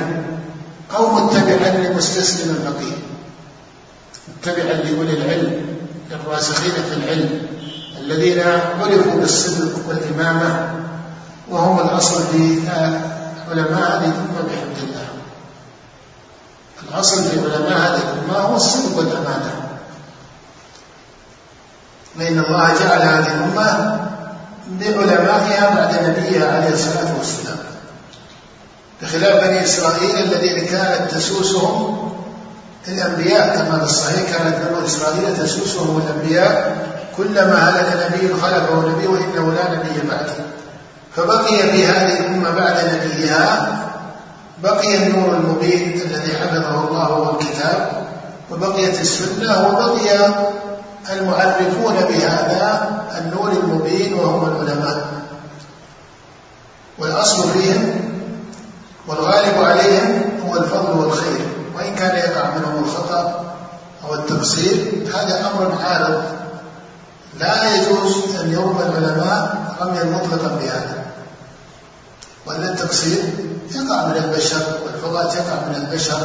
أو 0.97 1.13
متبعا 1.13 1.69
لمستسلم 1.69 2.57
الفقيه 2.57 2.97
متبعا 4.29 4.73
لأولي 4.73 5.13
العلم 5.13 5.77
الراسخين 6.11 6.71
في 6.71 6.97
العلم 6.97 7.43
الذين 8.01 8.41
عرفوا 8.81 9.21
بالصدق 9.21 9.89
والإمامة 9.89 10.71
وهم 11.51 11.81
الأصل 11.81 12.23
في 12.33 12.59
علماء 13.51 13.91
هذه 13.91 14.05
الأمة 14.05 14.43
بحمد 14.49 14.79
الله. 14.83 15.09
الأصل 16.89 17.25
في 17.25 17.39
علماء 17.39 17.79
هذه 17.79 18.03
الأمة 18.13 18.39
هو 18.39 18.57
الصدق 18.57 18.99
والأمانة. 18.99 19.53
فإن 22.19 22.39
الله 22.39 22.75
جعل 22.81 23.03
هذه 23.03 23.33
الأمة 23.35 24.01
بعلمائها 24.69 25.75
بعد 25.75 26.09
نبيها 26.09 26.57
عليه 26.57 26.73
الصلاة 26.73 27.19
والسلام. 27.19 27.59
بخلاف 29.03 29.45
بني 29.45 29.65
إسرائيل 29.65 30.19
الذين 30.19 30.67
كانت 30.67 31.11
تسوسهم 31.11 32.01
الأنبياء 32.89 33.57
كما 33.57 33.79
في 33.79 33.85
الصحيح 33.85 34.37
كانت 34.37 34.57
بنو 34.57 34.87
إسرائيل 34.87 35.37
تسوسهم 35.37 36.03
الأنبياء 36.07 36.77
كلما 37.17 37.71
هلك 37.71 38.07
نبي 38.07 38.35
خلفه 38.35 38.89
نبي 38.89 39.07
وإنه 39.07 39.53
لا 39.53 39.75
نبي 39.75 40.09
بعده. 40.09 40.50
فبقي 41.17 41.57
في 41.57 41.87
هذه 41.87 42.21
الأمة 42.21 42.51
بعد 42.51 42.85
نبيها 42.95 43.77
بقي 44.63 44.97
النور 44.97 45.35
المبين 45.37 46.01
الذي 46.01 46.37
حفظه 46.37 46.89
الله 46.89 47.13
والكتاب 47.13 48.07
وبقيت 48.51 49.01
السنة 49.01 49.69
وبقي 49.69 50.35
المعرفون 51.13 51.95
بهذا 51.95 52.91
النور 53.19 53.53
المبين 53.53 54.15
وهم 54.15 54.49
العلماء. 54.49 55.09
والأصل 56.99 57.51
فيهم 57.51 58.01
والغالب 59.07 59.65
عليهم 59.65 60.23
هو 60.47 60.57
الفضل 60.57 60.99
والخير. 60.99 61.41
وإن 61.77 61.95
كان 61.95 62.17
يقع 62.17 62.51
منهم 62.57 62.85
الخطأ 62.85 63.45
أو 64.05 64.15
التقصير 64.15 65.07
هذا 65.15 65.51
أمر 65.51 65.79
عارض. 65.85 66.23
لا 67.41 67.75
يجوز 67.75 68.37
أن 68.41 68.53
يرمى 68.53 68.83
العلماء 68.83 69.70
رميا 69.81 70.05
مطلقا 70.05 70.49
بهذا. 70.49 71.05
وأن 72.47 72.63
التقصير 72.63 73.23
يقع 73.71 74.07
من 74.07 74.17
البشر 74.17 74.63
والفضاء 74.85 75.25
يقع 75.25 75.55
من 75.69 75.75
البشر 75.75 76.21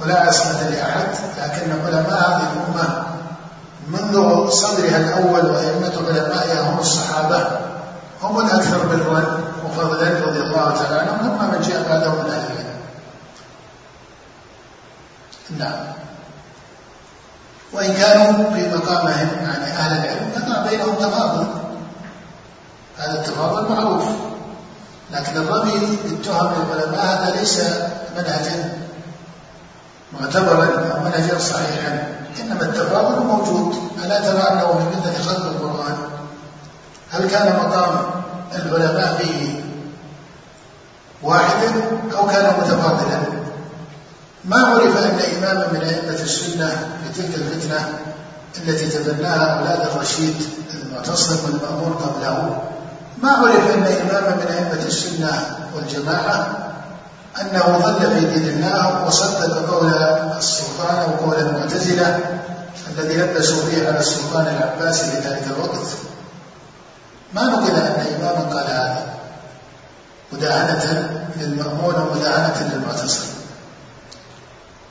ولا 0.00 0.20
عصمة 0.20 0.68
لأحد 0.70 1.06
لكن 1.38 1.72
علماء 1.86 2.30
هذه 2.30 2.52
الأمة 2.52 3.04
منذ 3.88 4.48
صدرها 4.50 4.96
الأول 4.96 5.46
وأئمة 5.50 5.92
علمائها 6.08 6.60
هم 6.60 6.78
الصحابة 6.78 7.48
هم 8.22 8.40
الأكثر 8.40 8.86
برا 8.86 9.40
وفضلا 9.64 10.26
رضي 10.26 10.40
الله 10.40 10.74
تعالى 10.74 11.00
عنهم 11.00 11.18
ثم 11.18 11.44
من 11.44 11.60
جاء 11.68 11.88
بعدهم 11.88 12.14
من 12.14 12.30
أهل 12.30 12.44
العلم. 12.52 12.80
نعم. 15.58 15.90
وإن 17.72 17.94
كانوا 17.94 18.50
في 18.50 18.76
مقامهم 18.76 19.28
يعني 19.42 19.64
أهل 19.64 19.92
العلم 19.92 20.30
يقع 20.36 20.70
بينهم 20.70 20.94
تفاضل 20.94 21.59
هذا 23.00 23.20
التفاضل 23.20 23.74
معروف. 23.74 24.04
لكن 25.12 25.36
الرمي 25.36 25.98
بالتهم 26.04 26.52
للعلماء 26.52 27.04
هذا 27.04 27.36
ليس 27.40 27.60
منهجا 28.16 28.78
معتبرا 30.20 30.66
أو 30.94 31.00
منهجا 31.04 31.38
صحيحا. 31.38 32.08
إنما 32.40 32.62
التفاضل 32.62 33.26
موجود. 33.26 33.74
ألا 34.04 34.20
ترى 34.20 34.42
أنه 34.52 34.66
في 34.66 34.96
مدة 34.96 35.18
خلق 35.18 35.46
القرآن؟ 35.46 35.96
هل 37.10 37.30
كان 37.30 37.56
مقام 37.56 38.00
العلماء 38.54 39.16
فيه 39.18 39.60
واحدا 41.22 41.72
أو 42.18 42.26
كان 42.26 42.54
متفاضلا؟ 42.60 43.20
ما 44.44 44.56
عرف 44.56 44.96
أن 44.96 45.18
إماما 45.36 45.66
من 45.72 45.80
أئمة 45.80 46.22
السنة 46.22 46.68
في 47.02 47.22
تلك 47.22 47.34
الفتنة 47.34 47.98
التي 48.56 48.88
تبناها 48.88 49.58
أولاد 49.58 49.80
الرشيد 49.80 50.34
المعتصم 50.74 51.36
والمأمور 51.44 51.92
قبله 51.92 52.62
ما 53.22 53.30
عرف 53.30 53.74
أن 53.74 53.82
إماما 53.82 54.36
من 54.36 54.46
أئمة 54.50 54.86
السنة 54.86 55.56
والجماعة 55.74 56.48
أنه 57.40 57.78
ظل 57.78 58.10
في 58.10 58.20
دين 58.20 58.48
الله 58.48 59.06
وصدق 59.06 59.70
قول 59.70 59.92
السلطان 60.38 61.10
وقول 61.10 61.34
المعتزلة 61.34 62.18
الذي 62.98 63.16
لبسوا 63.16 63.62
فيه 63.62 63.88
على 63.88 63.98
السلطان 63.98 64.46
العباسي 64.46 65.10
في 65.10 65.16
ذلك 65.28 65.42
الوقت 65.46 65.86
ما 67.34 67.42
نقل 67.44 67.76
أن 67.76 68.06
إماما 68.16 68.54
قال 68.54 68.66
هذا 68.66 69.06
مداهنة 70.32 71.10
للمأمون 71.36 71.94
ومداهنة 71.94 72.72
للمعتصم 72.72 73.26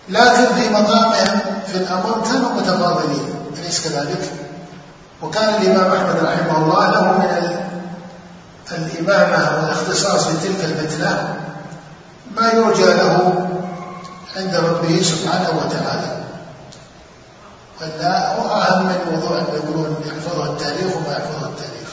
لكن 0.09 0.55
في 0.55 0.69
مقامهم 0.69 1.39
في 1.67 1.77
الأمر 1.77 2.23
كانوا 2.31 2.51
متفاضلين 2.51 3.35
أليس 3.57 3.87
كذلك؟ 3.87 4.31
وكان 5.21 5.61
الإمام 5.61 5.91
أحمد 5.91 6.15
رحمه 6.23 6.57
الله 6.57 6.89
له 6.91 7.17
من 7.17 7.68
الإمامة 8.71 9.57
والاختصاص 9.57 10.27
في 10.27 10.47
تلك 10.47 10.63
الفتنة 10.65 11.35
ما 12.35 12.51
يرجى 12.51 12.85
له 12.85 13.47
عند 14.37 14.55
ربه 14.55 15.01
سبحانه 15.01 15.49
وتعالى. 15.49 16.19
ولا 17.81 18.37
أهم 18.37 18.85
من 18.85 18.97
موضوع 19.11 19.37
يقولون 19.53 19.95
يحفظه 20.05 20.45
التاريخ 20.45 20.95
وما 20.95 21.11
يحفظه 21.11 21.47
التاريخ. 21.47 21.89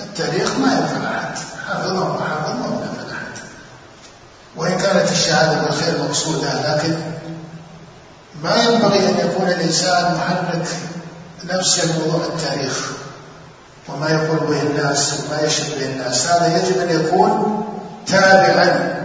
التاريخ 0.00 0.58
ما 0.58 0.72
ينفع 0.72 1.10
أحد 1.10 1.38
حفظه 1.68 2.02
وما 2.02 2.24
حفظه 2.24 2.56
ما 2.56 2.66
ينفع 2.66 3.12
أحد 3.12 3.38
وإن 4.56 4.78
كانت 4.78 5.10
الشهادة 5.12 5.62
بالخير 5.62 6.02
مقصودة 6.02 6.74
لكن 6.74 6.96
ما 8.42 8.56
ينبغي 8.56 8.98
أن 8.98 9.28
يكون 9.28 9.48
الإنسان 9.48 10.14
محرك 10.14 10.66
نفسه 11.44 11.84
لموضوع 11.84 12.24
التاريخ. 12.24 12.90
وما 13.88 14.10
يقول 14.10 14.38
به 14.38 14.60
الناس 14.60 15.14
وما 15.14 15.40
يشهد 15.40 15.78
به 15.78 15.86
الناس. 15.86 16.26
هذا 16.26 16.56
يجب 16.56 16.80
أن 16.80 17.00
يكون 17.00 17.64
تابعا 18.06 18.96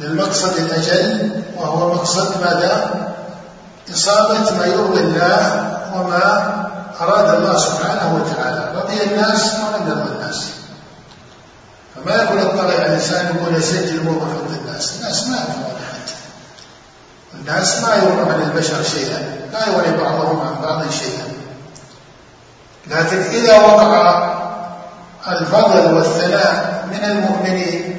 للمقصد 0.00 0.56
الأجل 0.56 1.30
وهو 1.56 1.94
مقصد 1.94 2.40
ماذا؟ 2.40 3.04
إصابة 3.94 4.50
ما 4.58 4.66
يرضي 4.66 5.00
الله 5.00 5.70
وما 5.94 6.24
أراد 7.00 7.34
الله 7.34 7.58
سبحانه 7.58 8.14
وتعالى. 8.14 8.72
رضي 8.80 9.02
الناس 9.02 9.42
ولم 9.44 9.88
يرضي 9.88 10.12
الناس. 10.14 10.44
فما 11.94 12.14
يقول 12.14 12.38
الطلع 12.38 12.74
الإنسان 12.74 13.36
يقول 13.36 13.56
يسجل 13.56 14.04
موقف 14.04 14.28
عند 14.42 14.58
الناس. 14.60 14.92
الناس 14.96 15.26
ما 15.26 15.36
يفعلون 15.36 15.74
أحد 15.84 16.04
الناس 17.34 17.80
ما 17.80 17.94
يرون 17.94 18.32
عن 18.32 18.42
البشر 18.42 18.82
شيئا 18.82 19.18
لا 19.52 19.66
يولي 19.66 19.96
بعضهم 20.02 20.40
عن 20.40 20.62
بعض 20.62 20.90
شيئا. 20.90 21.33
لكن 22.86 23.16
إذا 23.16 23.58
وقع 23.58 24.34
الفضل 25.28 25.94
والثناء 25.94 26.84
من 26.92 27.04
المؤمنين 27.04 27.94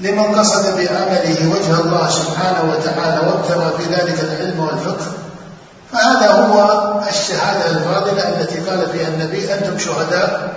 لمن 0.00 0.34
قصد 0.38 0.64
بعمله 0.64 1.50
وجه 1.50 1.80
الله 1.80 2.08
سبحانه 2.08 2.72
وتعالى 2.72 3.28
وابتغى 3.28 3.72
في 3.78 3.94
ذلك 3.94 4.20
العلم 4.20 4.60
والفقه 4.60 5.06
فهذا 5.92 6.30
هو 6.30 6.82
الشهادة 7.08 7.70
الفاضلة 7.70 8.28
التي 8.28 8.60
قال 8.60 8.86
فيها 8.92 9.08
النبي 9.08 9.54
أنتم 9.54 9.78
شهداء 9.78 10.52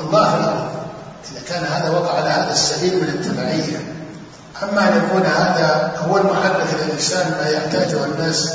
الله 0.00 0.30
في 0.30 0.36
الأرض 0.36 0.68
إذا 1.32 1.40
كان 1.48 1.64
هذا 1.64 1.90
وقع 1.90 2.14
على 2.16 2.30
هذا 2.30 2.52
السبيل 2.52 2.96
من 2.96 3.08
التبعية. 3.08 3.94
أما 4.62 4.88
أن 4.88 4.96
يكون 4.96 5.22
هذا 5.22 5.92
هو 6.08 6.16
المحرك 6.16 6.66
للإنسان 6.72 7.30
ما 7.30 7.50
يحتاجه 7.50 8.04
الناس 8.04 8.54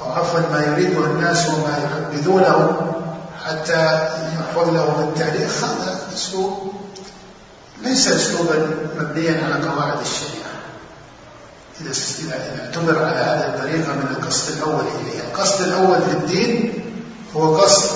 أو 0.00 0.12
عفوا 0.12 0.40
ما 0.52 0.64
يريده 0.66 1.04
الناس 1.04 1.48
وما 1.48 1.78
يحبذونه 1.84 2.76
حتى 3.46 4.08
يحفظ 4.34 4.68
له 4.68 5.08
التاريخ 5.08 5.64
هذا 5.64 5.98
أسلوب 6.14 6.72
ليس 7.82 8.08
أسلوبا 8.08 8.70
مبنيا 8.98 9.44
على 9.44 9.68
قواعد 9.68 10.00
الشريعة. 10.00 10.50
إذا 11.80 11.90
إذا 12.18 12.64
اعتبر 12.64 13.04
على 13.04 13.16
هذه 13.16 13.46
الطريقة 13.54 13.92
من 13.92 14.16
القصد 14.16 14.56
الأول 14.56 14.84
إليه. 15.00 15.20
القصد 15.20 15.62
الأول 15.62 16.02
في 16.02 16.12
الدين 16.12 16.74
هو 17.36 17.56
قصد 17.56 17.90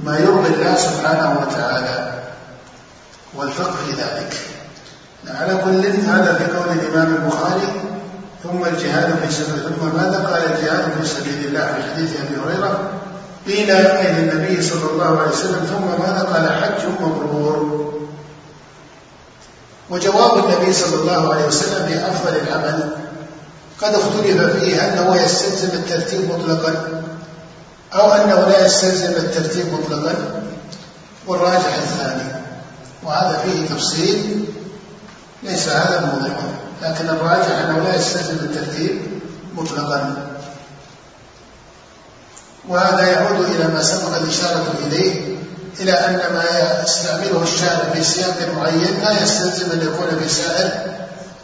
ما 0.00 0.18
يرضي 0.18 0.54
الله 0.54 0.76
سبحانه 0.76 1.40
وتعالى 1.40 2.22
والفقه 3.34 3.76
في 3.86 3.92
ذلك. 3.92 4.36
على 5.28 5.56
كل 5.64 5.86
هذا 5.86 6.34
في 6.34 6.56
قول 6.56 6.78
الإمام 6.78 7.14
البخاري 7.14 7.68
ثم 8.42 8.64
الجهاد 8.64 9.18
في 9.26 9.34
سبيل 9.34 9.62
ثم 9.62 9.96
ماذا 9.96 10.26
قال 10.30 10.52
الجهاد 10.52 10.92
في 11.00 11.06
سبيل 11.08 11.46
الله? 11.46 11.66
في 11.66 11.90
حديث 11.90 12.10
أبي 12.16 12.36
هريرة 12.40 12.90
قيل 13.46 13.70
أي 13.70 14.10
النبي 14.10 14.62
صلى 14.62 14.90
الله 14.90 15.20
عليه 15.20 15.30
وسلم 15.30 15.66
ثم 15.66 16.02
ماذا 16.02 16.22
قال؟ 16.32 16.62
حج 16.62 16.82
مبرور. 17.00 17.78
وجواب 19.90 20.44
النبي 20.44 20.72
صلى 20.72 20.94
الله 20.94 21.34
عليه 21.34 21.46
وسلم 21.46 21.86
في 21.86 21.94
أفضل 21.94 22.36
العمل 22.36 22.96
قد 23.82 23.94
اختلف 23.94 24.56
فيه 24.56 25.00
هو 25.00 25.14
يستلزم 25.14 25.68
الترتيب 25.68 26.30
مطلقا 26.30 27.02
أو 27.92 28.12
أنه 28.12 28.48
لا 28.48 28.66
يستلزم 28.66 29.10
الترتيب 29.10 29.66
مطلقا. 29.72 30.42
والراجح 31.26 31.74
الثاني 31.74 32.42
وهذا 33.02 33.38
فيه 33.44 33.74
تفصيل 33.74 34.44
ليس 35.42 35.68
هذا 35.68 36.00
موضعه 36.00 36.48
لكن 36.82 37.08
الراجح 37.08 37.58
أنه 37.58 37.78
لا 37.78 37.96
يستلزم 37.96 38.34
الترتيب 38.34 39.00
مطلقا. 39.56 40.27
وهذا 42.68 43.06
يعود 43.06 43.44
إلى 43.44 43.68
ما 43.68 43.82
سبق 43.82 44.16
الإشارة 44.16 44.64
إليه 44.86 45.38
إلى 45.80 45.92
أن 45.92 46.14
ما 46.34 46.44
يستعمله 46.84 47.42
الشارع 47.42 47.92
في 47.94 48.04
سياق 48.04 48.36
معين 48.56 49.00
لا 49.02 49.22
يستلزم 49.22 49.70
أن 49.72 49.80
يكون 49.82 50.18
في 50.22 50.28
سائر 50.28 50.70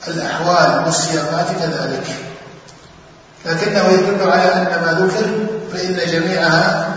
الأحوال 0.09 0.85
والسياقات 0.85 1.47
كذلك. 1.61 2.07
لكنه 3.47 3.89
يدل 3.89 4.31
على 4.31 4.53
أن 4.53 4.65
ما 4.85 4.93
ذكر 4.93 5.47
فإن 5.73 6.11
جميعها 6.13 6.89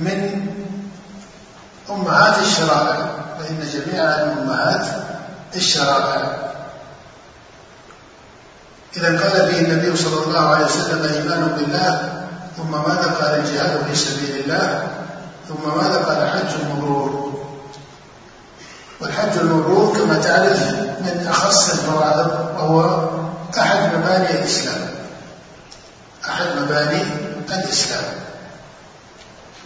من 0.00 0.46
أمهات 1.90 2.38
الشرائع 2.38 3.10
فإن 3.38 3.58
جميعها 3.72 4.24
من 4.24 4.42
أمهات 4.42 4.86
الشرائع. 5.56 6.36
إذا 8.96 9.06
قال 9.08 9.50
به 9.50 9.58
النبي 9.58 9.96
صلى 9.96 10.24
الله 10.26 10.40
عليه 10.40 10.64
وسلم 10.66 11.02
إيمان 11.14 11.48
بالله 11.58 12.19
ثم 12.60 12.70
ماذا 12.70 13.16
قال 13.20 13.40
الجهاد 13.40 13.84
في 13.90 13.96
سبيل 13.96 14.44
الله؟ 14.44 14.88
ثم 15.48 15.78
ماذا 15.78 15.96
قال 15.96 16.28
حج 16.30 16.64
مبرور 16.70 17.32
والحج 19.00 19.38
المبرور 19.40 19.96
كما 19.98 20.18
تعرف 20.18 20.62
من 21.00 21.26
أخص 21.30 21.70
الفرائض 21.70 22.30
وهو 22.58 23.08
أحد 23.58 23.94
مباني 23.94 24.30
الإسلام. 24.30 24.90
أحد 26.28 26.46
مباني 26.62 27.02
الإسلام. 27.48 28.04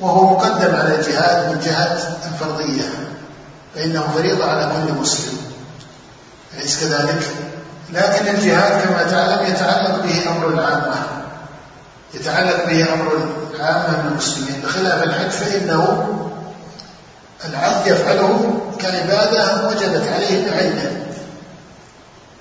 وهو 0.01 0.31
مقدم 0.31 0.77
على 0.77 0.95
الجهاد 0.95 1.53
من 1.53 1.61
جهة 1.61 2.17
الفرضية 2.33 2.89
فإنه 3.75 4.11
فريضة 4.15 4.45
على 4.45 4.73
كل 4.73 4.93
مسلم. 4.93 5.39
أليس 6.55 6.81
كذلك؟ 6.81 7.23
لكن 7.93 8.29
الجهاد 8.35 8.83
كما 8.83 9.03
تعلم 9.03 9.47
يتعلق 9.47 10.03
به 10.03 10.31
أمر 10.31 10.49
العامة 10.49 11.24
يتعلق 12.15 12.67
به 12.67 12.93
أمر 12.95 13.29
العامة 13.55 14.03
من 14.03 14.09
المسلمين. 14.11 14.61
بخلاف 14.65 15.03
الحج 15.03 15.31
فإنه 15.31 16.09
العبد 17.45 17.87
يفعله 17.87 18.61
كعبادة 18.79 19.69
وجبت 19.69 20.09
عليه 20.15 20.51
بعينه 20.51 21.07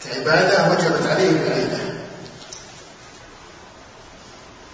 كعبادة 0.05 0.71
وجبت 0.71 1.07
عليه 1.11 1.31
بعينه 1.49 1.93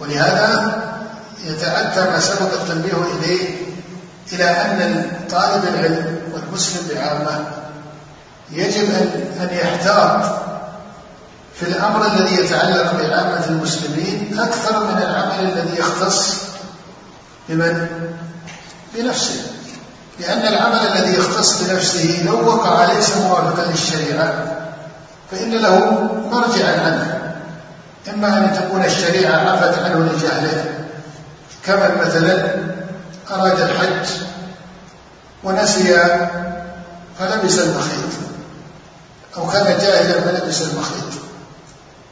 ولهذا 0.00 0.80
يتعدى 1.44 2.10
ما 2.10 2.20
سبق 2.20 2.52
التنبيه 2.52 3.04
إليه 3.18 3.48
إلى 4.32 4.44
أن 4.44 5.10
طالب 5.30 5.64
العلم 5.74 6.18
والمسلم 6.34 6.88
بعامة 6.94 7.44
يجب 8.50 8.90
أن 9.40 9.48
يحتاط 9.52 10.39
في 11.54 11.62
الأمر 11.62 12.06
الذي 12.06 12.34
يتعلق 12.34 12.92
بعامة 12.92 13.46
المسلمين 13.46 14.38
أكثر 14.38 14.84
من 14.84 15.02
العمل 15.02 15.52
الذي 15.52 15.78
يختص 15.78 16.34
بمن؟ 17.48 17.86
بنفسه. 18.94 19.40
لأن 20.20 20.38
العمل 20.38 20.78
الذي 20.78 21.18
يختص 21.18 21.62
بنفسه 21.62 22.22
لو 22.26 22.48
وقع 22.48 22.92
ليس 22.92 23.16
موافقا 23.16 23.70
للشريعة 23.70 24.56
فإن 25.30 25.50
له 25.50 26.02
مرجعا 26.30 26.80
عنه. 26.80 27.32
إما 28.14 28.38
أن 28.38 28.54
تكون 28.54 28.84
الشريعة 28.84 29.36
عفت 29.36 29.78
عنه 29.78 29.98
لجهله. 29.98 30.64
كمن 31.66 31.98
مثلا 32.06 32.54
أراد 33.30 33.60
الحج 33.60 34.08
ونسي 35.44 35.98
فلبس 37.18 37.58
المخيط 37.58 38.12
أو 39.36 39.46
كان 39.46 39.64
جاهلا 39.64 40.20
فلبس 40.20 40.62
المخيط. 40.62 41.29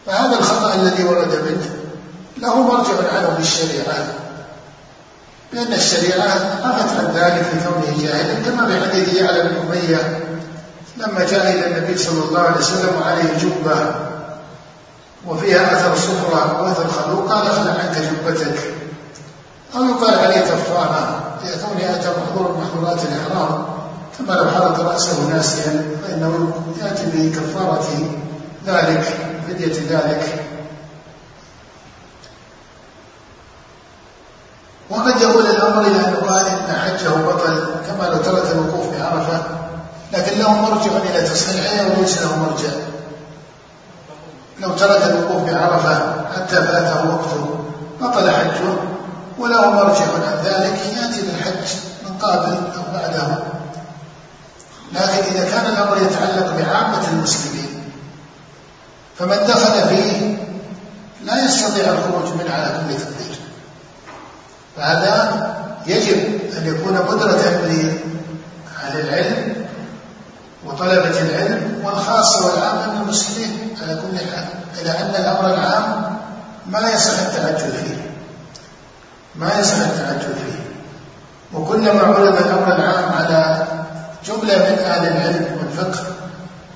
فهذا 0.08 0.38
الخطأ 0.38 0.74
الذي 0.74 1.04
ورد 1.04 1.34
منه 1.34 1.70
له 2.38 2.62
مرجع 2.62 3.16
عنه 3.16 3.28
بالشريعة 3.38 4.06
بأن 5.52 5.72
الشريعة 5.72 6.28
عفت 6.64 6.98
عن 6.98 7.12
ذلك 7.14 7.46
لكونه 7.54 8.02
جاهلا 8.02 8.34
كما 8.44 8.66
في 8.66 8.88
حديث 8.88 9.14
يعلى 9.14 9.42
بن 9.42 9.56
أمية 9.56 10.20
لما 10.96 11.24
جاء 11.24 11.50
إلى 11.50 11.66
النبي 11.66 11.98
صلى 11.98 12.24
الله 12.24 12.40
عليه 12.40 12.58
وسلم 12.58 12.96
وعليه 13.00 13.38
جبة 13.38 13.94
وفيها 15.26 15.72
أثر 15.72 15.96
صفرة 15.96 16.62
وأثر 16.62 16.88
خلوق 16.88 17.32
قال 17.32 17.46
اخلع 17.46 17.72
عنك 17.72 17.98
جبتك. 17.98 18.58
أو 19.76 19.84
يقال 19.84 20.18
عليه 20.18 20.40
كفارة 20.40 21.22
لكونه 21.44 21.94
أتى 21.94 22.08
محظور 22.08 22.56
محظورات 22.58 23.00
الإحرام 23.04 23.64
كما 24.18 24.34
لو 24.34 24.50
حرق 24.50 24.80
رأسه 24.80 25.28
ناسيا 25.28 25.84
فإنه 26.02 26.52
يأتي 26.82 27.04
بكفارة 27.14 27.88
ذلك. 28.66 29.37
فدية 29.48 29.80
ذلك. 29.90 30.44
وقد 34.90 35.20
يقول 35.20 35.46
الأمر 35.46 35.80
إلى 35.80 36.00
أن 36.00 36.14
قال 36.14 36.46
إن 36.46 36.76
حجه 36.80 37.08
بطل 37.08 37.64
كما 37.86 38.04
لو 38.04 38.16
ترك 38.16 38.50
الوقوف 38.52 38.86
بعرفة 38.98 39.42
لكن 40.12 40.38
له 40.38 40.52
مرجع 40.52 40.96
إلى 40.96 41.28
تصحيحه 41.28 41.98
وليس 41.98 42.22
له 42.22 42.36
مرجع. 42.36 42.72
لو 44.60 44.70
ترك 44.76 45.02
الوقوف 45.02 45.50
بعرفة 45.50 46.12
حتى 46.36 46.56
فاته 46.56 47.14
وقته 47.14 47.64
بطل 48.00 48.30
حجه 48.30 48.74
وله 49.38 49.70
مرجع 49.70 50.04
عن 50.04 50.42
ذلك 50.44 50.78
يأتي 50.96 51.22
بالحج 51.22 51.76
من 52.04 52.18
قابل 52.18 52.54
أو 52.76 52.92
بعده. 52.92 53.38
لكن 54.92 55.34
إذا 55.34 55.50
كان 55.50 55.66
الأمر 55.72 55.96
يتعلق 55.96 56.52
بعامة 56.58 57.08
المسلمين 57.12 57.67
فمن 59.18 59.36
دخل 59.46 59.88
فيه 59.88 60.36
لا 61.24 61.44
يستطيع 61.44 61.92
الخروج 61.92 62.32
منه 62.34 62.54
على 62.54 62.66
كل 62.66 62.94
تقدير. 62.94 63.36
فهذا 64.76 65.54
يجب 65.86 66.18
أن 66.58 66.66
يكون 66.66 66.98
قدرة 66.98 67.40
أهل 68.84 69.00
العلم 69.00 69.54
وطلبة 70.66 71.20
العلم 71.20 71.82
والخاصة 71.84 72.46
والعامة 72.46 72.92
من 72.94 73.02
المسلمين 73.02 73.76
على 73.82 73.94
كل 73.94 74.18
حال 74.18 74.44
إلى 74.80 74.90
أن 74.90 75.10
الأمر 75.10 75.54
العام 75.54 76.16
ما 76.66 76.90
يصح 76.90 77.18
التعجل 77.18 77.72
فيه. 77.72 78.10
ما 79.36 79.60
يصح 79.60 79.76
التعجل 79.76 80.34
فيه. 80.34 80.68
وكلما 81.58 82.02
علم 82.02 82.36
الأمر 82.36 82.76
العام 82.76 83.12
على 83.12 83.66
جملة 84.26 84.56
من 84.56 84.78
أهل 84.84 85.06
العلم 85.06 85.58
والفقه 85.58 86.04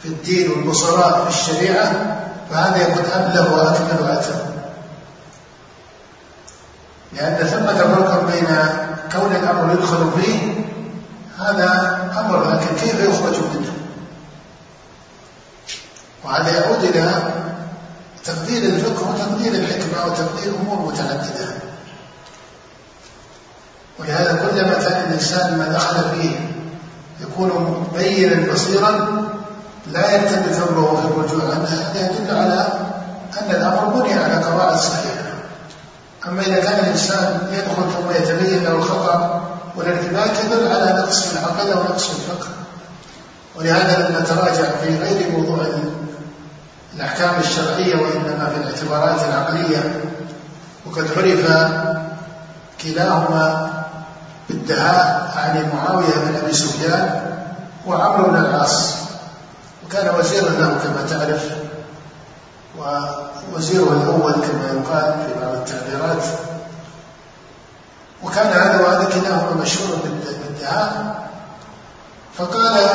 في 0.03 0.09
الدين 0.09 0.51
والبصراء 0.51 1.25
في 1.25 1.31
الشريعة 1.39 1.93
فهذا 2.53 2.83
يكون 2.83 3.05
أبلغ 3.13 3.55
وأكمل 3.55 4.03
وأتم 4.03 4.39
لأن 7.13 7.47
ثمة 7.47 7.79
فرق 7.79 8.33
بين 8.33 8.47
كون 9.13 9.37
الأمر 9.37 9.73
يدخل 9.73 10.11
فيه 10.21 10.53
هذا 11.39 11.99
أمر 12.21 12.51
لكن 12.51 12.77
كيف 12.81 13.01
يخرج 13.01 13.37
منه؟ 13.37 13.73
وهذا 16.25 16.61
يعود 16.61 16.85
إلى 16.85 17.23
تقدير 18.25 18.63
الفقه 18.63 19.11
وتقدير 19.11 19.53
الحكمة 19.53 20.07
وتقدير 20.07 20.53
أمور 20.55 20.93
متعددة. 20.93 21.47
ولهذا 23.99 24.33
كلما 24.33 24.75
كان 24.75 25.03
الإنسان 25.09 25.59
ما 25.59 25.69
دخل 25.69 26.11
فيه 26.11 26.37
يكون 27.21 27.87
بينا 27.95 28.53
بصيرا 28.53 29.23
لا 29.87 30.11
يرتد 30.11 30.53
ثوبه 30.53 31.01
في 31.01 31.07
الرجوع 31.07 31.55
عنه 31.55 31.65
هذا 31.65 32.11
يدل 32.11 32.37
على 32.37 32.67
أن 33.41 33.51
الأمر 33.51 33.85
بني 33.85 34.15
على 34.15 34.45
قواعد 34.45 34.77
صحيحة 34.77 35.23
أما 36.29 36.43
إذا 36.43 36.61
كان 36.61 36.79
الإنسان 36.79 37.41
يدخل 37.53 37.93
ثم 37.93 38.11
يتبين 38.11 38.65
له 38.65 38.73
الخطأ 38.73 39.43
والارتباك 39.77 40.31
يدل 40.45 40.73
على 40.73 41.03
نقص 41.03 41.23
في 41.23 41.33
العقل 41.33 41.79
ونقص 41.79 42.07
في 42.07 42.13
الفقه. 42.13 42.49
ولهذا 43.57 44.09
لما 44.09 44.21
تراجع 44.21 44.71
في 44.83 44.99
غير 44.99 45.31
موضوع 45.31 45.67
الأحكام 46.95 47.41
الشرعية 47.41 47.97
وإنما 47.97 48.51
في 48.55 48.61
الاعتبارات 48.61 49.21
العقلية 49.29 50.01
وقد 50.87 51.07
عرف 51.17 51.73
كلاهما 52.83 53.71
بالدهاء 54.49 55.33
عن 55.37 55.71
معاوية 55.75 56.15
بن 56.15 56.37
أبي 56.45 56.53
سفيان 56.53 57.21
وعمرو 57.87 58.31
بن 58.31 58.37
العاص. 58.37 59.02
وكان 59.93 60.15
وزيرا 60.19 60.49
له 60.49 60.79
كما 60.85 61.07
تعرف 61.11 61.45
ووزيره 62.79 63.93
الأول 63.93 64.33
كما 64.33 64.67
يقال 64.67 65.15
في 65.27 65.41
بعض 65.41 65.55
التعبيرات. 65.55 66.25
وكان 68.23 68.47
هذا 68.47 68.81
وهذا 68.81 69.05
كلاهما 69.05 69.63
مشهور 69.63 69.97
بالدهاء 70.05 71.17
فقال 72.39 72.89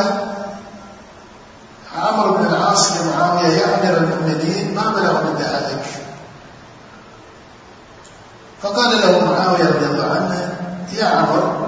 عمرو 1.97 2.33
بن 2.33 2.45
العاص 2.45 2.91
لمعاوية 2.91 3.47
يا 3.47 3.79
أمير 3.79 3.97
المؤمنين 3.97 4.75
ما 4.75 4.81
بلغ 4.81 5.23
من 5.23 5.37
دهائك 5.39 5.85
فقال 8.61 9.01
له 9.01 9.25
معاوية 9.25 9.65
رضي 9.65 9.85
الله 9.85 10.05
عنه 10.05 10.55
يا 10.93 11.05
عمر 11.05 11.67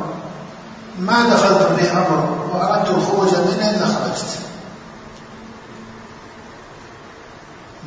ما 1.00 1.30
دخلت 1.30 1.80
في 1.80 1.92
أمر 1.92 2.38
وأردت 2.54 2.90
الخروج 2.90 3.30
منه 3.30 3.70
إلا 3.70 3.86
خرجت. 3.86 4.49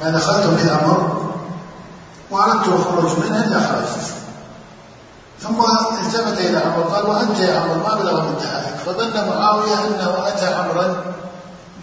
ما 0.03 0.11
دخلت 0.11 0.46
في 0.59 0.72
أمر 0.72 1.22
وأردت 2.30 2.68
الخروج 2.68 3.18
منه 3.18 3.44
إلا 3.44 3.61
خرجت 3.61 4.12
ثم 5.42 5.61
التفت 6.00 6.40
إلى 6.40 6.59
عمر 6.59 6.82
قال 6.82 7.07
وأنت 7.07 7.38
يا 7.38 7.61
عمر 7.61 7.74
ما 7.76 7.94
بلغ 7.94 8.22
من 8.22 8.36
دهائك 8.36 8.74
فظن 8.86 9.28
معاوية 9.28 9.74
أنه 9.74 10.28
أتى 10.28 10.46
عمرا 10.46 10.96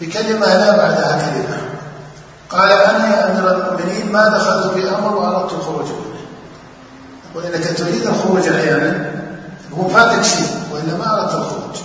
بكلمة 0.00 0.46
لا 0.46 0.76
بعدها 0.76 1.30
كلمة. 1.30 1.58
قال 2.50 2.72
أنا 2.72 3.08
يا 3.08 3.30
أمير 3.30 3.56
المؤمنين 3.56 4.12
ما 4.12 4.28
دخلت 4.28 4.72
في 4.74 4.88
أمر 4.88 5.16
وأردت 5.16 5.52
الخروج 5.52 5.84
منه. 5.86 6.20
يقول 7.30 7.44
إنك 7.44 7.78
تريد 7.78 8.06
الخروج 8.06 8.48
أحيانا 8.48 9.10
هو 9.78 9.88
فاتك 9.88 10.22
شيء 10.22 10.48
وإلا 10.72 10.96
ما 10.96 11.14
أردت 11.14 11.34
الخروج. 11.34 11.76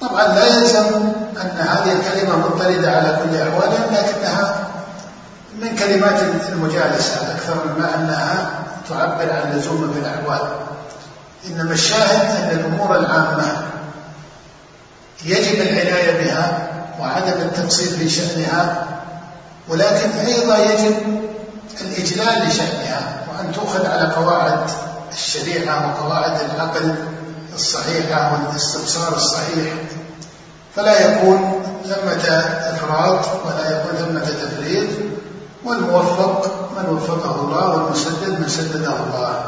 طبعا 0.00 0.26
لا 0.26 0.46
يلزم 0.46 0.86
أن 1.42 1.58
هذه 1.58 1.92
الكلمة 1.92 2.36
مضطردة 2.36 2.90
على 2.90 3.18
كل 3.22 3.36
أحوالها 3.36 3.86
لكنها 3.90 4.63
من 5.60 5.76
كلمات 5.76 6.20
المجالسة 6.48 7.32
أكثر 7.34 7.54
مما 7.66 7.94
أنها 7.94 8.50
تعبر 8.88 9.32
عن 9.32 9.52
لزوم 9.52 9.92
في 9.92 9.98
الأحوال 9.98 10.48
إنما 11.46 11.72
الشاهد 11.72 12.42
أن 12.42 12.58
الأمور 12.58 12.96
العامة 12.96 13.56
يجب 15.24 15.60
العناية 15.60 16.24
بها 16.24 16.68
وعدم 17.00 17.40
التقصير 17.42 17.98
في 17.98 18.08
شأنها 18.08 18.86
ولكن 19.68 20.10
أيضا 20.10 20.58
يجب 20.58 20.96
الإجلال 21.80 22.48
لشأنها 22.48 23.16
وأن 23.28 23.52
تؤخذ 23.52 23.86
على 23.86 24.12
قواعد 24.12 24.70
الشريعة 25.12 25.88
وقواعد 25.88 26.38
العقل 26.54 26.94
الصحيحة 27.54 28.32
والاستبصار 28.32 29.16
الصحيح. 29.16 29.72
فلا 30.76 31.00
يكون 31.00 31.62
ثمة 31.84 32.28
إفراط 32.74 33.46
ولا 33.46 33.70
يكون 33.70 33.96
ثمة 33.98 34.20
تفريط 34.20 34.88
والموفق 35.64 36.50
من 36.76 36.96
وفقه 36.96 37.34
الله 37.40 37.68
والمسدد 37.68 38.40
من 38.40 38.48
سدده 38.48 38.92
الله. 38.92 39.44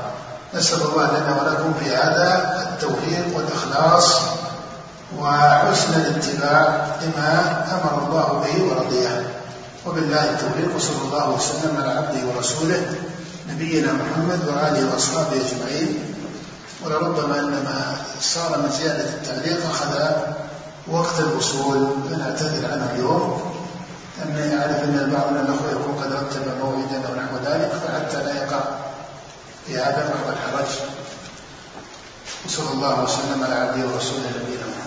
نسأل 0.55 0.83
الله 0.83 1.07
لنا 1.07 1.43
ولكم 1.43 1.73
في 1.81 1.97
هذا 1.97 2.57
التوفيق 2.73 3.37
والإخلاص 3.37 4.21
وحسن 5.19 5.93
الاتباع 5.95 6.87
لما 7.03 7.31
أمر 7.73 8.09
الله 8.09 8.45
به 8.45 8.65
ورضيه. 8.65 9.23
وبالله 9.87 10.25
التوفيق 10.25 10.77
وصلى 10.77 11.01
الله 11.05 11.31
وسلم 11.31 11.77
على 11.83 11.91
عبده 11.91 12.21
ورسوله 12.37 12.95
نبينا 13.51 13.93
محمد 13.93 14.41
وآله 14.49 14.93
وأصحابه 14.93 15.37
أجمعين. 15.37 16.15
ولربما 16.85 17.39
أن 17.39 17.51
ما 17.51 17.97
صار 18.21 18.59
من 18.59 18.71
زيادة 18.79 19.05
التعليق 19.05 19.61
أخذ 19.71 19.93
وقت 20.91 21.21
الوصول 21.21 21.89
فنعتذر 22.11 22.73
عنه 22.73 22.91
اليوم. 22.95 23.56
أني 24.23 24.59
أعرف 24.59 24.85
أن 24.85 24.99
البعض 24.99 25.29
الأخوة 25.37 25.71
يكون 25.71 25.95
قد 26.03 26.13
رتب 26.13 26.47
موعدا 26.63 27.09
أو 27.09 27.15
نحو 27.15 27.37
ذلك 27.45 27.73
فحتى 27.73 28.25
لا 28.25 28.35
يقع 28.35 28.61
في 29.67 29.79
هذا 29.79 30.15
محو 30.15 30.33
الحرج. 30.33 30.73
وصلى 32.47 32.71
الله 32.73 33.05
وسلم 33.05 33.45
على 33.45 33.55
عبده 33.55 33.87
ورسوله 33.87 34.31
نبينا 34.43 34.67
محمد. 34.67 34.86